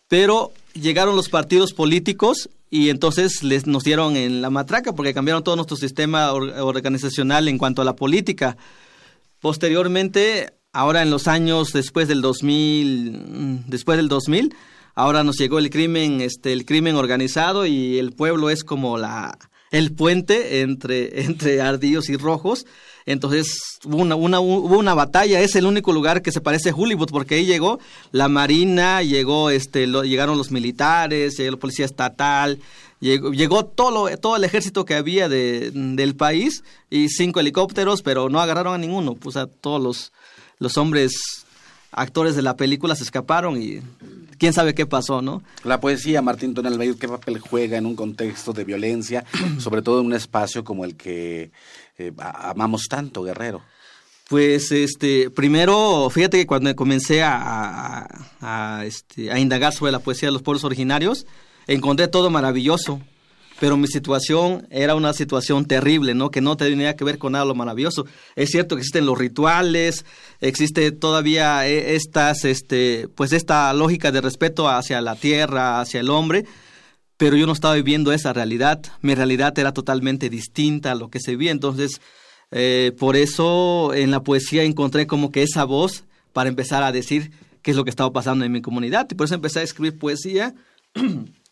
Pero 0.07 0.51
llegaron 0.73 1.15
los 1.15 1.29
partidos 1.29 1.73
políticos 1.73 2.49
y 2.69 2.89
entonces 2.89 3.43
les 3.43 3.67
nos 3.67 3.83
dieron 3.83 4.15
en 4.15 4.41
la 4.41 4.49
matraca 4.49 4.93
porque 4.93 5.13
cambiaron 5.13 5.43
todo 5.43 5.55
nuestro 5.55 5.77
sistema 5.77 6.31
or- 6.33 6.53
organizacional 6.59 7.47
en 7.47 7.57
cuanto 7.57 7.81
a 7.81 7.85
la 7.85 7.95
política. 7.95 8.57
Posteriormente, 9.39 10.53
ahora 10.73 11.01
en 11.01 11.09
los 11.09 11.27
años 11.27 11.71
después 11.73 12.07
del 12.07 12.21
2000, 12.21 13.11
mm, 13.11 13.63
después 13.67 13.97
del 13.97 14.07
2000, 14.07 14.55
ahora 14.95 15.23
nos 15.23 15.37
llegó 15.37 15.59
el 15.59 15.69
crimen, 15.69 16.21
este, 16.21 16.53
el 16.53 16.65
crimen 16.65 16.95
organizado 16.95 17.65
y 17.65 17.99
el 17.99 18.11
pueblo 18.13 18.49
es 18.49 18.63
como 18.63 18.97
la 18.97 19.37
el 19.71 19.91
puente 19.93 20.61
entre 20.61 21.21
entre 21.25 21.61
ardillos 21.61 22.09
y 22.09 22.17
rojos. 22.17 22.65
Entonces 23.07 23.79
hubo 23.85 23.97
una, 23.97 24.15
una- 24.15 24.39
hubo 24.39 24.77
una 24.77 24.93
batalla, 24.93 25.39
es 25.41 25.55
el 25.55 25.65
único 25.65 25.91
lugar 25.93 26.21
que 26.21 26.31
se 26.31 26.41
parece 26.41 26.69
a 26.69 26.75
Hollywood 26.75 27.09
porque 27.09 27.35
ahí 27.35 27.45
llegó 27.45 27.79
la 28.11 28.27
marina, 28.27 29.01
llegó 29.01 29.49
este 29.49 29.87
lo- 29.87 30.03
llegaron 30.03 30.37
los 30.37 30.51
militares, 30.51 31.37
llegó 31.37 31.51
la 31.51 31.57
policía 31.57 31.85
estatal, 31.85 32.59
Llegó, 32.99 33.31
llegó 33.31 33.63
todo, 33.63 33.91
lo- 34.09 34.17
todo 34.17 34.35
el 34.37 34.43
ejército 34.43 34.83
que 34.83 34.95
había 34.95 35.29
de, 35.29 35.69
del 35.71 36.15
país 36.15 36.63
y 36.89 37.09
cinco 37.09 37.39
helicópteros, 37.39 38.01
pero 38.01 38.27
no 38.27 38.41
agarraron 38.41 38.73
a 38.73 38.77
ninguno. 38.79 39.13
Pues 39.13 39.37
a 39.37 39.45
todos 39.45 39.79
los, 39.79 40.11
los 40.57 40.77
hombres 40.77 41.13
actores 41.91 42.35
de 42.35 42.41
la 42.41 42.55
película 42.55 42.95
se 42.95 43.03
escaparon 43.03 43.61
y 43.61 43.81
quién 44.39 44.51
sabe 44.53 44.73
qué 44.73 44.85
pasó, 44.87 45.21
¿no? 45.21 45.43
La 45.63 45.79
poesía, 45.79 46.23
Martín 46.23 46.55
Tonal 46.55 46.77
Bello, 46.79 46.97
¿qué 46.97 47.07
papel 47.07 47.37
juega 47.39 47.77
en 47.77 47.85
un 47.85 47.95
contexto 47.95 48.51
de 48.51 48.63
violencia, 48.63 49.23
sobre 49.59 49.83
todo 49.83 49.99
en 50.01 50.07
un 50.07 50.13
espacio 50.13 50.63
como 50.63 50.83
el 50.83 50.95
que 50.95 51.51
amamos 52.17 52.83
tanto, 52.89 53.23
Guerrero? 53.23 53.61
Pues 54.29 54.71
este, 54.73 55.29
primero, 55.29 56.09
fíjate 56.09 56.37
que 56.37 56.47
cuando 56.47 56.75
comencé 56.75 57.23
a, 57.23 58.05
a- 58.41 58.83
este, 58.85 59.31
a 59.31 59.39
indagar 59.39 59.73
sobre 59.73 59.91
la 59.93 59.99
poesía 59.99 60.27
de 60.27 60.33
los 60.33 60.41
pueblos 60.41 60.65
originarios, 60.65 61.25
encontré 61.65 62.09
todo 62.09 62.29
maravilloso, 62.29 62.99
pero 63.59 63.77
mi 63.77 63.87
situación 63.87 64.67
era 64.69 64.95
una 64.95 65.13
situación 65.13 65.65
terrible, 65.65 66.13
¿no? 66.13 66.29
Que 66.29 66.41
no 66.41 66.57
tenía 66.57 66.95
que 66.97 67.05
ver 67.05 67.17
con 67.17 67.31
nada 67.31 67.45
lo 67.45 67.55
maravilloso. 67.55 68.05
Es 68.35 68.49
cierto 68.49 68.75
que 68.75 68.81
existen 68.81 69.05
los 69.05 69.17
rituales, 69.17 70.05
existe 70.41 70.91
todavía 70.91 71.65
eh, 71.67 71.95
estas, 71.95 72.43
este, 72.43 73.07
pues 73.15 73.31
esta 73.31 73.73
lógica 73.73 74.11
de 74.11 74.21
respeto 74.21 74.67
hacia 74.69 74.99
la 75.01 75.15
tierra, 75.15 75.79
hacia 75.79 76.01
el 76.01 76.09
hombre, 76.09 76.45
pero 77.17 77.35
yo 77.35 77.47
no 77.47 77.53
estaba 77.53 77.75
viviendo 77.75 78.13
esa 78.13 78.31
realidad. 78.31 78.81
Mi 79.01 79.15
realidad 79.15 79.57
era 79.57 79.73
totalmente 79.73 80.29
distinta 80.29 80.91
a 80.91 80.95
lo 80.95 81.09
que 81.09 81.19
se 81.19 81.31
vivía. 81.31 81.51
Entonces, 81.51 81.99
eh, 82.51 82.93
por 82.97 83.15
eso 83.15 83.93
en 83.93 84.11
la 84.11 84.23
poesía 84.23 84.63
encontré 84.63 85.07
como 85.07 85.31
que 85.31 85.43
esa 85.43 85.65
voz 85.65 86.05
para 86.31 86.49
empezar 86.49 86.83
a 86.83 86.91
decir 86.91 87.31
qué 87.63 87.71
es 87.71 87.77
lo 87.77 87.83
que 87.83 87.89
estaba 87.89 88.13
pasando 88.13 88.45
en 88.45 88.51
mi 88.51 88.61
comunidad. 88.61 89.07
Y 89.09 89.15
por 89.15 89.25
eso 89.25 89.35
empecé 89.35 89.59
a 89.59 89.63
escribir 89.63 89.97
poesía, 89.97 90.53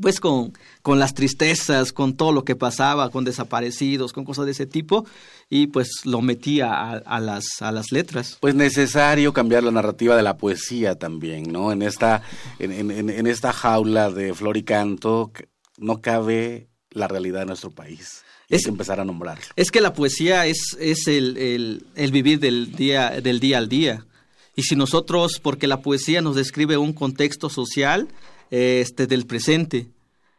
pues 0.00 0.20
con, 0.20 0.52
con 0.82 0.98
las 0.98 1.14
tristezas, 1.14 1.92
con 1.92 2.16
todo 2.16 2.32
lo 2.32 2.44
que 2.44 2.56
pasaba, 2.56 3.10
con 3.10 3.24
desaparecidos, 3.24 4.12
con 4.12 4.24
cosas 4.24 4.44
de 4.46 4.52
ese 4.52 4.66
tipo, 4.66 5.06
y 5.48 5.68
pues 5.68 5.88
lo 6.04 6.20
metí 6.22 6.60
a, 6.60 7.02
las, 7.20 7.44
a 7.60 7.72
las 7.72 7.92
letras. 7.92 8.36
Pues 8.40 8.54
necesario 8.54 9.32
cambiar 9.32 9.62
la 9.64 9.70
narrativa 9.70 10.16
de 10.16 10.22
la 10.22 10.36
poesía 10.36 10.96
también, 10.96 11.50
¿no? 11.52 11.72
En 11.72 11.82
esta, 11.82 12.22
en, 12.58 12.72
en- 12.72 13.26
esta 13.26 13.52
jaula 13.52 14.10
de 14.10 14.34
flor 14.34 14.56
y 14.56 14.62
canto 14.62 15.32
no 15.78 16.00
cabe 16.00 16.68
la 16.90 17.08
realidad 17.08 17.40
de 17.40 17.46
nuestro 17.46 17.70
país. 17.70 18.22
Que 18.48 18.56
empezar 18.68 19.00
a 19.00 19.04
nombrarlo. 19.04 19.44
Es 19.56 19.70
que 19.72 19.80
la 19.80 19.92
poesía 19.92 20.46
es, 20.46 20.76
es 20.78 21.08
el, 21.08 21.36
el- 21.36 21.86
el 21.96 22.12
vivir 22.12 22.38
del 22.38 22.72
día, 22.76 23.20
del 23.20 23.40
día 23.40 23.58
al 23.58 23.68
día. 23.68 24.06
Y 24.54 24.62
si 24.62 24.76
nosotros, 24.76 25.40
porque 25.42 25.66
la 25.66 25.82
poesía 25.82 26.22
nos 26.22 26.36
describe 26.36 26.76
un 26.76 26.92
contexto 26.92 27.50
social 27.50 28.08
este, 28.50 29.06
del 29.06 29.26
presente, 29.26 29.88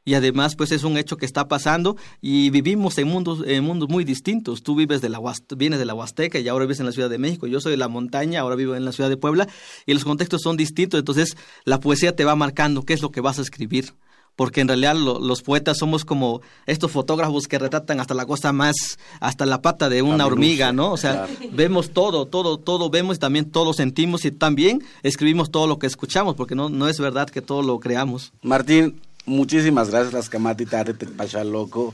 y 0.08 0.14
además 0.14 0.56
pues 0.56 0.72
es 0.72 0.86
un 0.86 0.96
hecho 0.96 1.18
que 1.18 1.26
está 1.26 1.50
pasando 1.50 1.98
y 2.22 2.50
vivimos 2.50 2.98
en 2.98 3.10
mundos, 3.10 3.44
en 3.46 3.62
mundos 3.66 3.90
muy 3.90 4.06
distintos. 4.06 4.64
Tú 4.64 4.74
vives 4.74 5.02
de 5.02 5.10
la 5.10 5.20
vienes 5.58 5.80
de 5.80 5.86
la 5.86 5.94
Huasteca 5.94 6.40
y 6.40 6.48
ahora 6.48 6.64
vives 6.64 6.80
en 6.80 6.86
la 6.86 6.94
Ciudad 6.94 7.10
de 7.10 7.18
México. 7.18 7.46
Yo 7.46 7.60
soy 7.60 7.72
de 7.72 7.78
la 7.78 7.90
montaña, 7.90 8.40
ahora 8.40 8.56
vivo 8.56 8.74
en 8.74 8.86
la 8.86 8.94
Ciudad 8.94 9.10
de 9.10 9.18
Puebla 9.18 9.50
y 9.86 9.94
los 9.94 10.06
contextos 10.06 10.44
son 10.44 10.56
distintos. 10.56 10.98
Entonces 10.98 11.36
la 11.66 11.82
poesía 11.82 12.16
te 12.16 12.24
va 12.24 12.38
marcando 12.38 12.84
qué 12.84 12.94
es 12.94 13.02
lo 13.02 13.12
que 13.12 13.20
vas 13.20 13.38
a 13.38 13.42
escribir 13.42 13.96
porque 14.38 14.62
en 14.62 14.70
realidad 14.70 14.96
lo- 14.96 15.20
los 15.20 15.42
poetas 15.42 15.78
somos 15.78 16.06
como 16.06 16.40
estos 16.66 16.90
fotógrafos 16.92 17.50
que 17.50 17.60
retratan 17.60 18.00
hasta 18.00 18.14
la 18.14 18.26
cosa 18.26 18.54
más, 18.54 18.76
hasta 19.20 19.46
la 19.46 19.62
pata 19.62 19.90
de 19.90 20.02
una 20.02 20.20
La 20.20 20.28
hormiga, 20.28 20.72
¿no? 20.72 20.94
O 20.94 20.98
sea, 20.98 21.26
claro. 21.26 21.34
vemos 21.52 21.90
todo, 21.90 22.26
todo, 22.28 22.58
todo 22.58 22.90
vemos 22.90 23.18
y 23.18 23.20
también 23.20 23.52
todo 23.52 23.66
lo 23.66 23.74
sentimos 23.74 24.24
y 24.24 24.32
también 24.32 24.82
escribimos 25.04 25.52
todo 25.52 25.68
lo 25.68 25.78
que 25.80 25.88
escuchamos, 25.88 26.36
porque 26.36 26.56
no, 26.56 26.70
no 26.70 26.88
es 26.88 26.98
verdad 27.00 27.28
que 27.30 27.42
todo 27.42 27.62
lo 27.64 27.80
creamos. 27.82 28.32
Martín, 28.42 29.02
muchísimas 29.28 29.92
gracias, 29.92 30.14
las 30.14 30.30
camatita 30.30 30.84
te 30.84 31.06
pasha 31.06 31.44
loco. 31.44 31.94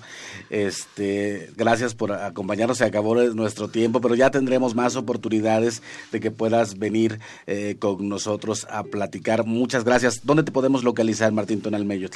Este, 0.50 1.52
gracias 1.58 1.94
por 1.94 2.14
acompañarnos. 2.14 2.78
Se 2.78 2.86
acabó 2.86 3.16
nuestro 3.16 3.68
tiempo, 3.68 4.00
pero 4.00 4.16
ya 4.16 4.32
tendremos 4.32 4.76
más 4.76 4.96
oportunidades 4.96 5.82
de 6.12 6.20
que 6.20 6.32
puedas 6.32 6.80
venir 6.80 7.20
eh, 7.48 7.76
con 7.80 8.08
nosotros 8.08 8.66
a 8.70 8.84
platicar. 8.84 9.46
Muchas 9.46 9.84
gracias. 9.84 10.22
¿Dónde 10.24 10.44
te 10.44 10.52
podemos 10.52 10.84
localizar, 10.84 11.32
Martín 11.34 11.62
Tonalmeyot? 11.62 12.14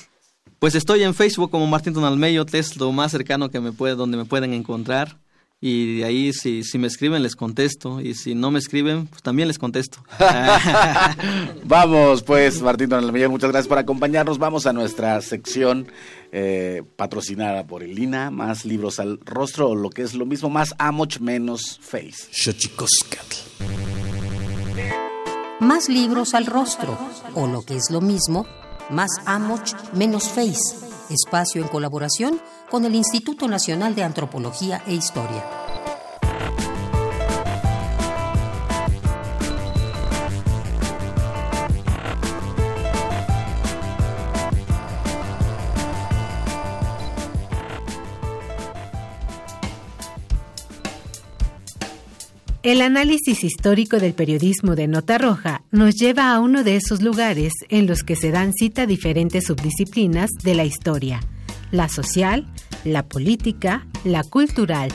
Pues 0.60 0.74
estoy 0.74 1.04
en 1.04 1.14
Facebook 1.14 1.52
como 1.52 1.68
Martín 1.68 1.94
Tonalmeyo, 1.94 2.44
es 2.52 2.78
lo 2.78 2.92
más 2.92 3.12
cercano 3.12 3.52
que 3.52 3.60
me 3.60 3.72
puede, 3.72 3.94
donde 3.94 4.18
me 4.18 4.26
pueden 4.26 4.54
encontrar. 4.54 5.18
Y 5.60 5.98
de 5.98 6.06
ahí, 6.06 6.34
si, 6.34 6.64
si 6.64 6.78
me 6.78 6.86
escriben, 6.86 7.24
les 7.24 7.36
contesto. 7.36 8.00
Y 8.00 8.14
si 8.14 8.36
no 8.36 8.52
me 8.52 8.60
escriben, 8.60 9.08
pues 9.08 9.24
también 9.24 9.48
les 9.48 9.58
contesto. 9.58 10.04
Vamos, 11.64 12.22
pues, 12.22 12.62
Martín 12.62 12.90
Tonalmeyot, 12.90 13.32
muchas 13.32 13.50
gracias 13.50 13.68
por 13.68 13.80
acompañarnos. 13.80 14.38
Vamos 14.38 14.68
a 14.68 14.74
nuestra 14.74 15.20
sección 15.22 15.88
eh, 16.32 16.84
patrocinada 16.96 17.66
por 17.66 17.82
el 17.82 17.98
INA, 17.98 18.30
más 18.30 18.66
libros 18.66 19.00
al 19.00 19.20
rostro, 19.26 19.70
o 19.70 19.76
lo 19.76 19.90
que 19.90 20.04
es 20.04 20.14
lo 20.14 20.28
mismo, 20.28 20.52
más 20.52 20.76
Amoch 20.78 21.20
menos 21.20 21.80
Face. 21.82 22.30
Más 25.60 25.90
libros 25.90 26.36
al 26.36 26.46
rostro, 26.46 27.00
o 27.34 27.48
lo 27.48 27.64
que 27.64 27.78
es 27.78 27.90
lo 27.90 28.02
mismo, 28.02 28.46
más 28.92 29.10
Amoch 29.26 29.74
menos 29.94 30.30
Face. 30.30 30.86
Espacio 31.10 31.64
en 31.64 31.68
colaboración 31.68 32.40
con 32.70 32.86
el 32.86 32.96
Instituto 32.96 33.48
Nacional 33.48 33.96
de 33.96 34.04
Antropología 34.04 34.82
e 34.86 34.94
Historia. 34.94 35.44
El 52.68 52.82
análisis 52.82 53.46
histórico 53.46 53.98
del 53.98 54.14
periodismo 54.14 54.76
de 54.76 54.90
Nota 54.90 55.18
Roja 55.18 55.64
nos 55.72 55.96
lleva 55.96 56.34
a 56.34 56.42
uno 56.42 56.66
de 56.66 56.76
esos 56.76 57.02
lugares 57.02 57.54
en 57.70 57.88
los 57.88 58.04
que 58.04 58.18
se 58.18 58.30
dan 58.30 58.52
cita 58.52 58.86
diferentes 58.86 59.46
subdisciplinas 59.46 60.32
de 60.44 60.54
la 60.54 60.66
historia, 60.66 61.22
la 61.72 61.90
social, 61.90 62.48
la 62.84 63.08
política, 63.08 63.86
la 64.04 64.24
cultural, 64.24 64.90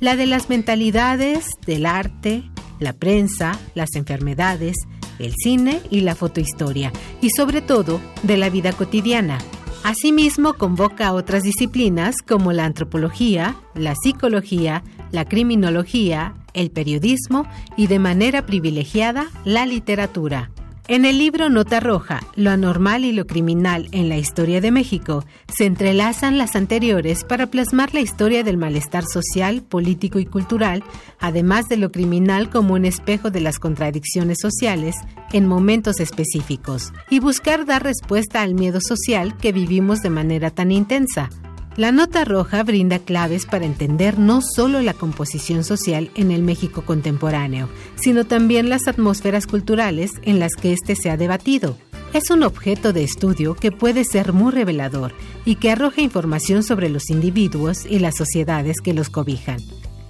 la 0.00 0.16
de 0.16 0.26
las 0.26 0.48
mentalidades, 0.48 1.46
del 1.66 1.86
arte, 1.86 2.44
la 2.80 2.92
prensa, 2.92 3.58
las 3.74 3.94
enfermedades, 3.94 4.76
el 5.18 5.32
cine 5.36 5.80
y 5.90 6.00
la 6.00 6.14
fotohistoria, 6.14 6.92
y 7.20 7.30
sobre 7.30 7.60
todo 7.60 8.00
de 8.22 8.36
la 8.36 8.50
vida 8.50 8.72
cotidiana. 8.72 9.38
Asimismo, 9.84 10.54
convoca 10.54 11.08
a 11.08 11.12
otras 11.12 11.42
disciplinas 11.42 12.16
como 12.26 12.52
la 12.52 12.64
antropología, 12.64 13.56
la 13.74 13.94
psicología, 13.94 14.82
la 15.12 15.26
criminología, 15.26 16.34
el 16.54 16.70
periodismo 16.70 17.46
y 17.76 17.86
de 17.86 17.98
manera 17.98 18.46
privilegiada 18.46 19.26
la 19.44 19.66
literatura. 19.66 20.50
En 20.86 21.06
el 21.06 21.16
libro 21.16 21.48
Nota 21.48 21.80
Roja, 21.80 22.20
lo 22.36 22.50
anormal 22.50 23.06
y 23.06 23.12
lo 23.12 23.26
criminal 23.26 23.88
en 23.92 24.10
la 24.10 24.18
historia 24.18 24.60
de 24.60 24.70
México, 24.70 25.24
se 25.48 25.64
entrelazan 25.64 26.36
las 26.36 26.56
anteriores 26.56 27.24
para 27.24 27.46
plasmar 27.46 27.94
la 27.94 28.00
historia 28.00 28.44
del 28.44 28.58
malestar 28.58 29.04
social, 29.06 29.62
político 29.62 30.18
y 30.18 30.26
cultural, 30.26 30.84
además 31.20 31.68
de 31.70 31.78
lo 31.78 31.90
criminal 31.90 32.50
como 32.50 32.74
un 32.74 32.84
espejo 32.84 33.30
de 33.30 33.40
las 33.40 33.58
contradicciones 33.58 34.36
sociales 34.42 34.94
en 35.32 35.46
momentos 35.48 36.00
específicos, 36.00 36.92
y 37.08 37.18
buscar 37.18 37.64
dar 37.64 37.82
respuesta 37.82 38.42
al 38.42 38.52
miedo 38.52 38.80
social 38.82 39.38
que 39.38 39.52
vivimos 39.52 40.02
de 40.02 40.10
manera 40.10 40.50
tan 40.50 40.70
intensa. 40.70 41.30
La 41.76 41.90
nota 41.90 42.24
roja 42.24 42.62
brinda 42.62 43.00
claves 43.00 43.46
para 43.46 43.66
entender 43.66 44.16
no 44.16 44.42
solo 44.42 44.80
la 44.80 44.94
composición 44.94 45.64
social 45.64 46.08
en 46.14 46.30
el 46.30 46.40
México 46.40 46.82
contemporáneo, 46.84 47.68
sino 47.96 48.24
también 48.24 48.68
las 48.68 48.86
atmósferas 48.86 49.48
culturales 49.48 50.12
en 50.22 50.38
las 50.38 50.54
que 50.54 50.72
éste 50.72 50.94
se 50.94 51.10
ha 51.10 51.16
debatido. 51.16 51.76
Es 52.12 52.30
un 52.30 52.44
objeto 52.44 52.92
de 52.92 53.02
estudio 53.02 53.56
que 53.56 53.72
puede 53.72 54.04
ser 54.04 54.32
muy 54.32 54.52
revelador 54.52 55.14
y 55.44 55.56
que 55.56 55.72
arroja 55.72 56.00
información 56.00 56.62
sobre 56.62 56.88
los 56.88 57.10
individuos 57.10 57.86
y 57.86 57.98
las 57.98 58.16
sociedades 58.16 58.76
que 58.80 58.94
los 58.94 59.10
cobijan. 59.10 59.58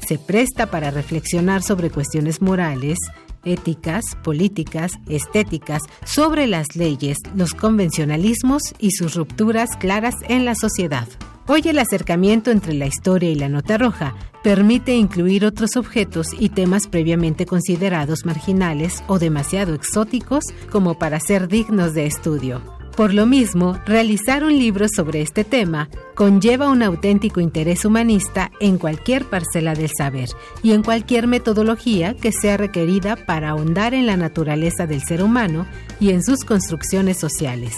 Se 0.07 0.19
presta 0.19 0.67
para 0.67 0.91
reflexionar 0.91 1.62
sobre 1.62 1.89
cuestiones 1.89 2.43
morales, 2.43 2.99
éticas, 3.47 4.05
políticas, 4.23 4.93
estéticas, 5.09 5.83
sobre 6.05 6.47
las 6.47 6.77
leyes, 6.77 7.17
los 7.35 7.55
convencionalismos 7.55 8.75
y 8.79 8.91
sus 8.91 9.15
rupturas 9.15 9.71
claras 9.79 10.15
en 10.29 10.45
la 10.45 10.55
sociedad. 10.55 11.09
Hoy 11.47 11.61
el 11.66 11.78
acercamiento 11.78 12.51
entre 12.51 12.72
la 12.72 12.86
historia 12.86 13.30
y 13.30 13.34
la 13.34 13.51
nota 13.51 13.76
roja 13.76 14.14
permite 14.42 14.97
incluir 14.97 15.45
otros 15.45 15.76
objetos 15.76 16.28
y 16.38 16.49
temas 16.49 16.86
previamente 16.86 17.45
considerados 17.45 18.24
marginales 18.24 19.05
o 19.09 19.18
demasiado 19.18 19.74
exóticos 19.74 20.45
como 20.72 20.99
para 20.99 21.20
ser 21.20 21.47
dignos 21.49 21.92
de 21.92 22.07
estudio. 22.07 22.62
Por 22.97 23.12
lo 23.12 23.26
mismo, 23.26 23.78
realizar 23.84 24.42
un 24.42 24.57
libro 24.57 24.86
sobre 24.88 25.20
este 25.20 25.45
tema 25.45 25.90
conlleva 26.14 26.70
un 26.70 26.82
auténtico 26.82 27.40
interés 27.40 27.84
humanista 27.84 28.51
en 28.59 28.78
cualquier 28.78 29.28
parcela 29.28 29.74
del 29.74 29.90
saber 29.90 30.30
y 30.62 30.72
en 30.72 30.82
cualquier 30.82 31.26
metodología 31.26 32.14
que 32.14 32.32
sea 32.32 32.57
requerida 32.57 33.16
para 33.16 33.51
ahondar 33.51 33.92
en 33.92 34.07
la 34.07 34.16
naturaleza 34.16 34.86
del 34.86 35.03
ser 35.03 35.22
humano 35.22 35.66
y 36.01 36.11
en 36.11 36.22
sus 36.22 36.42
construcciones 36.45 37.18
sociales. 37.18 37.76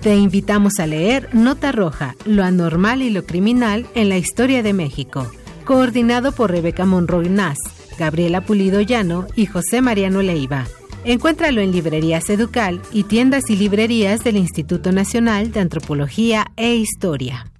Te 0.00 0.14
invitamos 0.14 0.78
a 0.78 0.86
leer 0.86 1.28
Nota 1.34 1.72
Roja, 1.72 2.14
lo 2.24 2.44
anormal 2.44 3.02
y 3.02 3.10
lo 3.10 3.26
criminal 3.26 3.84
en 3.96 4.08
la 4.08 4.16
historia 4.16 4.62
de 4.62 4.72
México, 4.72 5.28
coordinado 5.64 6.30
por 6.30 6.52
Rebeca 6.52 6.86
Monroy 6.86 7.28
Nas, 7.28 7.58
Gabriela 7.98 8.42
Pulido 8.42 8.80
Llano 8.80 9.26
y 9.34 9.46
José 9.46 9.82
Mariano 9.82 10.22
Leiva. 10.22 10.66
Encuéntralo 11.04 11.60
en 11.60 11.72
librerías 11.72 12.30
Educal 12.30 12.80
y 12.92 13.04
tiendas 13.04 13.50
y 13.50 13.56
librerías 13.56 14.22
del 14.22 14.36
Instituto 14.36 14.92
Nacional 14.92 15.50
de 15.50 15.60
Antropología 15.60 16.46
e 16.56 16.76
Historia. 16.76 17.50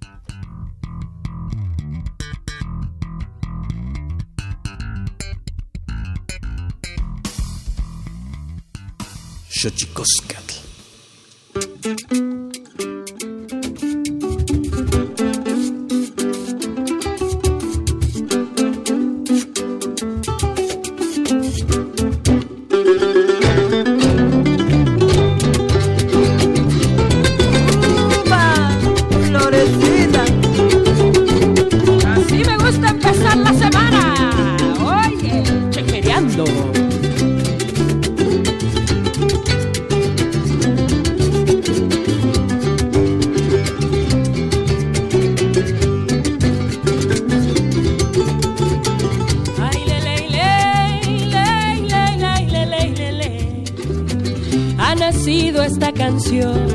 Nacido 55.19 55.63
esta 55.63 55.91
canción 55.91 56.65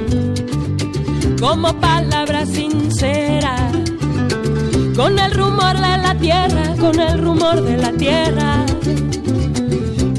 como 1.40 1.72
palabra 1.80 2.44
sincera, 2.44 3.72
con 4.94 5.18
el 5.18 5.32
rumor 5.32 5.72
de 5.72 5.96
la 5.96 6.14
tierra, 6.20 6.76
con 6.78 7.00
el 7.00 7.22
rumor 7.22 7.62
de 7.62 7.78
la 7.78 7.92
tierra, 7.92 8.66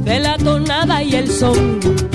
de 0.02 0.20
la 0.20 0.40
tonada 0.40 1.04
y 1.04 1.14
el 1.14 1.30
son. 1.30 2.15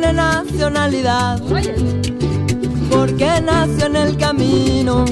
Tiene 0.00 0.14
nacionalidad 0.14 1.42
porque 2.90 3.40
nació 3.42 3.86
en 3.86 3.96
el 3.96 4.16
camino. 4.16 5.04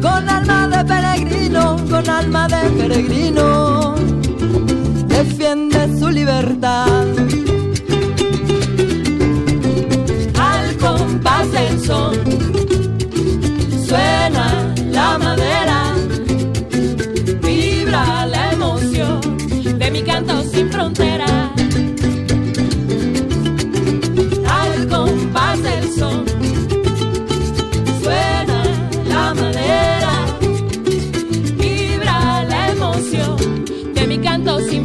Con 0.00 0.28
alma 0.28 0.68
de 0.68 0.84
peregrino, 0.84 1.76
con 1.90 2.08
alma 2.08 2.48
de 2.48 2.70
peregrino, 2.70 3.96
defiende 5.08 5.98
su 5.98 6.08
libertad. 6.08 7.06
Al 10.38 10.76
compás 10.78 11.52
del 11.52 11.80
son, 11.80 12.23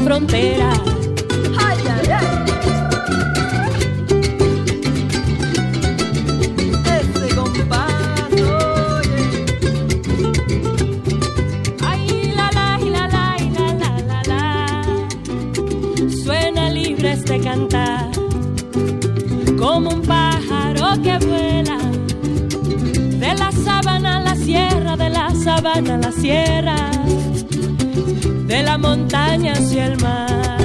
frontera. 0.10 0.72
Ay, 1.66 1.78
ay, 1.96 2.08
ay. 2.20 2.28
Ese 6.96 7.28
compás, 7.36 8.34
oye. 8.34 9.22
Ay, 11.90 12.34
la, 12.36 12.48
la, 12.58 12.68
la, 12.96 13.04
la, 13.16 13.28
la, 13.56 13.68
la, 13.82 13.92
la, 14.10 14.20
la. 14.32 14.44
Suena 16.24 16.72
libre 16.72 17.12
este 17.12 17.40
cantar 17.40 18.10
como 19.60 19.92
un 19.92 20.02
pájaro 20.02 21.00
que 21.04 21.20
vuela 21.28 21.78
de 23.24 23.32
la 23.36 23.52
sabana 23.52 24.18
a 24.18 24.22
la 24.22 24.36
sierra, 24.36 24.98
de 24.98 25.10
la 25.12 25.30
sabana 25.36 25.94
a 25.96 25.98
la 26.00 26.12
sierra, 26.12 26.78
de 28.50 28.64
la 28.64 28.80
montaña 28.80 29.54
hacia 29.54 29.86
el 29.86 30.02
mar. 30.02 30.58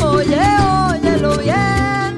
Oye, 0.00 0.44
óyelo 0.90 1.36
bien, 1.38 2.10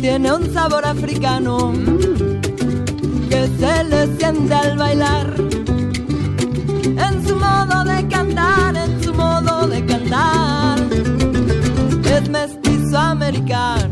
tiene 0.00 0.32
un 0.32 0.54
sabor 0.54 0.84
africano 0.86 1.72
que 3.28 3.48
se 3.58 3.84
le 3.90 4.16
siente 4.16 4.54
al 4.54 4.76
bailar 4.78 5.34
en 6.84 7.26
su 7.26 7.34
modo 7.34 7.82
de 7.82 8.06
cantar, 8.06 8.76
en 8.76 9.02
su 9.02 9.12
modo 9.12 9.66
de 9.66 9.84
cantar. 9.84 10.78
Es 12.14 12.28
mestizo 12.28 12.96
americano. 12.96 13.85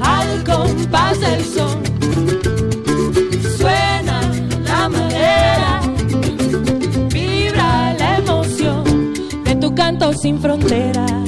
Al 0.00 0.42
compás 0.44 1.20
del 1.20 1.44
son 1.44 1.82
suena 3.58 4.22
la 4.64 4.88
madera, 4.88 5.82
vibra 7.12 7.92
la 7.98 8.16
emoción 8.16 9.12
de 9.44 9.56
tu 9.56 9.74
canto 9.74 10.14
sin 10.14 10.40
frontera. 10.40 11.19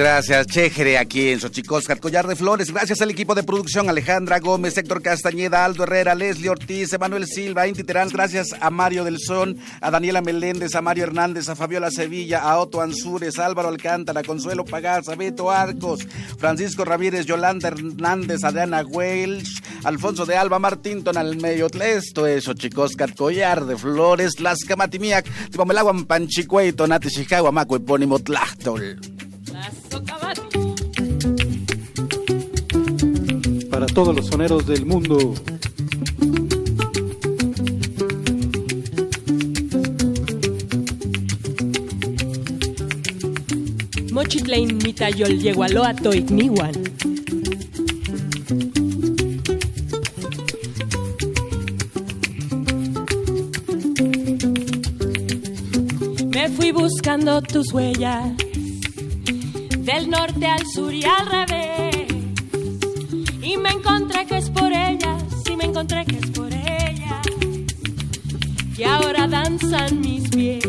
Gracias, 0.00 0.46
Chejere, 0.46 0.96
aquí 0.96 1.28
en 1.28 1.40
Xochicosca, 1.40 1.94
Collar 1.96 2.26
de 2.26 2.34
Flores. 2.34 2.72
Gracias 2.72 3.02
al 3.02 3.10
equipo 3.10 3.34
de 3.34 3.42
producción, 3.42 3.90
Alejandra 3.90 4.38
Gómez, 4.38 4.78
Héctor 4.78 5.02
Castañeda, 5.02 5.62
Aldo 5.62 5.82
Herrera, 5.82 6.14
Leslie 6.14 6.48
Ortiz, 6.48 6.90
Emanuel 6.94 7.26
Silva, 7.26 7.68
Inti 7.68 7.84
Terán. 7.84 8.08
Gracias 8.08 8.46
a 8.58 8.70
Mario 8.70 9.04
del 9.04 9.18
Son, 9.18 9.58
a 9.82 9.90
Daniela 9.90 10.22
Meléndez, 10.22 10.74
a 10.74 10.80
Mario 10.80 11.04
Hernández, 11.04 11.50
a 11.50 11.54
Fabiola 11.54 11.90
Sevilla, 11.90 12.40
a 12.40 12.58
Otto 12.58 12.80
Ansúrez, 12.80 13.38
a 13.38 13.44
Álvaro 13.44 13.68
Alcántara, 13.68 14.22
Consuelo 14.22 14.64
Pagás, 14.64 15.06
a 15.10 15.16
Beto 15.16 15.50
Arcos, 15.50 16.08
Francisco 16.38 16.86
Ramírez, 16.86 17.26
Yolanda 17.26 17.68
Hernández, 17.68 18.42
Adriana 18.42 18.80
Welch, 18.80 19.62
Alfonso 19.84 20.24
de 20.24 20.34
Alba, 20.34 20.58
Martín 20.58 21.04
Tonalmeyo. 21.04 21.66
Esto 21.78 22.26
es 22.26 22.48
Collar 23.14 23.66
de 23.66 23.76
Flores, 23.76 24.40
Las 24.40 24.60
Camatimiac, 24.60 25.26
Timomelaguan, 25.50 26.06
Panchicuey, 26.06 26.72
Tonate, 26.72 27.10
Chicago, 27.10 27.52
Maco, 27.52 27.76
Epónimo, 27.76 28.18
Tlachtol. 28.18 28.98
Para 33.70 33.86
todos 33.86 34.14
los 34.14 34.26
soneros 34.26 34.66
del 34.66 34.86
mundo. 34.86 35.34
Mochitlein 44.12 44.76
mitayol 44.78 45.38
yegualoa 45.38 45.94
toigniwan. 45.94 46.72
Me 56.32 56.48
fui 56.48 56.72
buscando 56.72 57.40
tus 57.42 57.72
huellas 57.72 58.49
del 59.84 60.10
norte 60.10 60.46
al 60.46 60.66
sur 60.66 60.92
y 60.92 61.04
al 61.04 61.26
revés. 61.26 62.06
Y 63.42 63.56
me 63.56 63.70
encontré 63.70 64.26
que 64.26 64.36
es 64.36 64.50
por 64.50 64.72
ellas, 64.72 65.22
sí 65.44 65.56
me 65.56 65.64
encontré 65.64 66.04
que 66.04 66.16
es 66.16 66.30
por 66.30 66.52
ellas. 66.52 67.26
Y 68.76 68.82
ahora 68.82 69.26
danzan 69.26 70.00
mis 70.00 70.28
pies. 70.28 70.62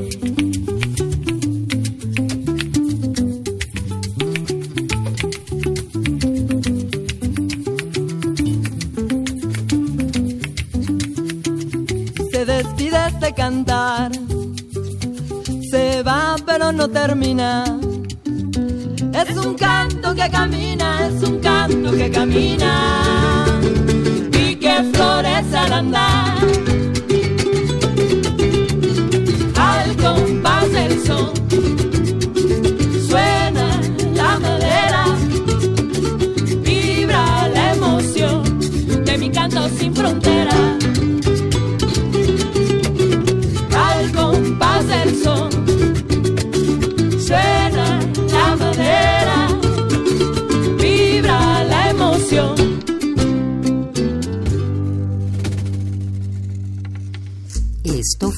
Se 12.32 12.46
despide 12.46 13.12
de 13.20 13.34
cantar, 13.34 14.12
se 15.70 16.04
va 16.04 16.36
pero 16.46 16.72
no 16.72 16.88
termina. 16.90 17.81
Es 19.42 19.48
un 19.48 19.56
canto 19.56 20.14
que 20.14 20.30
camina, 20.30 21.08
es 21.08 21.24
un 21.28 21.40
canto 21.40 21.92
que 21.94 22.12
camina. 22.12 23.60
Vi 24.30 24.56
que 24.56 24.84
flores 24.94 25.52
al 25.56 25.74
andar. 25.74 26.61